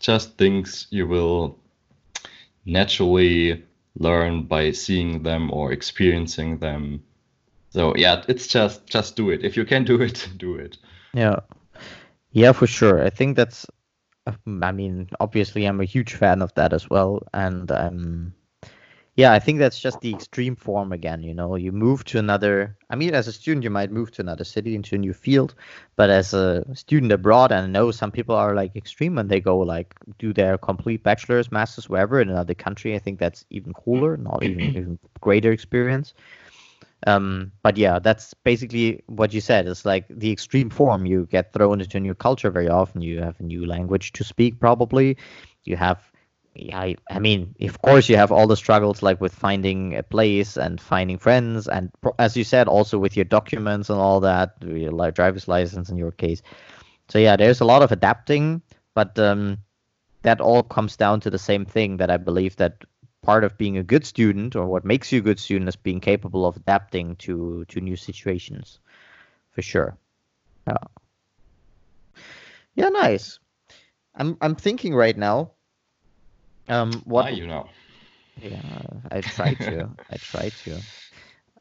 just 0.00 0.36
things 0.36 0.86
you 0.90 1.06
will 1.06 1.58
naturally 2.66 3.64
learn 3.98 4.42
by 4.42 4.72
seeing 4.72 5.22
them 5.22 5.50
or 5.50 5.72
experiencing 5.72 6.58
them. 6.58 7.02
So 7.70 7.94
yeah, 7.96 8.22
it's 8.28 8.48
just 8.48 8.86
just 8.86 9.16
do 9.16 9.30
it. 9.30 9.42
If 9.42 9.56
you 9.56 9.64
can 9.64 9.84
do 9.84 10.02
it, 10.02 10.28
do 10.36 10.56
it. 10.56 10.76
Yeah. 11.14 11.40
Yeah, 12.32 12.52
for 12.52 12.66
sure. 12.66 13.02
I 13.02 13.10
think 13.10 13.36
that's 13.36 13.66
I 14.26 14.72
mean, 14.72 15.08
obviously 15.20 15.64
I'm 15.64 15.80
a 15.80 15.84
huge 15.86 16.14
fan 16.14 16.42
of 16.42 16.52
that 16.54 16.72
as 16.74 16.90
well 16.90 17.22
and 17.32 17.70
um 17.72 18.34
yeah, 19.16 19.32
I 19.32 19.38
think 19.38 19.60
that's 19.60 19.78
just 19.78 20.00
the 20.00 20.12
extreme 20.12 20.56
form 20.56 20.92
again. 20.92 21.22
You 21.22 21.34
know, 21.34 21.54
you 21.54 21.70
move 21.70 22.04
to 22.06 22.18
another. 22.18 22.76
I 22.90 22.96
mean, 22.96 23.14
as 23.14 23.28
a 23.28 23.32
student, 23.32 23.62
you 23.62 23.70
might 23.70 23.92
move 23.92 24.10
to 24.12 24.22
another 24.22 24.42
city 24.42 24.74
into 24.74 24.96
a 24.96 24.98
new 24.98 25.12
field, 25.12 25.54
but 25.94 26.10
as 26.10 26.34
a 26.34 26.64
student 26.74 27.12
abroad, 27.12 27.52
and 27.52 27.64
I 27.64 27.68
know 27.68 27.92
some 27.92 28.10
people 28.10 28.34
are 28.34 28.54
like 28.54 28.74
extreme 28.74 29.14
when 29.14 29.28
they 29.28 29.38
go 29.38 29.58
like 29.58 29.94
do 30.18 30.32
their 30.32 30.58
complete 30.58 31.04
bachelor's, 31.04 31.52
master's, 31.52 31.88
wherever 31.88 32.20
in 32.20 32.28
another 32.28 32.54
country. 32.54 32.96
I 32.96 32.98
think 32.98 33.20
that's 33.20 33.44
even 33.50 33.72
cooler, 33.72 34.16
not 34.16 34.42
even 34.42 34.60
even 34.76 34.98
greater 35.20 35.52
experience. 35.52 36.12
Um, 37.06 37.52
but 37.62 37.76
yeah, 37.76 38.00
that's 38.00 38.34
basically 38.34 39.04
what 39.06 39.32
you 39.32 39.40
said. 39.40 39.68
It's 39.68 39.84
like 39.84 40.06
the 40.08 40.32
extreme 40.32 40.70
form. 40.70 41.06
You 41.06 41.26
get 41.30 41.52
thrown 41.52 41.80
into 41.80 41.98
a 41.98 42.00
new 42.00 42.14
culture 42.14 42.50
very 42.50 42.68
often. 42.68 43.00
You 43.02 43.20
have 43.20 43.38
a 43.38 43.44
new 43.44 43.64
language 43.64 44.12
to 44.14 44.24
speak, 44.24 44.58
probably. 44.58 45.18
You 45.64 45.76
have 45.76 46.10
I, 46.56 46.96
I 47.10 47.18
mean, 47.18 47.54
of 47.62 47.80
course, 47.82 48.08
you 48.08 48.16
have 48.16 48.30
all 48.30 48.46
the 48.46 48.56
struggles 48.56 49.02
like 49.02 49.20
with 49.20 49.34
finding 49.34 49.96
a 49.96 50.02
place 50.02 50.56
and 50.56 50.80
finding 50.80 51.18
friends, 51.18 51.66
and 51.66 51.90
as 52.18 52.36
you 52.36 52.44
said, 52.44 52.68
also 52.68 52.98
with 52.98 53.16
your 53.16 53.24
documents 53.24 53.90
and 53.90 53.98
all 53.98 54.20
that, 54.20 54.54
your 54.62 55.10
driver's 55.10 55.48
license 55.48 55.88
in 55.88 55.96
your 55.96 56.12
case. 56.12 56.42
So 57.08 57.18
yeah, 57.18 57.36
there's 57.36 57.60
a 57.60 57.64
lot 57.64 57.82
of 57.82 57.90
adapting, 57.90 58.62
but 58.94 59.18
um, 59.18 59.58
that 60.22 60.40
all 60.40 60.62
comes 60.62 60.96
down 60.96 61.20
to 61.20 61.30
the 61.30 61.38
same 61.38 61.64
thing 61.64 61.96
that 61.96 62.10
I 62.10 62.18
believe 62.18 62.56
that 62.56 62.84
part 63.22 63.42
of 63.42 63.58
being 63.58 63.78
a 63.78 63.82
good 63.82 64.06
student 64.06 64.54
or 64.54 64.66
what 64.66 64.84
makes 64.84 65.10
you 65.10 65.18
a 65.18 65.22
good 65.22 65.40
student 65.40 65.68
is 65.68 65.76
being 65.76 66.00
capable 66.00 66.46
of 66.46 66.56
adapting 66.56 67.16
to 67.16 67.64
to 67.68 67.80
new 67.80 67.96
situations, 67.96 68.78
for 69.50 69.62
sure. 69.62 69.96
Yeah. 70.68 70.76
Yeah, 72.76 72.88
nice. 72.90 73.40
I'm 74.14 74.36
I'm 74.40 74.54
thinking 74.54 74.94
right 74.94 75.16
now 75.16 75.50
um, 76.68 76.92
what? 77.04 77.24
Why 77.24 77.30
you 77.30 77.46
know? 77.46 77.68
Yeah, 78.40 78.60
I 79.10 79.20
try 79.36 79.54
to. 79.54 79.88
I 80.10 80.16
try 80.16 80.48
to. 80.64 80.80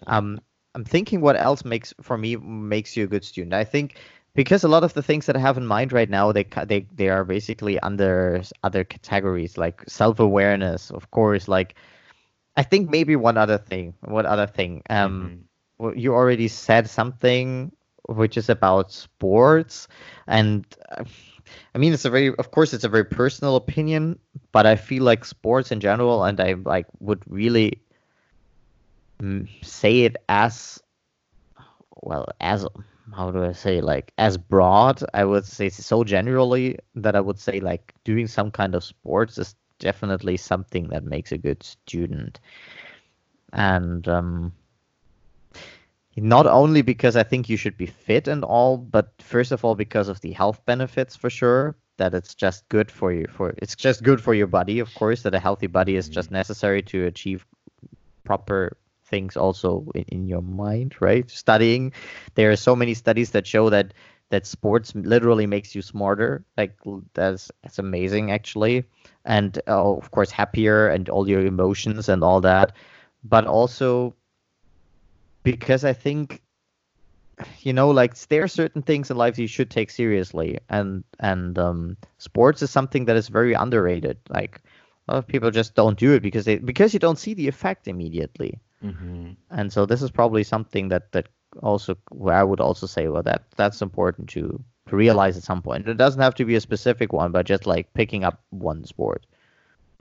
Um, 0.07 0.39
I'm 0.75 0.83
thinking 0.83 1.21
what 1.21 1.35
else 1.35 1.63
makes 1.63 1.93
for 2.01 2.17
me 2.17 2.35
makes 2.35 2.97
you 2.97 3.03
a 3.03 3.07
good 3.07 3.23
student. 3.23 3.53
I 3.53 3.63
think 3.63 3.99
because 4.35 4.63
a 4.63 4.67
lot 4.67 4.83
of 4.83 4.93
the 4.93 5.03
things 5.03 5.25
that 5.27 5.35
I 5.35 5.39
have 5.39 5.57
in 5.57 5.65
mind 5.65 5.93
right 5.93 6.09
now, 6.09 6.31
they 6.31 6.43
they 6.65 6.87
they 6.95 7.09
are 7.09 7.23
basically 7.23 7.79
under 7.79 8.41
other 8.63 8.83
categories 8.83 9.57
like 9.57 9.83
self 9.87 10.19
awareness, 10.19 10.89
of 10.89 11.11
course. 11.11 11.47
Like, 11.47 11.75
I 12.57 12.63
think 12.63 12.89
maybe 12.89 13.15
one 13.15 13.37
other 13.37 13.57
thing. 13.57 13.93
What 14.01 14.25
other 14.25 14.47
thing? 14.47 14.81
Um, 14.89 15.21
mm-hmm. 15.21 15.35
well, 15.77 15.95
you 15.95 16.13
already 16.13 16.47
said 16.47 16.89
something 16.89 17.71
which 18.07 18.37
is 18.37 18.49
about 18.49 18.91
sports, 18.91 19.87
and 20.27 20.65
I 21.75 21.77
mean, 21.77 21.93
it's 21.93 22.05
a 22.05 22.09
very, 22.09 22.33
of 22.35 22.51
course, 22.51 22.73
it's 22.73 22.83
a 22.83 22.89
very 22.89 23.05
personal 23.05 23.55
opinion, 23.55 24.19
but 24.51 24.65
I 24.65 24.75
feel 24.75 25.03
like 25.03 25.25
sports 25.25 25.71
in 25.71 25.79
general, 25.79 26.23
and 26.23 26.39
I 26.39 26.53
like 26.53 26.87
would 26.99 27.21
really 27.27 27.81
mm, 29.21 29.47
say 29.63 30.01
it 30.01 30.17
as 30.29 30.81
well 32.01 32.27
as 32.39 32.65
how 33.13 33.31
do 33.31 33.43
I 33.43 33.51
say 33.51 33.81
like 33.81 34.11
as 34.17 34.37
broad. 34.37 35.03
I 35.13 35.25
would 35.25 35.45
say 35.45 35.69
so 35.69 36.03
generally 36.03 36.77
that 36.95 37.15
I 37.15 37.21
would 37.21 37.39
say 37.39 37.59
like 37.59 37.93
doing 38.03 38.27
some 38.27 38.51
kind 38.51 38.75
of 38.75 38.83
sports 38.83 39.37
is 39.37 39.55
definitely 39.79 40.37
something 40.37 40.87
that 40.89 41.03
makes 41.03 41.31
a 41.31 41.37
good 41.37 41.63
student, 41.63 42.39
and 43.51 44.07
um, 44.07 44.53
not 46.15 46.47
only 46.47 46.81
because 46.81 47.15
I 47.15 47.23
think 47.23 47.49
you 47.49 47.57
should 47.57 47.77
be 47.77 47.87
fit 47.87 48.27
and 48.27 48.43
all, 48.43 48.77
but 48.77 49.13
first 49.19 49.51
of 49.51 49.65
all 49.65 49.75
because 49.75 50.09
of 50.09 50.21
the 50.21 50.31
health 50.31 50.63
benefits 50.65 51.15
for 51.15 51.29
sure. 51.29 51.75
That 51.97 52.15
it's 52.15 52.33
just 52.33 52.67
good 52.69 52.89
for 52.89 53.13
you 53.13 53.27
for 53.29 53.53
it's 53.59 53.75
just 53.75 54.01
good 54.01 54.19
for 54.19 54.33
your 54.33 54.47
body, 54.47 54.79
of 54.79 54.91
course. 54.95 55.21
That 55.21 55.35
a 55.35 55.39
healthy 55.39 55.67
body 55.67 55.95
is 55.95 56.09
just 56.09 56.29
mm-hmm. 56.29 56.41
necessary 56.41 56.81
to 56.83 57.05
achieve 57.05 57.45
proper 58.23 58.77
things 59.05 59.37
also 59.37 59.85
in, 59.93 60.03
in 60.07 60.27
your 60.27 60.41
mind, 60.41 60.95
right? 60.99 61.29
Studying, 61.29 61.93
there 62.33 62.49
are 62.49 62.55
so 62.55 62.75
many 62.75 62.95
studies 62.95 63.29
that 63.31 63.45
show 63.45 63.69
that 63.69 63.93
that 64.29 64.47
sports 64.47 64.95
literally 64.95 65.45
makes 65.45 65.75
you 65.75 65.83
smarter. 65.83 66.43
Like 66.57 66.75
that's 67.13 67.51
that's 67.61 67.77
amazing 67.77 68.31
actually, 68.31 68.85
and 69.23 69.59
uh, 69.67 69.93
of 69.93 70.09
course 70.09 70.31
happier 70.31 70.87
and 70.87 71.09
all 71.09 71.29
your 71.29 71.45
emotions 71.45 72.09
and 72.09 72.23
all 72.23 72.41
that. 72.41 72.75
But 73.23 73.45
also 73.45 74.15
because 75.43 75.83
I 75.85 75.93
think 75.93 76.41
you 77.61 77.73
know 77.73 77.89
like 77.89 78.15
there 78.27 78.43
are 78.43 78.47
certain 78.47 78.81
things 78.81 79.09
in 79.09 79.17
life 79.17 79.39
you 79.39 79.47
should 79.47 79.69
take 79.69 79.89
seriously 79.89 80.59
and 80.69 81.03
and 81.19 81.57
um 81.57 81.97
sports 82.19 82.61
is 82.61 82.69
something 82.69 83.05
that 83.05 83.15
is 83.15 83.27
very 83.27 83.53
underrated. 83.53 84.17
Like 84.29 84.61
a 85.07 85.13
lot 85.13 85.19
of 85.19 85.27
people 85.27 85.51
just 85.51 85.75
don't 85.75 85.99
do 85.99 86.13
it 86.13 86.21
because 86.21 86.45
they 86.45 86.57
because 86.57 86.93
you 86.93 86.99
don't 86.99 87.19
see 87.19 87.33
the 87.33 87.47
effect 87.47 87.87
immediately. 87.87 88.59
Mm-hmm. 88.83 89.31
and 89.49 89.71
so 89.71 89.85
this 89.85 90.01
is 90.01 90.11
probably 90.11 90.43
something 90.43 90.89
that 90.89 91.09
that 91.13 91.29
also 91.61 91.95
where 92.09 92.35
i 92.35 92.43
would 92.43 92.59
also 92.59 92.85
say 92.85 93.07
well 93.07 93.23
that 93.23 93.43
that's 93.55 93.81
important 93.81 94.27
to 94.27 94.61
to 94.89 94.95
realize 94.97 95.37
at 95.37 95.43
some 95.43 95.61
point. 95.61 95.87
It 95.87 95.95
doesn't 95.95 96.21
have 96.21 96.35
to 96.35 96.45
be 96.45 96.55
a 96.55 96.61
specific 96.61 97.13
one 97.13 97.31
but 97.31 97.45
just 97.45 97.65
like 97.65 97.93
picking 97.93 98.25
up 98.25 98.43
one 98.49 98.83
sport. 98.85 99.25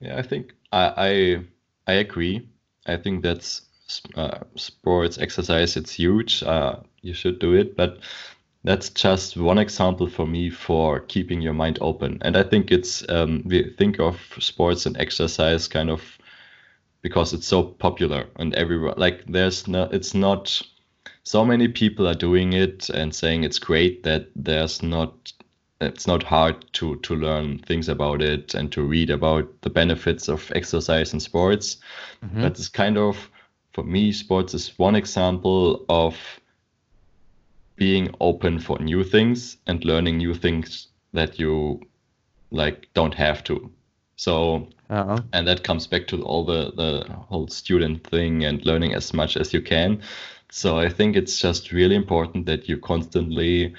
Yeah 0.01 0.17
i 0.17 0.21
think 0.21 0.53
i 0.71 0.83
i, 0.97 1.91
I 1.91 1.93
agree. 1.93 2.49
I 2.85 2.97
think 2.97 3.23
that's 3.23 3.61
uh, 4.15 4.39
sports 4.55 5.17
exercise 5.17 5.77
it's 5.77 5.91
huge 5.91 6.43
uh, 6.43 6.75
you 7.01 7.13
should 7.13 7.39
do 7.39 7.53
it 7.53 7.75
but 7.75 7.99
that's 8.63 8.89
just 8.89 9.35
one 9.35 9.57
example 9.57 10.07
for 10.07 10.25
me 10.25 10.49
for 10.49 11.01
keeping 11.01 11.41
your 11.41 11.53
mind 11.53 11.77
open 11.81 12.17
and 12.21 12.37
i 12.37 12.43
think 12.43 12.71
it's 12.71 13.07
um, 13.09 13.43
we 13.45 13.69
think 13.77 13.99
of 13.99 14.19
sports 14.39 14.85
and 14.85 14.97
exercise 14.97 15.67
kind 15.67 15.89
of 15.89 16.17
because 17.01 17.33
it's 17.33 17.47
so 17.47 17.63
popular 17.63 18.25
and 18.37 18.53
everywhere 18.55 18.93
like 18.97 19.23
there's 19.27 19.67
no 19.67 19.83
it's 19.91 20.13
not 20.13 20.61
so 21.23 21.45
many 21.45 21.67
people 21.67 22.07
are 22.07 22.13
doing 22.13 22.53
it 22.53 22.89
and 22.89 23.13
saying 23.13 23.43
it's 23.43 23.59
great 23.59 24.03
that 24.03 24.27
there's 24.35 24.81
not 24.81 25.31
it's 25.81 26.07
not 26.07 26.23
hard 26.23 26.65
to 26.73 26.95
to 26.97 27.15
learn 27.15 27.59
things 27.59 27.89
about 27.89 28.21
it 28.21 28.53
and 28.53 28.71
to 28.71 28.81
read 28.81 29.09
about 29.09 29.47
the 29.61 29.69
benefits 29.69 30.29
of 30.29 30.51
exercise 30.55 31.11
and 31.11 31.21
sports 31.21 31.77
mm-hmm. 32.23 32.41
but 32.41 32.51
it's 32.51 32.69
kind 32.69 32.97
of 32.97 33.29
for 33.73 33.83
me, 33.83 34.11
sports 34.11 34.53
is 34.53 34.77
one 34.77 34.95
example 34.95 35.85
of 35.89 36.15
being 37.75 38.13
open 38.21 38.59
for 38.59 38.77
new 38.79 39.03
things 39.03 39.57
and 39.65 39.83
learning 39.83 40.17
new 40.17 40.33
things 40.33 40.87
that 41.13 41.39
you 41.39 41.81
like 42.51 42.87
don't 42.93 43.15
have 43.15 43.43
to. 43.45 43.71
So, 44.15 44.67
uh-huh. 44.89 45.19
and 45.33 45.47
that 45.47 45.63
comes 45.63 45.87
back 45.87 46.07
to 46.07 46.23
all 46.23 46.45
the 46.45 46.71
the 46.75 47.11
whole 47.13 47.47
student 47.47 48.05
thing 48.07 48.45
and 48.45 48.63
learning 48.65 48.93
as 48.93 49.13
much 49.13 49.35
as 49.37 49.53
you 49.53 49.61
can. 49.61 50.01
So 50.51 50.77
I 50.77 50.89
think 50.89 51.15
it's 51.15 51.41
just 51.41 51.71
really 51.71 51.95
important 51.95 52.45
that 52.45 52.69
you 52.69 52.77
constantly 52.77 53.73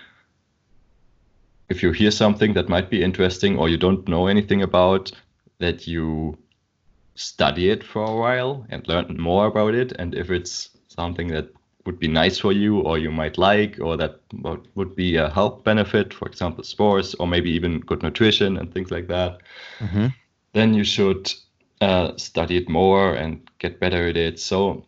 if 1.68 1.82
you 1.82 1.92
hear 1.92 2.10
something 2.10 2.54
that 2.54 2.68
might 2.68 2.90
be 2.90 3.02
interesting 3.02 3.56
or 3.58 3.68
you 3.68 3.76
don't 3.76 4.08
know 4.08 4.26
anything 4.26 4.62
about 4.62 5.12
that 5.60 5.86
you 5.86 6.36
study 7.14 7.70
it 7.70 7.84
for 7.84 8.04
a 8.04 8.16
while 8.16 8.66
and 8.68 8.86
learn 8.88 9.16
more 9.18 9.46
about 9.46 9.74
it. 9.74 9.92
And 9.92 10.14
if 10.14 10.30
it's 10.30 10.70
something 10.88 11.28
that 11.28 11.48
would 11.86 11.98
be 11.98 12.08
nice 12.08 12.38
for 12.38 12.52
you 12.52 12.80
or 12.80 12.98
you 12.98 13.10
might 13.10 13.36
like 13.38 13.78
or 13.80 13.96
that 13.96 14.20
would 14.74 14.96
be 14.96 15.16
a 15.16 15.28
health 15.28 15.64
benefit, 15.64 16.14
for 16.14 16.26
example, 16.26 16.64
sports 16.64 17.14
or 17.14 17.26
maybe 17.26 17.50
even 17.50 17.80
good 17.80 18.02
nutrition 18.02 18.56
and 18.56 18.72
things 18.72 18.90
like 18.90 19.08
that, 19.08 19.38
mm-hmm. 19.78 20.06
then 20.52 20.74
you 20.74 20.84
should 20.84 21.32
uh, 21.80 22.16
study 22.16 22.56
it 22.56 22.68
more 22.68 23.14
and 23.14 23.48
get 23.58 23.80
better 23.80 24.08
at 24.08 24.16
it. 24.16 24.40
So, 24.40 24.86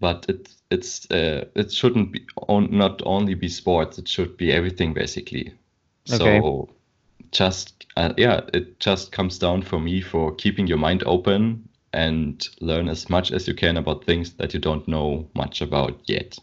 but 0.00 0.26
it 0.28 0.48
it's 0.70 1.10
uh, 1.10 1.46
it 1.54 1.72
shouldn't 1.72 2.12
be 2.12 2.26
on, 2.48 2.76
not 2.76 3.02
only 3.04 3.34
be 3.34 3.48
sports; 3.48 3.98
it 3.98 4.08
should 4.08 4.36
be 4.36 4.52
everything 4.52 4.94
basically. 4.94 5.54
Okay. 6.08 6.40
So 6.40 6.68
just 7.30 7.80
uh, 7.96 8.12
yeah, 8.16 8.40
it 8.54 8.80
just 8.80 9.12
comes 9.12 9.38
down 9.38 9.62
for 9.62 9.80
me 9.80 10.00
for 10.00 10.34
keeping 10.34 10.66
your 10.66 10.78
mind 10.78 11.02
open 11.06 11.68
and 11.92 12.48
learn 12.60 12.88
as 12.88 13.10
much 13.10 13.32
as 13.32 13.48
you 13.48 13.54
can 13.54 13.76
about 13.76 14.04
things 14.04 14.34
that 14.34 14.54
you 14.54 14.60
don't 14.60 14.86
know 14.86 15.28
much 15.34 15.60
about 15.60 15.98
yet. 16.06 16.38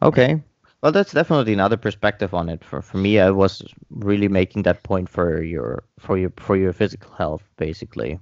Okay. 0.00 0.40
Well, 0.80 0.92
that's 0.92 1.12
definitely 1.12 1.52
another 1.52 1.76
perspective 1.76 2.34
on 2.34 2.48
it. 2.48 2.64
For 2.64 2.82
for 2.82 2.98
me, 2.98 3.20
I 3.20 3.30
was 3.30 3.62
really 3.90 4.28
making 4.28 4.62
that 4.62 4.82
point 4.82 5.08
for 5.08 5.42
your 5.42 5.84
for 5.98 6.18
your 6.18 6.32
for 6.38 6.56
your 6.56 6.72
physical 6.72 7.12
health, 7.12 7.42
basically. 7.56 8.18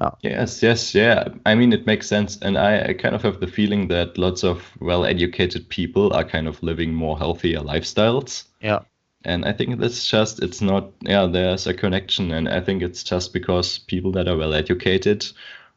Oh. 0.00 0.12
Yes, 0.22 0.62
yes, 0.62 0.94
yeah. 0.94 1.28
I 1.44 1.56
mean, 1.56 1.72
it 1.72 1.84
makes 1.84 2.06
sense, 2.06 2.38
and 2.42 2.56
I, 2.56 2.90
I 2.90 2.94
kind 2.94 3.14
of 3.14 3.22
have 3.22 3.40
the 3.40 3.48
feeling 3.48 3.88
that 3.88 4.16
lots 4.16 4.44
of 4.44 4.70
well-educated 4.80 5.68
people 5.68 6.12
are 6.12 6.22
kind 6.22 6.46
of 6.46 6.62
living 6.62 6.94
more 6.94 7.18
healthier 7.18 7.58
lifestyles. 7.58 8.44
Yeah 8.60 8.80
and 9.24 9.44
i 9.44 9.52
think 9.52 9.78
that's 9.78 10.06
just 10.08 10.42
it's 10.42 10.60
not 10.60 10.90
yeah 11.02 11.26
there's 11.26 11.66
a 11.66 11.74
connection 11.74 12.30
and 12.32 12.48
i 12.48 12.60
think 12.60 12.82
it's 12.82 13.02
just 13.04 13.32
because 13.32 13.78
people 13.78 14.12
that 14.12 14.28
are 14.28 14.36
well 14.36 14.54
educated 14.54 15.26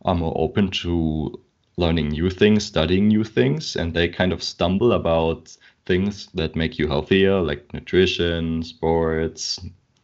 are 0.06 0.16
more 0.16 0.34
open 0.36 0.70
to 0.70 1.40
learning 1.78 2.10
new 2.10 2.30
things, 2.30 2.66
studying 2.66 3.08
new 3.08 3.24
things, 3.24 3.76
and 3.76 3.94
they 3.96 4.08
kind 4.08 4.32
of 4.32 4.44
stumble 4.44 4.92
about 4.92 5.58
things 5.88 6.28
that 6.36 6.56
make 6.56 6.78
you 6.78 6.88
healthier, 6.88 7.42
like 7.42 7.74
nutrition, 7.74 8.62
sports, 8.62 9.60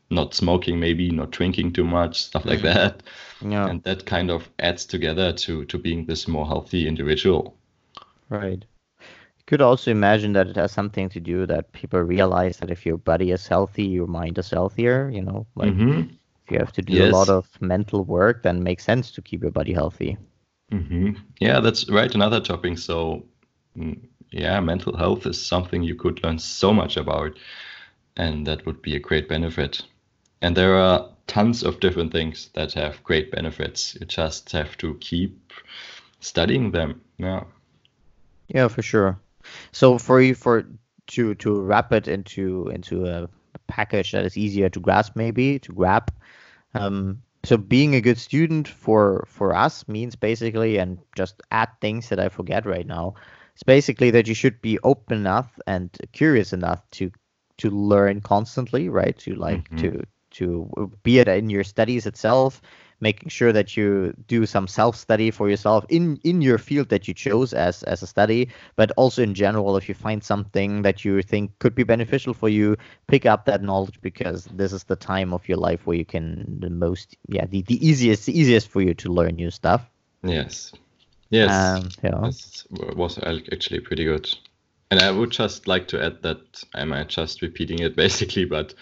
not 0.09 0.33
smoking, 0.33 0.79
maybe 0.79 1.11
not 1.11 1.29
drinking 1.29 1.71
too 1.73 1.83
much, 1.83 2.23
stuff 2.23 2.45
like 2.45 2.59
Mm. 2.59 2.73
that. 2.73 3.03
Yeah. 3.41 3.67
And 3.69 3.83
that 3.83 4.05
kind 4.05 4.31
of 4.31 4.49
adds 4.57 4.85
together 4.85 5.31
to 5.33 5.65
to 5.65 5.77
being 5.77 6.05
this 6.05 6.27
more 6.27 6.47
healthy 6.47 6.87
individual. 6.87 7.55
Right. 8.29 8.65
Could 9.49 9.61
also 9.61 9.91
imagine 9.91 10.31
that 10.33 10.47
it 10.47 10.55
has 10.55 10.71
something 10.71 11.09
to 11.09 11.19
do 11.19 11.45
that 11.45 11.73
people 11.73 11.99
realize 11.99 12.59
that 12.59 12.71
if 12.71 12.85
your 12.85 12.97
body 12.97 13.31
is 13.31 13.47
healthy, 13.49 13.83
your 13.83 14.07
mind 14.07 14.37
is 14.37 14.49
healthier. 14.49 15.09
You 15.09 15.23
know, 15.23 15.45
like 15.57 15.75
hmm 15.75 16.01
if 16.45 16.51
you 16.51 16.59
have 16.59 16.71
to 16.73 16.81
do 16.81 17.03
a 17.03 17.05
lot 17.05 17.29
of 17.29 17.49
mental 17.61 18.05
work, 18.05 18.43
then 18.43 18.57
it 18.59 18.63
makes 18.63 18.85
sense 18.85 19.11
to 19.11 19.21
keep 19.21 19.41
your 19.43 19.51
body 19.51 19.73
healthy. 19.73 20.17
hmm 20.71 21.11
Yeah, 21.39 21.59
that's 21.59 21.89
right. 21.89 22.13
Another 22.13 22.39
topic. 22.39 22.77
So, 22.77 23.25
mm, 23.77 23.97
yeah, 24.31 24.59
mental 24.61 24.95
health 24.97 25.25
is 25.25 25.45
something 25.45 25.83
you 25.83 25.95
could 25.95 26.23
learn 26.23 26.39
so 26.39 26.73
much 26.73 26.97
about, 26.97 27.37
and 28.17 28.47
that 28.47 28.65
would 28.65 28.81
be 28.81 28.95
a 28.95 28.99
great 28.99 29.27
benefit. 29.29 29.81
And 30.41 30.55
there 30.55 30.75
are 30.75 31.09
tons 31.27 31.63
of 31.63 31.79
different 31.79 32.11
things 32.11 32.49
that 32.53 32.73
have 32.73 33.03
great 33.03 33.31
benefits. 33.31 33.95
You 33.99 34.05
just 34.07 34.51
have 34.53 34.77
to 34.77 34.95
keep 35.01 35.53
studying 36.21 36.71
them. 36.71 37.01
Yeah. 37.17 37.43
Yeah, 38.47 38.67
for 38.67 38.81
sure. 38.81 39.21
So 39.71 39.97
for 39.97 40.21
you, 40.21 40.35
for 40.35 40.65
to 41.07 41.35
to 41.35 41.61
wrap 41.61 41.91
it 41.93 42.07
into 42.07 42.69
into 42.73 43.05
a 43.05 43.27
package 43.67 44.11
that 44.11 44.25
is 44.25 44.37
easier 44.37 44.69
to 44.69 44.79
grasp, 44.79 45.15
maybe 45.15 45.59
to 45.59 45.73
grab. 45.73 46.11
Um, 46.73 47.21
so 47.43 47.57
being 47.57 47.95
a 47.95 48.01
good 48.01 48.17
student 48.17 48.67
for 48.67 49.25
for 49.27 49.55
us 49.55 49.87
means 49.87 50.15
basically, 50.15 50.77
and 50.77 50.99
just 51.15 51.41
add 51.51 51.69
things 51.81 52.09
that 52.09 52.19
I 52.19 52.29
forget 52.29 52.65
right 52.65 52.85
now. 52.87 53.15
It's 53.53 53.63
basically 53.63 54.11
that 54.11 54.27
you 54.27 54.33
should 54.35 54.61
be 54.61 54.79
open 54.83 55.17
enough 55.17 55.59
and 55.67 55.89
curious 56.13 56.53
enough 56.53 56.89
to 56.91 57.11
to 57.57 57.69
learn 57.69 58.21
constantly, 58.21 58.89
right? 58.89 59.17
To 59.19 59.35
like 59.35 59.69
Mhm. 59.71 59.77
to 59.77 60.03
to 60.31 60.91
be 61.03 61.19
it 61.19 61.27
in 61.27 61.49
your 61.49 61.63
studies 61.63 62.05
itself, 62.05 62.61
making 63.01 63.29
sure 63.29 63.51
that 63.53 63.77
you 63.77 64.13
do 64.27 64.45
some 64.45 64.67
self 64.67 64.95
study 64.95 65.31
for 65.31 65.49
yourself 65.49 65.85
in 65.89 66.19
in 66.23 66.41
your 66.41 66.57
field 66.57 66.89
that 66.89 67.07
you 67.07 67.13
chose 67.13 67.53
as 67.53 67.83
as 67.83 68.03
a 68.03 68.07
study, 68.07 68.49
but 68.75 68.91
also 68.97 69.23
in 69.23 69.33
general, 69.33 69.77
if 69.77 69.87
you 69.87 69.95
find 69.95 70.23
something 70.23 70.81
that 70.81 71.05
you 71.05 71.21
think 71.21 71.57
could 71.59 71.75
be 71.75 71.83
beneficial 71.83 72.33
for 72.33 72.49
you, 72.49 72.75
pick 73.07 73.25
up 73.25 73.45
that 73.45 73.63
knowledge 73.63 73.99
because 74.01 74.45
this 74.45 74.73
is 74.73 74.83
the 74.83 74.95
time 74.95 75.33
of 75.33 75.47
your 75.47 75.57
life 75.57 75.85
where 75.85 75.97
you 75.97 76.05
can 76.05 76.59
the 76.59 76.69
most 76.69 77.15
yeah 77.27 77.45
the, 77.45 77.61
the 77.63 77.85
easiest 77.85 78.25
the 78.25 78.39
easiest 78.39 78.67
for 78.69 78.81
you 78.81 78.93
to 78.93 79.09
learn 79.09 79.35
new 79.35 79.51
stuff. 79.51 79.89
Yes. 80.23 80.73
Yes. 81.29 81.51
Um, 81.51 81.89
yeah. 82.03 82.19
This 82.25 82.65
was 82.71 83.19
actually 83.23 83.79
pretty 83.81 84.05
good. 84.05 84.29
And 84.91 84.99
I 84.99 85.11
would 85.11 85.29
just 85.29 85.67
like 85.67 85.87
to 85.89 86.03
add 86.03 86.23
that 86.23 86.63
I 86.73 86.83
might 86.85 87.09
just 87.09 87.41
repeating 87.41 87.79
it 87.79 87.95
basically, 88.03 88.45
but 88.45 88.73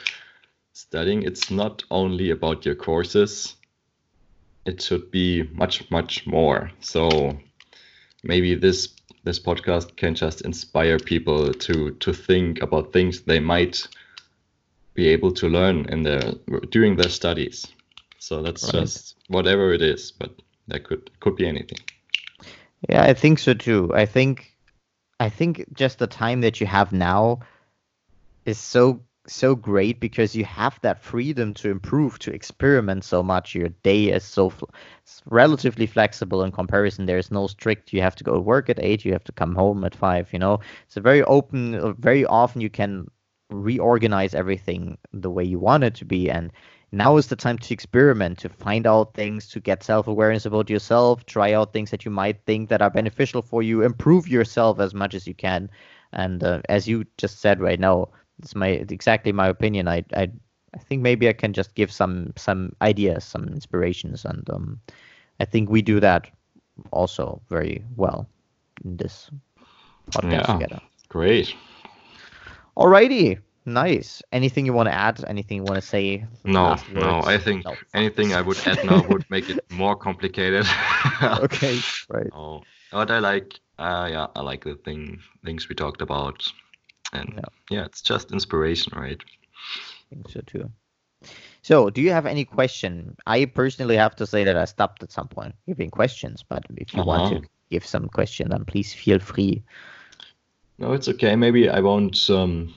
studying 0.73 1.23
it's 1.23 1.51
not 1.51 1.83
only 1.91 2.29
about 2.29 2.65
your 2.65 2.75
courses. 2.75 3.56
It 4.67 4.81
should 4.81 5.11
be 5.11 5.43
much, 5.53 5.89
much 5.89 6.27
more. 6.27 6.71
So 6.81 7.37
maybe 8.23 8.55
this 8.55 8.89
this 9.23 9.39
podcast 9.39 9.95
can 9.97 10.15
just 10.15 10.41
inspire 10.41 10.99
people 10.99 11.53
to 11.53 11.91
to 11.91 12.13
think 12.13 12.61
about 12.61 12.93
things 12.93 13.21
they 13.21 13.39
might 13.39 13.87
be 14.93 15.07
able 15.07 15.31
to 15.31 15.47
learn 15.47 15.85
in 15.89 16.03
their 16.03 16.33
during 16.71 16.97
their 16.97 17.09
studies. 17.09 17.67
So 18.19 18.41
that's 18.43 18.73
Right. 18.73 18.81
just 18.81 19.15
whatever 19.29 19.73
it 19.73 19.81
is, 19.81 20.11
but 20.11 20.31
that 20.67 20.83
could 20.83 21.09
could 21.19 21.35
be 21.35 21.47
anything. 21.47 21.79
Yeah, 22.89 23.03
I 23.03 23.13
think 23.13 23.39
so 23.39 23.53
too. 23.53 23.91
I 23.93 24.05
think 24.05 24.57
I 25.19 25.29
think 25.29 25.65
just 25.73 25.99
the 25.99 26.07
time 26.07 26.41
that 26.41 26.59
you 26.61 26.67
have 26.67 26.91
now 26.91 27.39
is 28.45 28.57
so 28.57 29.06
so 29.27 29.55
great 29.55 29.99
because 29.99 30.35
you 30.35 30.45
have 30.45 30.79
that 30.81 31.01
freedom 31.01 31.53
to 31.55 31.69
improve, 31.69 32.19
to 32.19 32.33
experiment 32.33 33.03
so 33.03 33.21
much. 33.23 33.55
Your 33.55 33.69
day 33.69 34.05
is 34.09 34.23
so 34.23 34.49
fl- 34.49 34.65
relatively 35.25 35.85
flexible 35.85 36.43
in 36.43 36.51
comparison. 36.51 37.05
There's 37.05 37.31
no 37.31 37.47
strict. 37.47 37.93
You 37.93 38.01
have 38.01 38.15
to 38.17 38.23
go 38.23 38.33
to 38.33 38.39
work 38.39 38.69
at 38.69 38.79
eight. 38.79 39.05
You 39.05 39.13
have 39.13 39.23
to 39.25 39.31
come 39.31 39.55
home 39.55 39.83
at 39.83 39.95
five. 39.95 40.31
You 40.33 40.39
know, 40.39 40.59
it's 40.85 40.97
a 40.97 41.01
very 41.01 41.23
open. 41.23 41.75
uh, 41.75 41.93
Very 41.93 42.25
often 42.25 42.61
you 42.61 42.69
can 42.69 43.07
reorganize 43.49 44.33
everything 44.35 44.97
the 45.13 45.29
way 45.31 45.43
you 45.43 45.59
want 45.59 45.83
it 45.83 45.95
to 45.95 46.05
be, 46.05 46.29
and 46.29 46.51
now 46.91 47.17
is 47.17 47.27
the 47.27 47.35
time 47.35 47.57
to 47.59 47.73
experiment, 47.73 48.37
to 48.39 48.49
find 48.49 48.85
out 48.87 49.13
things, 49.13 49.47
to 49.49 49.59
get 49.59 49.83
self 49.83 50.07
awareness 50.07 50.45
about 50.45 50.69
yourself, 50.69 51.25
try 51.25 51.53
out 51.53 51.73
things 51.73 51.91
that 51.91 52.05
you 52.05 52.11
might 52.11 52.43
think 52.45 52.69
that 52.69 52.81
are 52.81 52.89
beneficial 52.89 53.41
for 53.41 53.61
you, 53.63 53.83
improve 53.83 54.27
yourself 54.27 54.79
as 54.79 54.93
much 54.93 55.13
as 55.13 55.27
you 55.27 55.33
can. 55.33 55.69
And 56.13 56.43
uh, 56.43 56.61
as 56.69 56.87
you 56.87 57.05
just 57.17 57.39
said 57.39 57.59
right 57.61 57.79
now, 57.79 58.09
it's 58.39 58.55
my 58.55 58.67
exactly 58.89 59.31
my 59.31 59.47
opinion. 59.47 59.87
I 59.87 60.03
I 60.15 60.29
I 60.75 60.79
think 60.79 61.01
maybe 61.01 61.27
I 61.27 61.33
can 61.33 61.53
just 61.53 61.75
give 61.75 61.91
some 61.91 62.33
some 62.37 62.73
ideas, 62.81 63.23
some 63.23 63.45
inspirations, 63.47 64.25
and 64.25 64.47
um, 64.49 64.79
I 65.39 65.45
think 65.45 65.69
we 65.69 65.81
do 65.81 65.99
that 65.99 66.29
also 66.91 67.41
very 67.49 67.83
well 67.95 68.27
in 68.83 68.97
this 68.97 69.29
podcast 70.13 70.47
Yeah. 70.47 70.49
together. 70.49 70.79
Great. 71.09 71.55
Alrighty, 72.77 73.39
nice. 73.65 74.21
Anything 74.31 74.65
you 74.65 74.73
want 74.73 74.87
to 74.87 74.93
add? 74.93 75.23
Anything 75.27 75.57
you 75.57 75.63
want 75.63 75.81
to 75.81 75.87
say? 75.87 76.25
No, 76.45 76.75
no. 76.93 77.21
I 77.23 77.37
think 77.37 77.65
No. 77.65 77.77
anything 77.93 78.33
I 78.33 78.41
would 78.41 78.59
add 78.65 78.83
now 78.83 79.01
would 79.03 79.23
make 79.29 79.49
it 79.49 79.59
more 79.69 79.95
complicated. 79.95 80.65
Okay, 81.43 81.83
right. 82.09 82.31
Oh, 82.31 82.63
but 82.91 83.09
I 83.11 83.19
like, 83.19 83.59
uh, 83.77 84.07
yeah, 84.11 84.27
I 84.35 84.41
like 84.41 84.63
the 84.63 84.75
thing 84.75 85.19
things 85.45 85.67
we 85.69 85.75
talked 85.75 86.01
about, 86.01 86.43
and 87.13 87.33
Yeah. 87.35 87.49
yeah, 87.69 87.85
it's 87.85 88.01
just 88.01 88.31
inspiration, 88.31 88.93
right? 88.95 89.21
I 89.21 90.15
think 90.15 90.29
so 90.29 90.41
too. 90.45 90.71
So, 91.61 91.89
do 91.89 92.01
you 92.01 92.11
have 92.11 92.25
any 92.25 92.45
question? 92.45 93.15
I 93.25 93.45
personally 93.45 93.97
have 93.97 94.15
to 94.17 94.25
say 94.25 94.43
that 94.45 94.55
I 94.55 94.65
stopped 94.65 95.03
at 95.03 95.11
some 95.11 95.27
point 95.27 95.55
giving 95.67 95.89
questions, 95.89 96.43
but 96.47 96.63
if 96.77 96.93
you 96.95 97.03
want 97.03 97.23
Uh-huh. 97.23 97.41
to 97.41 97.47
give 97.69 97.85
some 97.85 98.07
question, 98.07 98.49
then 98.49 98.65
please 98.65 98.93
feel 98.93 99.19
free. 99.19 99.63
No, 100.79 100.93
it's 100.93 101.07
okay. 101.09 101.35
Maybe 101.35 101.69
I 101.69 101.79
won't. 101.81 102.29
Um, 102.29 102.73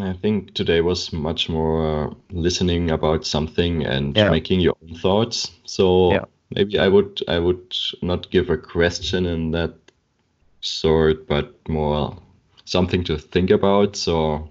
I 0.00 0.14
think 0.14 0.54
today 0.54 0.80
was 0.80 1.12
much 1.12 1.48
more 1.48 2.06
uh, 2.06 2.14
listening 2.30 2.90
about 2.90 3.26
something 3.26 3.84
and 3.84 4.16
Yeah. 4.16 4.30
making 4.30 4.60
your 4.60 4.74
own 4.82 4.94
thoughts. 4.96 5.50
So 5.64 6.12
Yeah. 6.12 6.24
maybe 6.54 6.78
I 6.78 6.88
would 6.88 7.20
I 7.28 7.38
would 7.38 7.76
not 8.00 8.30
give 8.30 8.48
a 8.50 8.56
question 8.56 9.26
in 9.26 9.50
that 9.50 9.74
sort, 10.60 11.26
but 11.26 11.68
more 11.68 12.16
something 12.64 13.04
to 13.04 13.18
think 13.18 13.50
about. 13.50 13.96
So 13.96 14.48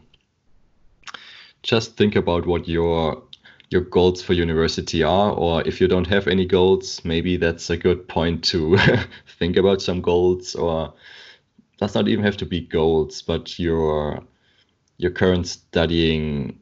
just 1.63 1.97
think 1.97 2.15
about 2.15 2.45
what 2.45 2.67
your 2.67 3.23
your 3.69 3.81
goals 3.81 4.21
for 4.21 4.33
university 4.33 5.01
are, 5.01 5.31
or 5.31 5.65
if 5.65 5.79
you 5.79 5.87
don't 5.87 6.07
have 6.07 6.27
any 6.27 6.45
goals, 6.45 7.05
maybe 7.05 7.37
that's 7.37 7.69
a 7.69 7.77
good 7.77 8.05
point 8.07 8.43
to 8.43 8.77
think 9.39 9.55
about 9.55 9.81
some 9.81 10.01
goals, 10.01 10.55
or 10.55 10.93
does 11.77 11.95
not 11.95 12.09
even 12.09 12.25
have 12.25 12.35
to 12.37 12.45
be 12.45 12.61
goals, 12.61 13.21
but 13.21 13.57
your 13.57 14.21
your 14.97 15.11
current 15.11 15.47
studying 15.47 16.59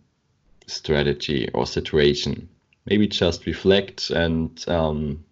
strategy 0.67 1.49
or 1.53 1.65
situation. 1.65 2.47
Maybe 2.85 3.07
just 3.07 3.45
reflect 3.45 4.11
and 4.11 4.63
um, 4.67 5.25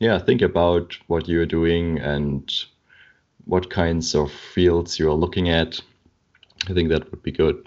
yeah, 0.00 0.18
think 0.18 0.42
about 0.42 0.96
what 1.06 1.28
you're 1.28 1.46
doing 1.46 1.98
and 1.98 2.52
what 3.46 3.70
kinds 3.70 4.14
of 4.14 4.30
fields 4.30 4.98
you're 4.98 5.12
looking 5.12 5.48
at. 5.48 5.80
I 6.68 6.74
think 6.74 6.88
that 6.90 7.10
would 7.10 7.22
be 7.22 7.32
good. 7.32 7.66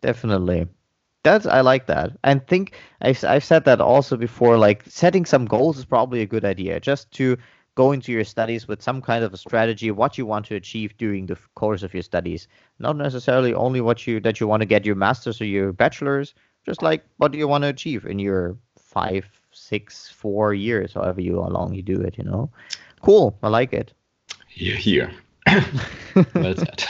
Definitely. 0.00 0.66
That's 1.24 1.46
I 1.46 1.60
like 1.60 1.86
that. 1.86 2.16
And 2.22 2.46
think 2.46 2.76
I've 3.02 3.22
I've 3.24 3.44
said 3.44 3.64
that 3.64 3.80
also 3.80 4.16
before. 4.16 4.56
Like 4.56 4.84
setting 4.88 5.26
some 5.26 5.44
goals 5.44 5.78
is 5.78 5.84
probably 5.84 6.22
a 6.22 6.26
good 6.26 6.44
idea. 6.44 6.78
Just 6.80 7.10
to 7.12 7.36
go 7.74 7.92
into 7.92 8.12
your 8.12 8.24
studies 8.24 8.68
with 8.68 8.82
some 8.82 9.02
kind 9.02 9.24
of 9.24 9.34
a 9.34 9.36
strategy, 9.36 9.90
what 9.90 10.16
you 10.16 10.26
want 10.26 10.46
to 10.46 10.54
achieve 10.54 10.96
during 10.96 11.26
the 11.26 11.36
course 11.54 11.82
of 11.82 11.92
your 11.92 12.02
studies. 12.02 12.46
Not 12.78 12.96
necessarily 12.96 13.52
only 13.54 13.80
what 13.80 14.06
you 14.06 14.20
that 14.20 14.38
you 14.40 14.46
want 14.46 14.62
to 14.62 14.66
get 14.66 14.86
your 14.86 14.94
masters 14.94 15.40
or 15.40 15.46
your 15.46 15.72
bachelors. 15.72 16.34
Just 16.64 16.82
like 16.82 17.04
what 17.16 17.32
do 17.32 17.38
you 17.38 17.48
want 17.48 17.62
to 17.62 17.68
achieve 17.68 18.04
in 18.06 18.20
your 18.20 18.56
five, 18.78 19.26
six, 19.50 20.08
four 20.08 20.54
years, 20.54 20.94
however 20.94 21.20
you 21.20 21.42
how 21.42 21.48
long 21.48 21.74
you 21.74 21.82
do 21.82 22.00
it. 22.00 22.16
You 22.16 22.24
know. 22.24 22.50
Cool. 23.02 23.36
I 23.42 23.48
like 23.48 23.72
it. 23.72 23.92
Hear, 24.48 24.76
hear. 24.76 25.10
well 26.34 26.54
said. 26.56 26.84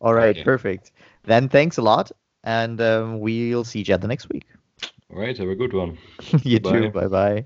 All 0.00 0.14
right. 0.14 0.36
Okay. 0.36 0.44
Perfect. 0.44 0.92
Then 1.24 1.48
thanks 1.48 1.78
a 1.78 1.82
lot, 1.82 2.12
and 2.44 2.80
um, 2.80 3.20
we'll 3.20 3.64
see 3.64 3.80
each 3.80 3.90
other 3.90 4.08
next 4.08 4.28
week. 4.30 4.46
All 5.10 5.18
right, 5.18 5.36
have 5.36 5.48
a 5.48 5.54
good 5.54 5.72
one. 5.72 5.98
you 6.42 6.58
Bye. 6.58 6.72
too. 6.72 6.90
Bye 6.90 7.08
bye. 7.08 7.44